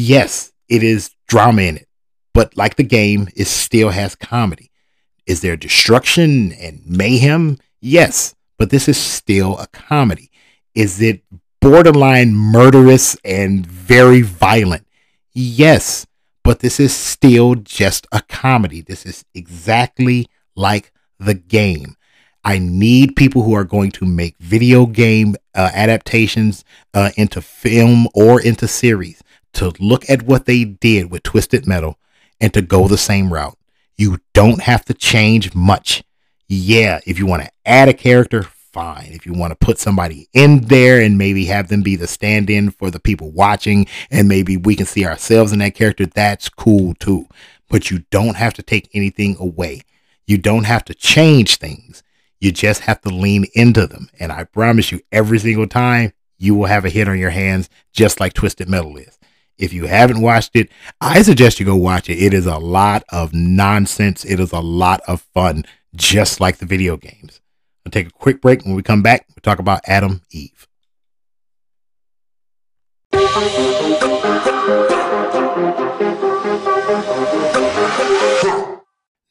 Yes, 0.00 0.52
it 0.68 0.84
is 0.84 1.10
drama 1.26 1.62
in 1.62 1.76
it, 1.78 1.88
but 2.32 2.56
like 2.56 2.76
the 2.76 2.84
game, 2.84 3.26
it 3.34 3.46
still 3.46 3.88
has 3.88 4.14
comedy. 4.14 4.70
Is 5.26 5.40
there 5.40 5.56
destruction 5.56 6.52
and 6.52 6.82
mayhem? 6.86 7.58
Yes, 7.80 8.36
but 8.58 8.70
this 8.70 8.88
is 8.88 8.96
still 8.96 9.58
a 9.58 9.66
comedy. 9.66 10.30
Is 10.72 11.02
it 11.02 11.24
borderline 11.60 12.32
murderous 12.32 13.16
and 13.24 13.66
very 13.66 14.22
violent. 14.22 14.86
Yes, 15.32 16.06
but 16.44 16.60
this 16.60 16.78
is 16.78 16.94
still 16.94 17.54
just 17.56 18.06
a 18.12 18.22
comedy. 18.22 18.80
This 18.80 19.04
is 19.04 19.24
exactly 19.34 20.28
like 20.54 20.92
the 21.18 21.34
game. 21.34 21.96
I 22.44 22.58
need 22.58 23.16
people 23.16 23.42
who 23.42 23.54
are 23.54 23.64
going 23.64 23.90
to 23.92 24.06
make 24.06 24.38
video 24.38 24.86
game 24.86 25.34
uh, 25.54 25.70
adaptations 25.74 26.64
uh, 26.94 27.10
into 27.16 27.42
film 27.42 28.06
or 28.14 28.40
into 28.40 28.68
series 28.68 29.22
to 29.54 29.72
look 29.80 30.08
at 30.08 30.22
what 30.22 30.46
they 30.46 30.64
did 30.64 31.10
with 31.10 31.22
Twisted 31.22 31.66
Metal 31.66 31.98
and 32.40 32.52
to 32.54 32.62
go 32.62 32.88
the 32.88 32.98
same 32.98 33.32
route. 33.32 33.58
You 33.96 34.18
don't 34.32 34.62
have 34.62 34.84
to 34.86 34.94
change 34.94 35.54
much. 35.54 36.04
Yeah, 36.46 37.00
if 37.06 37.18
you 37.18 37.26
want 37.26 37.42
to 37.42 37.50
add 37.66 37.88
a 37.88 37.94
character, 37.94 38.42
fine. 38.42 39.08
If 39.10 39.26
you 39.26 39.32
want 39.32 39.50
to 39.50 39.66
put 39.66 39.78
somebody 39.78 40.28
in 40.32 40.60
there 40.62 41.00
and 41.00 41.18
maybe 41.18 41.46
have 41.46 41.68
them 41.68 41.82
be 41.82 41.96
the 41.96 42.06
stand 42.06 42.48
in 42.48 42.70
for 42.70 42.90
the 42.90 43.00
people 43.00 43.30
watching 43.30 43.86
and 44.10 44.28
maybe 44.28 44.56
we 44.56 44.76
can 44.76 44.86
see 44.86 45.04
ourselves 45.04 45.52
in 45.52 45.58
that 45.58 45.74
character, 45.74 46.06
that's 46.06 46.48
cool 46.48 46.94
too. 46.94 47.26
But 47.68 47.90
you 47.90 48.04
don't 48.10 48.36
have 48.36 48.54
to 48.54 48.62
take 48.62 48.88
anything 48.94 49.36
away. 49.38 49.82
You 50.26 50.38
don't 50.38 50.64
have 50.64 50.84
to 50.86 50.94
change 50.94 51.56
things. 51.56 52.02
You 52.40 52.52
just 52.52 52.82
have 52.82 53.00
to 53.02 53.08
lean 53.08 53.46
into 53.54 53.86
them. 53.86 54.08
And 54.20 54.30
I 54.30 54.44
promise 54.44 54.92
you, 54.92 55.00
every 55.10 55.38
single 55.38 55.66
time, 55.66 56.12
you 56.38 56.54
will 56.54 56.66
have 56.66 56.84
a 56.84 56.90
hit 56.90 57.08
on 57.08 57.18
your 57.18 57.30
hands, 57.30 57.68
just 57.92 58.20
like 58.20 58.32
Twisted 58.32 58.68
Metal 58.68 58.96
is. 58.96 59.17
If 59.58 59.72
you 59.72 59.86
haven't 59.86 60.20
watched 60.20 60.54
it, 60.54 60.70
I 61.00 61.22
suggest 61.22 61.58
you 61.58 61.66
go 61.66 61.74
watch 61.74 62.08
it. 62.08 62.22
It 62.22 62.32
is 62.32 62.46
a 62.46 62.58
lot 62.58 63.02
of 63.08 63.34
nonsense. 63.34 64.24
It 64.24 64.38
is 64.38 64.52
a 64.52 64.60
lot 64.60 65.00
of 65.08 65.22
fun, 65.34 65.64
just 65.96 66.40
like 66.40 66.58
the 66.58 66.66
video 66.66 66.96
games. 66.96 67.40
We'll 67.84 67.90
take 67.90 68.06
a 68.06 68.10
quick 68.10 68.40
break. 68.40 68.64
When 68.64 68.76
we 68.76 68.84
come 68.84 69.02
back, 69.02 69.26
we'll 69.28 69.42
talk 69.42 69.58
about 69.58 69.80
Atom 69.88 70.22
Eve. 70.30 70.68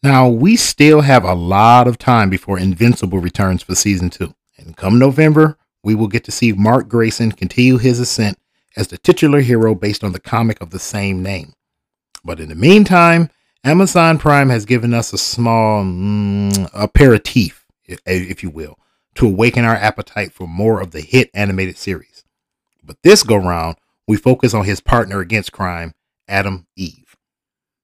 Now, 0.03 0.29
we 0.29 0.55
still 0.57 1.01
have 1.01 1.23
a 1.23 1.33
lot 1.33 1.87
of 1.87 1.97
time 1.97 2.29
before 2.29 2.59
Invincible 2.59 3.19
returns 3.19 3.63
for 3.63 3.75
season 3.75 4.09
two. 4.09 4.33
And 4.57 4.75
come 4.75 4.99
November, 4.99 5.57
we 5.83 5.95
will 5.95 6.07
get 6.07 6.25
to 6.25 6.31
see 6.31 6.51
Mark 6.51 6.89
Grayson 6.89 7.31
continue 7.31 7.77
his 7.77 7.99
ascent 7.99 8.37
as 8.77 8.87
the 8.87 8.97
titular 8.97 9.41
hero 9.41 9.75
based 9.75 10.03
on 10.03 10.13
the 10.13 10.19
comic 10.19 10.61
of 10.61 10.69
the 10.69 10.79
same 10.79 11.21
name. 11.21 11.53
But 12.23 12.39
in 12.39 12.47
the 12.47 12.55
meantime, 12.55 13.29
Amazon 13.65 14.17
Prime 14.17 14.49
has 14.49 14.65
given 14.65 14.93
us 14.93 15.11
a 15.11 15.17
small 15.17 15.83
mm, 15.83 16.69
aperitif 16.73 17.65
if 18.05 18.43
you 18.43 18.49
will, 18.49 18.77
to 19.15 19.27
awaken 19.27 19.65
our 19.65 19.75
appetite 19.75 20.31
for 20.31 20.47
more 20.47 20.81
of 20.81 20.91
the 20.91 21.01
hit 21.01 21.29
animated 21.33 21.77
series. 21.77 22.23
But 22.83 23.01
this 23.03 23.23
go 23.23 23.37
round, 23.37 23.77
we 24.07 24.17
focus 24.17 24.53
on 24.53 24.65
his 24.65 24.79
partner 24.79 25.19
against 25.19 25.51
crime, 25.51 25.93
Atom 26.27 26.67
Eve. 26.75 27.15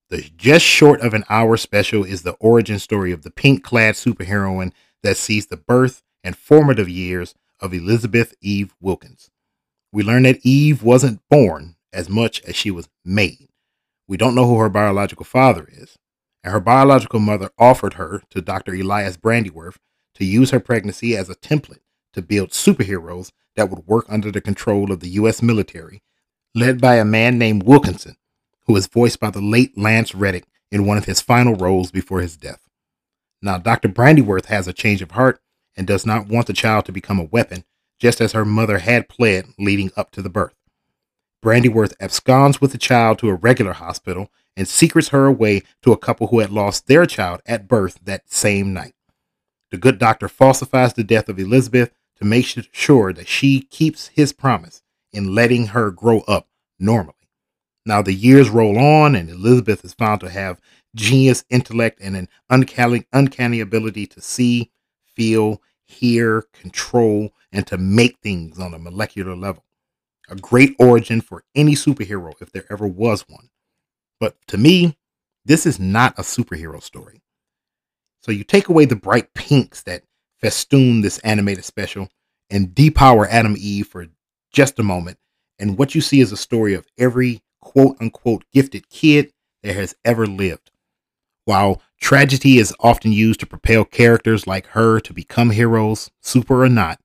The 0.09 0.29
just 0.37 0.65
short 0.65 1.01
of 1.01 1.13
an 1.13 1.23
hour 1.29 1.57
special 1.57 2.03
is 2.03 2.21
the 2.21 2.33
origin 2.33 2.79
story 2.79 3.11
of 3.11 3.23
the 3.23 3.31
pink 3.31 3.63
clad 3.63 3.95
superheroine 3.95 4.71
that 5.01 5.17
sees 5.17 5.47
the 5.47 5.57
birth 5.57 6.03
and 6.23 6.37
formative 6.37 6.87
years 6.87 7.33
of 7.59 7.73
Elizabeth 7.73 8.35
Eve 8.41 8.73
Wilkins. 8.79 9.29
We 9.93 10.01
learn 10.01 10.23
that 10.23 10.43
Eve 10.43 10.81
wasn't 10.81 11.21
born 11.29 11.75
as 11.93 12.09
much 12.09 12.41
as 12.45 12.55
she 12.55 12.71
was 12.71 12.89
made. 13.05 13.49
We 14.07 14.17
don't 14.17 14.33
know 14.33 14.47
who 14.47 14.57
her 14.57 14.67
biological 14.67 15.23
father 15.23 15.69
is, 15.71 15.99
and 16.43 16.51
her 16.51 16.59
biological 16.59 17.19
mother 17.19 17.51
offered 17.59 17.93
her 17.93 18.23
to 18.31 18.41
Dr. 18.41 18.73
Elias 18.73 19.17
Brandyworth 19.17 19.77
to 20.15 20.25
use 20.25 20.49
her 20.49 20.59
pregnancy 20.59 21.15
as 21.15 21.29
a 21.29 21.35
template 21.35 21.83
to 22.13 22.23
build 22.23 22.49
superheroes 22.49 23.31
that 23.55 23.69
would 23.69 23.85
work 23.85 24.07
under 24.09 24.31
the 24.31 24.41
control 24.41 24.91
of 24.91 24.99
the 24.99 25.09
U.S. 25.09 25.43
military, 25.43 26.01
led 26.55 26.81
by 26.81 26.95
a 26.95 27.05
man 27.05 27.37
named 27.37 27.61
Wilkinson, 27.61 28.17
who 28.65 28.73
was 28.73 28.87
voiced 28.87 29.19
by 29.19 29.29
the 29.29 29.41
late 29.41 29.77
Lance 29.77 30.15
Reddick 30.15 30.45
in 30.71 30.87
one 30.87 30.97
of 30.97 31.05
his 31.05 31.21
final 31.21 31.53
roles 31.53 31.91
before 31.91 32.21
his 32.21 32.35
death. 32.35 32.67
Now, 33.43 33.59
Dr. 33.59 33.89
Brandyworth 33.89 34.45
has 34.45 34.67
a 34.67 34.73
change 34.73 35.03
of 35.03 35.11
heart 35.11 35.39
and 35.77 35.85
does 35.85 36.03
not 36.03 36.27
want 36.27 36.47
the 36.47 36.53
child 36.53 36.85
to 36.85 36.91
become 36.91 37.19
a 37.19 37.25
weapon, 37.25 37.63
just 38.03 38.19
as 38.19 38.33
her 38.33 38.43
mother 38.43 38.79
had 38.79 39.07
pled 39.07 39.45
leading 39.57 39.89
up 39.95 40.11
to 40.11 40.21
the 40.21 40.29
birth. 40.29 40.55
Brandyworth 41.41 41.93
absconds 42.01 42.59
with 42.59 42.73
the 42.73 42.77
child 42.77 43.17
to 43.17 43.29
a 43.29 43.33
regular 43.33 43.71
hospital 43.71 44.29
and 44.57 44.67
secrets 44.67 45.07
her 45.09 45.25
away 45.25 45.61
to 45.81 45.93
a 45.93 45.97
couple 45.97 46.27
who 46.27 46.39
had 46.39 46.49
lost 46.49 46.87
their 46.87 47.05
child 47.05 47.39
at 47.45 47.69
birth 47.69 48.01
that 48.03 48.29
same 48.29 48.73
night. 48.73 48.93
The 49.71 49.77
good 49.77 49.99
doctor 49.99 50.27
falsifies 50.27 50.93
the 50.93 51.05
death 51.05 51.29
of 51.29 51.39
Elizabeth 51.39 51.91
to 52.17 52.25
make 52.25 52.45
sure 52.73 53.13
that 53.13 53.29
she 53.29 53.61
keeps 53.61 54.07
his 54.07 54.33
promise 54.33 54.83
in 55.13 55.33
letting 55.33 55.67
her 55.67 55.89
grow 55.89 56.19
up 56.27 56.49
normally. 56.77 57.15
Now, 57.85 58.01
the 58.01 58.13
years 58.13 58.49
roll 58.49 58.77
on, 58.77 59.15
and 59.15 59.29
Elizabeth 59.29 59.85
is 59.85 59.93
found 59.93 60.19
to 60.19 60.29
have 60.29 60.59
genius 60.93 61.45
intellect 61.49 62.01
and 62.01 62.17
an 62.17 62.27
uncanny, 62.49 63.05
uncanny 63.13 63.61
ability 63.61 64.07
to 64.07 64.19
see, 64.19 64.71
feel, 65.05 65.61
hear, 65.85 66.43
control, 66.51 67.31
and 67.53 67.65
to 67.67 67.77
make 67.77 68.17
things 68.19 68.59
on 68.59 68.73
a 68.73 68.79
molecular 68.79 69.35
level. 69.35 69.63
A 70.29 70.35
great 70.35 70.75
origin 70.79 71.21
for 71.21 71.43
any 71.55 71.75
superhero 71.75 72.33
if 72.41 72.51
there 72.51 72.65
ever 72.69 72.87
was 72.87 73.21
one. 73.29 73.49
But 74.19 74.35
to 74.47 74.57
me, 74.57 74.97
this 75.45 75.65
is 75.65 75.79
not 75.79 76.17
a 76.17 76.23
superhero 76.23 76.81
story. 76.81 77.21
So 78.21 78.31
you 78.31 78.43
take 78.43 78.69
away 78.69 78.85
the 78.85 78.95
bright 78.95 79.33
pinks 79.33 79.83
that 79.83 80.03
festoon 80.39 81.01
this 81.01 81.19
animated 81.19 81.65
special 81.65 82.09
and 82.49 82.69
depower 82.69 83.27
Atom 83.29 83.55
Eve 83.57 83.87
for 83.87 84.07
just 84.51 84.79
a 84.79 84.83
moment. 84.83 85.17
And 85.59 85.77
what 85.77 85.93
you 85.93 86.01
see 86.01 86.21
is 86.21 86.31
a 86.31 86.37
story 86.37 86.73
of 86.73 86.87
every 86.97 87.41
quote 87.61 87.97
unquote 87.99 88.45
gifted 88.53 88.89
kid 88.89 89.33
that 89.61 89.75
has 89.75 89.95
ever 90.03 90.25
lived. 90.25 90.71
While 91.45 91.81
tragedy 91.99 92.57
is 92.57 92.73
often 92.79 93.11
used 93.11 93.41
to 93.41 93.45
propel 93.45 93.83
characters 93.83 94.47
like 94.47 94.67
her 94.67 94.99
to 95.01 95.13
become 95.13 95.49
heroes, 95.49 96.09
super 96.21 96.63
or 96.63 96.69
not, 96.69 96.99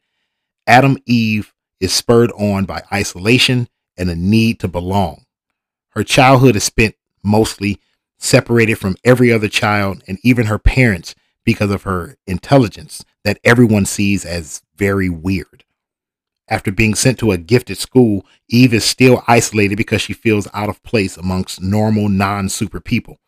Atom 0.69 0.99
Eve 1.07 1.53
is 1.81 1.93
spurred 1.93 2.31
on 2.33 2.67
by 2.67 2.83
isolation 2.93 3.69
and 3.97 4.11
a 4.11 4.15
need 4.15 4.61
to 4.61 4.69
belong. 4.69 5.25
Her 5.91 6.05
childhood 6.05 6.55
is 6.55 6.65
spent 6.65 6.95
mostly 7.25 7.81
separated 8.19 8.77
from 8.77 8.97
every 9.05 9.33
other 9.33 9.49
child 9.49 10.03
and 10.07 10.19
even 10.23 10.47
her 10.47 10.59
parents 10.59 11.15
because 11.45 11.71
of 11.71 11.85
her 11.85 12.17
intelligence 12.27 13.05
that 13.25 13.39
everyone 13.43 13.87
sees 13.87 14.25
as 14.25 14.61
very 14.77 15.09
weird. 15.09 15.65
After 16.49 16.71
being 16.71 16.95
sent 16.95 17.19
to 17.19 17.33
a 17.33 17.39
gifted 17.39 17.79
school, 17.79 18.27
Eve 18.49 18.75
is 18.75 18.85
still 18.85 19.23
isolated 19.27 19.77
because 19.77 20.03
she 20.03 20.13
feels 20.13 20.49
out 20.53 20.69
of 20.69 20.83
place 20.83 21.17
amongst 21.17 21.63
normal, 21.63 22.09
non 22.09 22.49
super 22.49 22.81
people. 22.81 23.19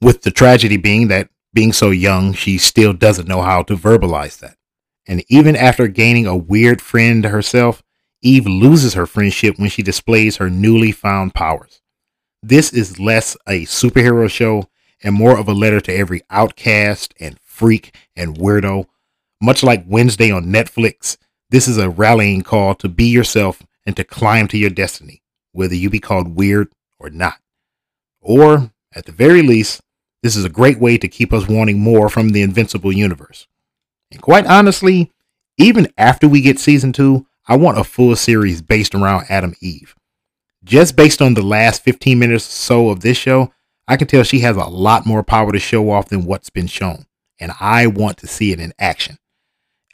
With 0.00 0.22
the 0.22 0.30
tragedy 0.30 0.76
being 0.76 1.08
that 1.08 1.30
being 1.52 1.72
so 1.72 1.90
young, 1.90 2.32
she 2.32 2.58
still 2.58 2.92
doesn't 2.92 3.28
know 3.28 3.42
how 3.42 3.62
to 3.64 3.76
verbalize 3.76 4.38
that. 4.38 4.56
And 5.10 5.24
even 5.26 5.56
after 5.56 5.88
gaining 5.88 6.28
a 6.28 6.36
weird 6.36 6.80
friend 6.80 7.24
herself, 7.24 7.82
Eve 8.22 8.46
loses 8.46 8.94
her 8.94 9.06
friendship 9.06 9.58
when 9.58 9.68
she 9.68 9.82
displays 9.82 10.36
her 10.36 10.48
newly 10.48 10.92
found 10.92 11.34
powers. 11.34 11.82
This 12.44 12.72
is 12.72 13.00
less 13.00 13.36
a 13.44 13.66
superhero 13.66 14.30
show 14.30 14.70
and 15.02 15.16
more 15.16 15.36
of 15.36 15.48
a 15.48 15.52
letter 15.52 15.80
to 15.80 15.92
every 15.92 16.22
outcast 16.30 17.12
and 17.18 17.40
freak 17.40 17.92
and 18.14 18.38
weirdo. 18.38 18.86
Much 19.40 19.64
like 19.64 19.82
Wednesday 19.84 20.30
on 20.30 20.44
Netflix, 20.44 21.16
this 21.48 21.66
is 21.66 21.76
a 21.76 21.90
rallying 21.90 22.42
call 22.42 22.76
to 22.76 22.88
be 22.88 23.06
yourself 23.06 23.64
and 23.84 23.96
to 23.96 24.04
climb 24.04 24.46
to 24.46 24.58
your 24.58 24.70
destiny, 24.70 25.22
whether 25.50 25.74
you 25.74 25.90
be 25.90 25.98
called 25.98 26.36
weird 26.36 26.68
or 27.00 27.10
not. 27.10 27.40
Or, 28.20 28.70
at 28.94 29.06
the 29.06 29.12
very 29.12 29.42
least, 29.42 29.80
this 30.22 30.36
is 30.36 30.44
a 30.44 30.48
great 30.48 30.78
way 30.78 30.98
to 30.98 31.08
keep 31.08 31.32
us 31.32 31.48
wanting 31.48 31.80
more 31.80 32.08
from 32.08 32.28
the 32.28 32.42
Invincible 32.42 32.92
universe. 32.92 33.48
And 34.10 34.20
quite 34.20 34.46
honestly, 34.46 35.12
even 35.58 35.92
after 35.96 36.28
we 36.28 36.40
get 36.40 36.58
season 36.58 36.92
two, 36.92 37.26
I 37.46 37.56
want 37.56 37.78
a 37.78 37.84
full 37.84 38.14
series 38.16 38.62
based 38.62 38.94
around 38.94 39.26
Atom 39.28 39.54
Eve. 39.60 39.94
Just 40.62 40.96
based 40.96 41.22
on 41.22 41.34
the 41.34 41.42
last 41.42 41.82
15 41.82 42.18
minutes 42.18 42.46
or 42.46 42.50
so 42.50 42.88
of 42.90 43.00
this 43.00 43.16
show, 43.16 43.52
I 43.88 43.96
can 43.96 44.06
tell 44.06 44.22
she 44.22 44.40
has 44.40 44.56
a 44.56 44.64
lot 44.64 45.06
more 45.06 45.22
power 45.22 45.52
to 45.52 45.58
show 45.58 45.90
off 45.90 46.08
than 46.08 46.24
what's 46.24 46.50
been 46.50 46.66
shown, 46.66 47.06
and 47.38 47.52
I 47.60 47.86
want 47.86 48.18
to 48.18 48.26
see 48.26 48.52
it 48.52 48.60
in 48.60 48.72
action. 48.78 49.18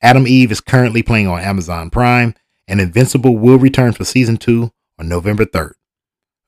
Atom 0.02 0.26
Eve 0.26 0.52
is 0.52 0.60
currently 0.60 1.02
playing 1.02 1.28
on 1.28 1.40
Amazon 1.40 1.88
Prime, 1.88 2.34
and 2.68 2.80
Invincible 2.80 3.36
will 3.38 3.58
return 3.58 3.92
for 3.92 4.04
season 4.04 4.36
two 4.36 4.70
on 4.98 5.08
November 5.08 5.44
3rd. 5.46 5.72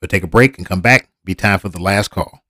We'll 0.01 0.09
take 0.09 0.25
a 0.25 0.29
break 0.29 0.59
and 0.59 0.67
come 0.67 0.81
back. 0.81 1.09
Be 1.25 1.35
time 1.35 1.59
for 1.59 1.69
the 1.69 1.83
last 1.83 2.11
call. 2.11 2.43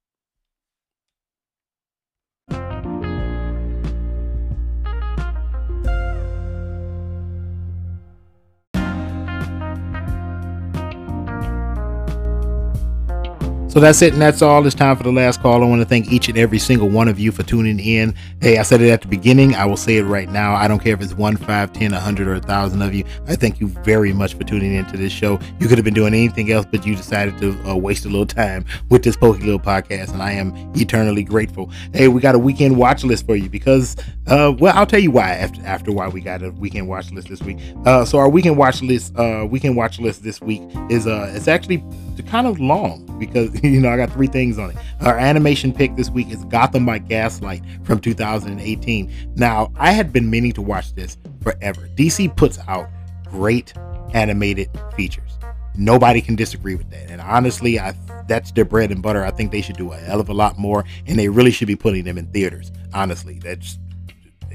So 13.69 13.81
that's 13.81 14.01
it, 14.01 14.15
and 14.15 14.23
that's 14.23 14.41
all. 14.41 14.67
It's 14.67 14.75
time 14.75 14.97
for 14.97 15.03
the 15.03 15.13
last 15.13 15.43
call. 15.43 15.63
I 15.63 15.67
want 15.67 15.83
to 15.83 15.87
thank 15.87 16.11
each 16.11 16.31
and 16.31 16.39
every 16.39 16.59
single 16.59 16.89
one 16.89 17.07
of 17.07 17.21
you 17.21 17.31
for 17.31 17.43
tuning 17.43 17.79
in. 17.79 18.15
Hey, 18.41 18.57
I 18.57 18.63
said 18.63 18.81
it 18.81 18.89
at 18.89 19.03
the 19.03 19.09
beginning. 19.09 19.55
I 19.55 19.67
will 19.67 19.77
say 19.77 19.99
it 19.99 20.05
right 20.05 20.29
now. 20.31 20.55
I 20.55 20.67
don't 20.69 20.79
care 20.79 20.95
if 20.95 21.03
it's 21.03 21.13
one, 21.13 21.37
five, 21.37 21.75
ten, 21.75 21.93
a 21.93 22.01
hundred, 22.01 22.29
or 22.29 22.35
a 22.35 22.41
thousand 22.41 22.81
of 22.81 22.95
you. 22.95 23.05
I 23.27 23.37
thank 23.37 23.61
you 23.61 23.69
very 23.69 24.15
much 24.15 24.35
for 24.35 24.45
tuning 24.45 24.73
into 24.73 24.97
this 24.97 25.13
show. 25.13 25.39
You 25.61 25.69
could 25.69 25.77
have 25.77 25.85
been 25.85 25.93
doing 25.93 26.15
anything 26.15 26.51
else, 26.51 26.65
but 26.65 26.87
you 26.87 26.97
decided 26.97 27.37
to 27.39 27.71
uh, 27.71 27.77
waste 27.77 28.07
a 28.07 28.09
little 28.09 28.25
time 28.25 28.65
with 28.89 29.03
this 29.03 29.19
Pokey 29.19 29.43
Little 29.43 29.61
podcast, 29.61 30.15
and 30.15 30.23
I 30.23 30.33
am 30.33 30.55
eternally 30.75 31.23
grateful. 31.23 31.71
Hey, 31.93 32.09
we 32.09 32.23
got 32.23 32.35
a 32.35 32.39
weekend 32.39 32.79
watch 32.79 33.05
list 33.05 33.27
for 33.27 33.37
you 33.37 33.51
because, 33.51 33.97
uh, 34.29 34.55
well, 34.59 34.75
I'll 34.79 34.87
tell 34.87 34.99
you 34.99 35.11
why 35.11 35.33
after 35.33 35.61
after 35.67 35.93
why 35.93 36.09
we 36.09 36.23
got 36.23 36.43
a 36.43 36.53
weekend 36.53 36.89
watch 36.89 37.13
list 37.13 37.29
this 37.29 37.43
week. 37.43 37.59
Uh, 37.85 38.07
so 38.07 38.17
our 38.17 38.31
weekend 38.31 38.57
watch 38.57 38.81
list, 38.81 39.15
uh, 39.19 39.47
weekend 39.49 39.77
watch 39.77 40.01
list 40.01 40.23
this 40.23 40.41
week 40.41 40.63
is 40.89 41.07
uh, 41.07 41.31
it's 41.37 41.49
actually 41.49 41.85
kind 42.29 42.47
of 42.47 42.59
long 42.61 43.05
because 43.19 43.58
you 43.63 43.81
know, 43.81 43.89
I 43.89 43.97
got 43.97 44.13
three 44.13 44.27
things 44.27 44.59
on 44.59 44.71
it. 44.71 44.77
Our 45.01 45.19
animation 45.19 45.73
pick 45.73 45.97
this 45.97 46.11
week 46.11 46.31
is 46.31 46.45
Gotham 46.45 46.87
by 46.87 46.99
Gaslight 46.99 47.63
from 47.85 48.01
2018. 48.01 49.33
Now, 49.37 49.73
I 49.77 49.93
had 49.93 50.13
been 50.13 50.31
meaning 50.31 50.53
to 50.53 50.63
watch 50.63 50.95
this 50.95 51.17
forever. 51.43 51.89
DC 51.97 52.35
puts 52.37 52.59
out 52.69 52.89
great 53.25 53.73
animated 54.15 54.69
features. 54.95 55.39
Nobody 55.77 56.21
can 56.21 56.37
disagree 56.37 56.75
with 56.75 56.91
that. 56.91 57.11
And 57.11 57.21
honestly, 57.21 57.79
I 57.79 57.95
that's 58.27 58.53
their 58.53 58.65
bread 58.65 58.91
and 58.93 59.03
butter. 59.03 59.25
I 59.25 59.31
think 59.31 59.51
they 59.51 59.63
should 59.63 59.77
do 59.77 59.93
a 59.93 59.97
hell 59.97 60.21
of 60.21 60.29
a 60.29 60.35
lot 60.35 60.59
more, 60.59 60.85
and 61.07 61.19
they 61.19 61.29
really 61.29 61.51
should 61.51 61.67
be 61.67 61.77
putting 61.77 62.05
them 62.05 62.19
in 62.19 62.27
theaters. 62.27 62.71
Honestly, 62.93 63.39
that's 63.39 63.79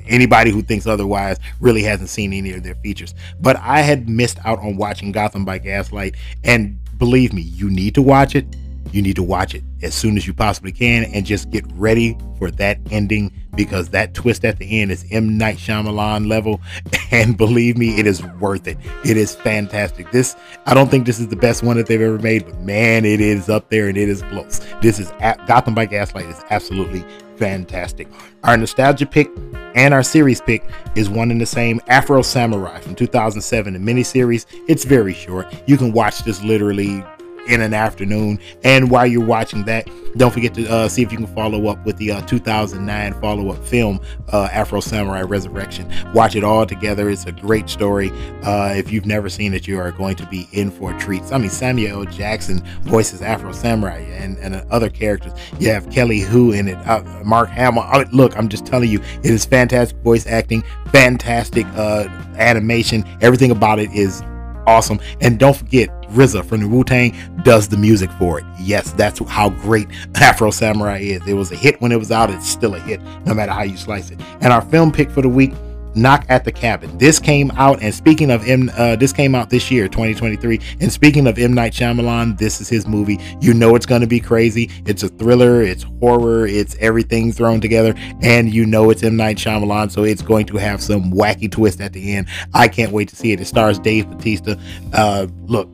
anybody 0.06 0.52
who 0.52 0.62
thinks 0.62 0.86
otherwise 0.86 1.40
really 1.60 1.82
hasn't 1.82 2.10
seen 2.10 2.34
any 2.34 2.54
of 2.54 2.64
their 2.64 2.76
features. 2.76 3.16
But 3.40 3.58
I 3.58 3.80
had 3.80 4.08
missed 4.08 4.38
out 4.46 4.60
on 4.60 4.78
watching 4.78 5.12
Gotham 5.12 5.44
by 5.44 5.58
Gaslight, 5.58 6.16
and 6.44 6.80
believe 7.00 7.34
me, 7.34 7.42
you 7.42 7.70
need 7.70 7.96
to 7.96 8.02
watch 8.02 8.36
it 8.36 8.46
you 8.92 9.02
need 9.02 9.16
to 9.16 9.24
watch 9.24 9.56
it 9.56 9.64
as 9.82 9.94
soon 9.94 10.18
as 10.18 10.28
you 10.28 10.34
possibly 10.34 10.72
can 10.72 11.04
and 11.06 11.26
just 11.26 11.50
get 11.50 11.66
ready 11.74 12.18
for 12.38 12.52
that 12.52 12.80
ending 12.92 13.32
because 13.56 13.90
that 13.90 14.14
twist 14.14 14.46
at 14.46 14.58
the 14.60 14.82
end 14.82 14.92
is 14.92 15.06
M. 15.12 15.38
Night 15.38 15.58
Shyamalan 15.58 16.28
level. 16.28 16.62
And 17.12 17.38
believe 17.38 17.78
me, 17.78 18.00
it 18.00 18.08
is 18.08 18.24
worth 18.40 18.68
it. 18.68 18.76
It 19.06 19.18
is 19.18 19.36
fantastic. 19.36 20.10
This, 20.10 20.36
I 20.66 20.74
don't 20.74 20.90
think 20.90 21.06
this 21.06 21.20
is 21.20 21.28
the 21.28 21.36
best 21.36 21.62
one 21.62 21.78
that 21.78 21.86
they've 21.86 22.02
ever 22.02 22.18
made, 22.18 22.44
but 22.44 22.60
man, 22.62 23.06
it 23.06 23.22
is 23.22 23.50
up 23.50 23.70
there 23.70 23.88
and 23.88 23.96
it 23.96 24.10
is 24.10 24.24
close. 24.24 24.62
This 24.82 24.98
is 24.98 25.12
Gotham 25.46 25.76
by 25.76 25.86
Gaslight 25.86 26.26
is 26.26 26.42
absolutely 26.50 27.06
fantastic. 27.38 28.08
Our 28.44 28.58
nostalgia 28.58 29.06
pick 29.06 29.30
and 29.76 29.94
our 29.94 30.02
series 30.02 30.42
pick 30.42 30.64
is 30.96 31.10
one 31.10 31.30
and 31.30 31.40
the 31.40 31.46
same 31.46 31.80
Afro 31.88 32.22
Samurai 32.22 32.80
from 32.80 32.96
2007, 32.96 33.76
a 33.76 33.80
miniseries. 33.80 34.46
It's 34.68 34.86
very 34.86 35.14
short. 35.14 35.54
You 35.68 35.78
can 35.78 35.92
watch 35.92 36.24
this 36.24 36.42
literally 36.44 37.04
in 37.48 37.62
an 37.62 37.74
afternoon. 37.74 38.40
And 38.64 38.90
while 38.90 39.06
you're 39.06 39.26
watching 39.26 39.64
that, 39.66 39.90
don't 40.16 40.32
forget 40.32 40.54
to 40.54 40.68
uh, 40.68 40.88
see 40.88 41.02
if 41.02 41.12
you 41.12 41.18
can 41.18 41.28
follow 41.28 41.68
up 41.68 41.84
with 41.86 41.98
the 41.98 42.12
uh, 42.12 42.22
2009 42.22 43.20
follow 43.20 43.52
up 43.52 43.64
film, 43.66 44.00
uh, 44.32 44.48
Afro 44.52 44.80
Samurai 44.80 45.22
Resurrection. 45.22 45.92
Watch 46.14 46.36
it 46.36 46.44
all 46.44 46.66
together. 46.66 47.10
It's 47.10 47.26
a 47.26 47.32
great 47.32 47.68
story. 47.68 48.12
Uh, 48.44 48.74
if 48.76 48.92
you've 48.92 49.08
never 49.08 49.28
seen 49.28 49.54
it, 49.54 49.68
you 49.68 49.80
are 49.80 49.92
going 49.92 50.16
to 50.18 50.28
be 50.28 50.48
in 50.52 50.70
for 50.70 50.96
a 50.96 51.00
treat. 51.00 51.24
I 51.32 51.38
mean, 51.38 51.50
Samuel. 51.50 52.06
Jackson 52.06 52.64
voices 52.84 53.22
Afro 53.22 53.52
Samurai 53.52 54.00
and, 54.00 54.38
and 54.38 54.56
other 54.72 54.90
characters. 54.90 55.34
You 55.60 55.70
have 55.70 55.90
Kelly 55.90 56.20
Hu 56.20 56.52
in 56.52 56.68
it, 56.68 56.78
uh, 56.88 57.04
Mark 57.24 57.50
Hamill. 57.50 57.84
Oh, 57.92 58.06
look, 58.12 58.38
I'm 58.38 58.50
just 58.50 58.66
telling 58.66 58.90
you, 58.90 59.00
it 59.24 59.32
is 59.32 59.46
fantastic 59.46 59.98
voice 60.00 60.28
acting, 60.28 60.64
fantastic 60.92 61.66
uh, 61.76 62.08
animation. 62.38 63.04
Everything 63.22 63.52
about 63.52 63.80
it 63.80 63.92
is 63.92 64.22
awesome. 64.68 65.00
And 65.22 65.40
don't 65.40 65.56
forget, 65.56 65.90
RZA 66.14 66.46
from 66.46 66.62
the 66.62 66.68
Wu 66.68 66.84
Tang 66.84 67.16
does 67.44 67.68
the 67.68 67.78
music 67.78 68.12
for 68.14 68.40
it. 68.40 68.46
Yes, 68.60 68.92
that's 68.94 69.20
how 69.28 69.50
great 69.50 69.88
Afro 70.16 70.52
Samurai 70.52 71.00
is. 71.00 71.26
It 71.28 71.34
was 71.34 71.52
a 71.52 71.56
hit 71.56 71.80
when 71.82 71.92
it 71.92 71.98
was 71.98 72.12
out. 72.12 72.30
It's 72.30 72.48
still 72.48 72.76
a 72.76 72.80
hit, 72.80 73.02
no 73.26 73.34
matter 73.34 73.52
how 73.52 73.64
you 73.64 73.78
slice 73.78 74.12
it. 74.12 74.20
And 74.42 74.54
our 74.54 74.62
film 74.62 74.92
pick 74.92 75.10
for 75.10 75.22
the 75.22 75.30
week 75.30 75.54
Knock 75.96 76.26
at 76.30 76.44
the 76.44 76.52
Cabin. 76.52 76.98
This 76.98 77.20
came 77.20 77.52
out, 77.52 77.82
and 77.82 77.94
speaking 77.94 78.32
of 78.32 78.48
M, 78.48 78.72
uh, 78.78 78.96
this 78.96 79.14
came 79.14 79.36
out 79.36 79.50
this 79.50 79.70
year, 79.70 79.88
2023. 79.88 80.60
And 80.80 80.92
speaking 80.92 81.28
of 81.28 81.38
M 81.38 81.54
Night 81.54 81.74
Shyamalan, 81.74 82.38
this 82.38 82.62
is 82.62 82.70
his 82.70 82.88
movie. 82.88 83.20
You 83.42 83.54
know 83.54 83.76
it's 83.76 83.86
going 83.86 84.02
to 84.02 84.08
be 84.08 84.20
crazy. 84.20 84.70
It's 84.86 85.04
a 85.04 85.10
thriller, 85.10 85.62
it's 85.62 85.84
horror, 86.00 86.48
it's 86.48 86.76
everything 86.80 87.32
thrown 87.32 87.62
together, 87.62 87.94
and 88.22 88.54
you 88.54 88.66
know 88.66 88.90
it's 88.90 89.04
M 89.04 89.16
Night 89.16 89.38
Shyamalan, 89.38 89.92
so 89.92 90.04
it's 90.04 90.22
going 90.22 90.46
to 90.48 90.58
have 90.58 90.82
some 90.82 91.12
wacky 91.12 91.52
twist 91.52 91.82
at 91.82 91.94
the 91.94 92.16
end. 92.16 92.28
I 92.54 92.68
can't 92.68 92.92
wait 92.92 93.10
to 93.10 93.16
see 93.16 93.32
it. 93.32 93.40
It 93.40 93.46
stars 93.46 93.80
Dave 93.80 94.10
Bautista. 94.10 94.60
Uh, 94.94 95.28
look, 95.46 95.70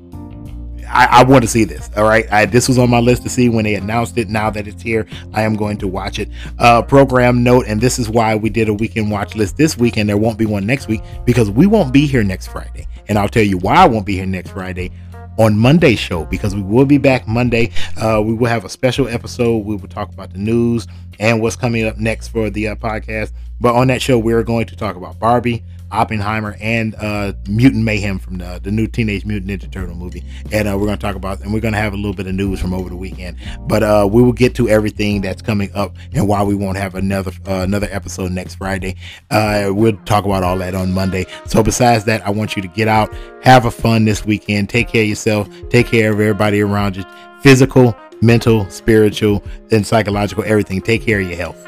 I, 0.89 1.07
I, 1.11 1.23
want 1.23 1.43
to 1.43 1.47
see 1.47 1.63
this. 1.63 1.89
All 1.95 2.03
right, 2.03 2.31
I, 2.31 2.45
this 2.45 2.67
was 2.67 2.77
on 2.77 2.89
my 2.89 2.99
list 2.99 3.23
to 3.23 3.29
see 3.29 3.49
when 3.49 3.65
they 3.65 3.75
announced 3.75 4.17
it. 4.17 4.29
Now 4.29 4.49
that 4.49 4.67
it's 4.67 4.81
here, 4.81 5.07
I 5.33 5.43
am 5.43 5.55
going 5.55 5.77
to 5.79 5.87
watch 5.87 6.19
it. 6.19 6.29
Uh, 6.57 6.81
program 6.81 7.43
note, 7.43 7.65
and 7.67 7.79
this 7.79 7.99
is 7.99 8.09
why 8.09 8.35
we 8.35 8.49
did 8.49 8.69
a 8.69 8.73
weekend 8.73 9.11
watch 9.11 9.35
list 9.35 9.57
this 9.57 9.77
week, 9.77 9.97
and 9.97 10.09
there 10.09 10.17
won't 10.17 10.37
be 10.37 10.45
one 10.45 10.65
next 10.65 10.87
week 10.87 11.01
because 11.25 11.49
we 11.49 11.67
won't 11.67 11.93
be 11.93 12.05
here 12.05 12.23
next 12.23 12.47
Friday. 12.47 12.87
And 13.07 13.17
I'll 13.17 13.29
tell 13.29 13.43
you 13.43 13.57
why 13.57 13.75
I 13.75 13.87
won't 13.87 14.05
be 14.05 14.15
here 14.15 14.25
next 14.25 14.51
Friday 14.51 14.91
on 15.39 15.57
Monday's 15.57 15.99
show 15.99 16.25
because 16.25 16.53
we 16.53 16.61
will 16.61 16.85
be 16.85 16.97
back 16.97 17.27
Monday. 17.27 17.71
Uh, 17.97 18.21
we 18.23 18.33
will 18.33 18.49
have 18.49 18.65
a 18.65 18.69
special 18.69 19.07
episode. 19.07 19.59
We 19.59 19.75
will 19.77 19.87
talk 19.87 20.13
about 20.13 20.33
the 20.33 20.37
news 20.37 20.85
and 21.19 21.41
what's 21.41 21.55
coming 21.55 21.85
up 21.85 21.97
next 21.97 22.27
for 22.27 22.49
the 22.49 22.67
uh, 22.67 22.75
podcast. 22.75 23.31
But 23.61 23.75
on 23.75 23.87
that 23.87 24.01
show, 24.01 24.19
we're 24.19 24.43
going 24.43 24.65
to 24.67 24.75
talk 24.75 24.95
about 24.95 25.17
Barbie, 25.17 25.63
Oppenheimer, 25.91 26.57
and 26.59 26.95
uh, 26.95 27.33
Mutant 27.47 27.83
Mayhem 27.83 28.19
from 28.19 28.37
the, 28.37 28.59
the 28.61 28.71
new 28.71 28.87
Teenage 28.87 29.25
Mutant 29.25 29.51
Ninja 29.51 29.71
Turtle 29.71 29.95
movie. 29.95 30.23
And 30.51 30.67
uh, 30.67 30.77
we're 30.77 30.85
going 30.85 30.97
to 30.97 31.01
talk 31.01 31.15
about, 31.15 31.41
and 31.41 31.53
we're 31.53 31.59
going 31.59 31.73
to 31.73 31.79
have 31.79 31.93
a 31.93 31.97
little 31.97 32.13
bit 32.13 32.27
of 32.27 32.35
news 32.35 32.59
from 32.59 32.73
over 32.73 32.89
the 32.89 32.95
weekend. 32.95 33.37
But 33.61 33.83
uh, 33.83 34.07
we 34.11 34.21
will 34.21 34.33
get 34.33 34.55
to 34.55 34.69
everything 34.69 35.21
that's 35.21 35.41
coming 35.41 35.71
up 35.73 35.95
and 36.13 36.27
why 36.27 36.43
we 36.43 36.55
won't 36.55 36.77
have 36.77 36.95
another 36.95 37.31
uh, 37.47 37.61
another 37.61 37.87
episode 37.91 38.31
next 38.31 38.55
Friday. 38.55 38.95
Uh, 39.31 39.71
we'll 39.71 39.97
talk 40.05 40.25
about 40.25 40.43
all 40.43 40.57
that 40.57 40.75
on 40.75 40.91
Monday. 40.91 41.25
So 41.45 41.63
besides 41.63 42.05
that, 42.05 42.25
I 42.25 42.29
want 42.29 42.55
you 42.55 42.61
to 42.61 42.67
get 42.67 42.87
out, 42.87 43.13
have 43.43 43.65
a 43.65 43.71
fun 43.71 44.05
this 44.05 44.25
weekend, 44.25 44.69
take 44.69 44.89
care 44.89 45.03
of 45.03 45.09
yourself, 45.09 45.49
take 45.69 45.87
care 45.87 46.11
of 46.11 46.19
everybody 46.19 46.61
around 46.61 46.97
you, 46.97 47.03
physical, 47.41 47.95
mental, 48.21 48.69
spiritual, 48.69 49.43
and 49.71 49.85
psychological, 49.85 50.43
everything. 50.45 50.81
Take 50.81 51.05
care 51.05 51.19
of 51.19 51.27
your 51.27 51.37
health 51.37 51.65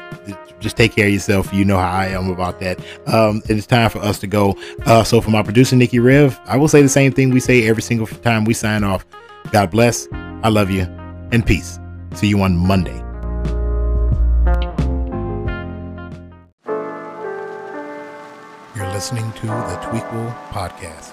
just 0.62 0.76
take 0.76 0.94
care 0.94 1.06
of 1.06 1.12
yourself. 1.12 1.52
You 1.52 1.64
know 1.64 1.76
how 1.76 1.90
I 1.90 2.06
am 2.06 2.30
about 2.30 2.60
that. 2.60 2.80
Um, 3.06 3.42
it 3.48 3.58
is 3.58 3.66
time 3.66 3.90
for 3.90 3.98
us 3.98 4.18
to 4.20 4.26
go. 4.26 4.56
Uh, 4.86 5.04
so 5.04 5.20
for 5.20 5.30
my 5.30 5.42
producer 5.42 5.76
Nikki 5.76 5.98
Rev, 5.98 6.38
I 6.46 6.56
will 6.56 6.68
say 6.68 6.80
the 6.82 6.88
same 6.88 7.12
thing 7.12 7.30
we 7.30 7.40
say 7.40 7.68
every 7.68 7.82
single 7.82 8.06
time 8.06 8.44
we 8.44 8.54
sign 8.54 8.84
off. 8.84 9.04
God 9.50 9.70
bless. 9.70 10.08
I 10.42 10.48
love 10.48 10.70
you, 10.70 10.82
and 11.32 11.44
peace. 11.44 11.78
See 12.14 12.28
you 12.28 12.40
on 12.42 12.56
Monday. 12.56 12.98
You're 18.74 18.90
listening 18.92 19.30
to 19.32 19.46
the 19.46 19.78
Tweequel 19.82 20.34
Podcast. 20.48 21.12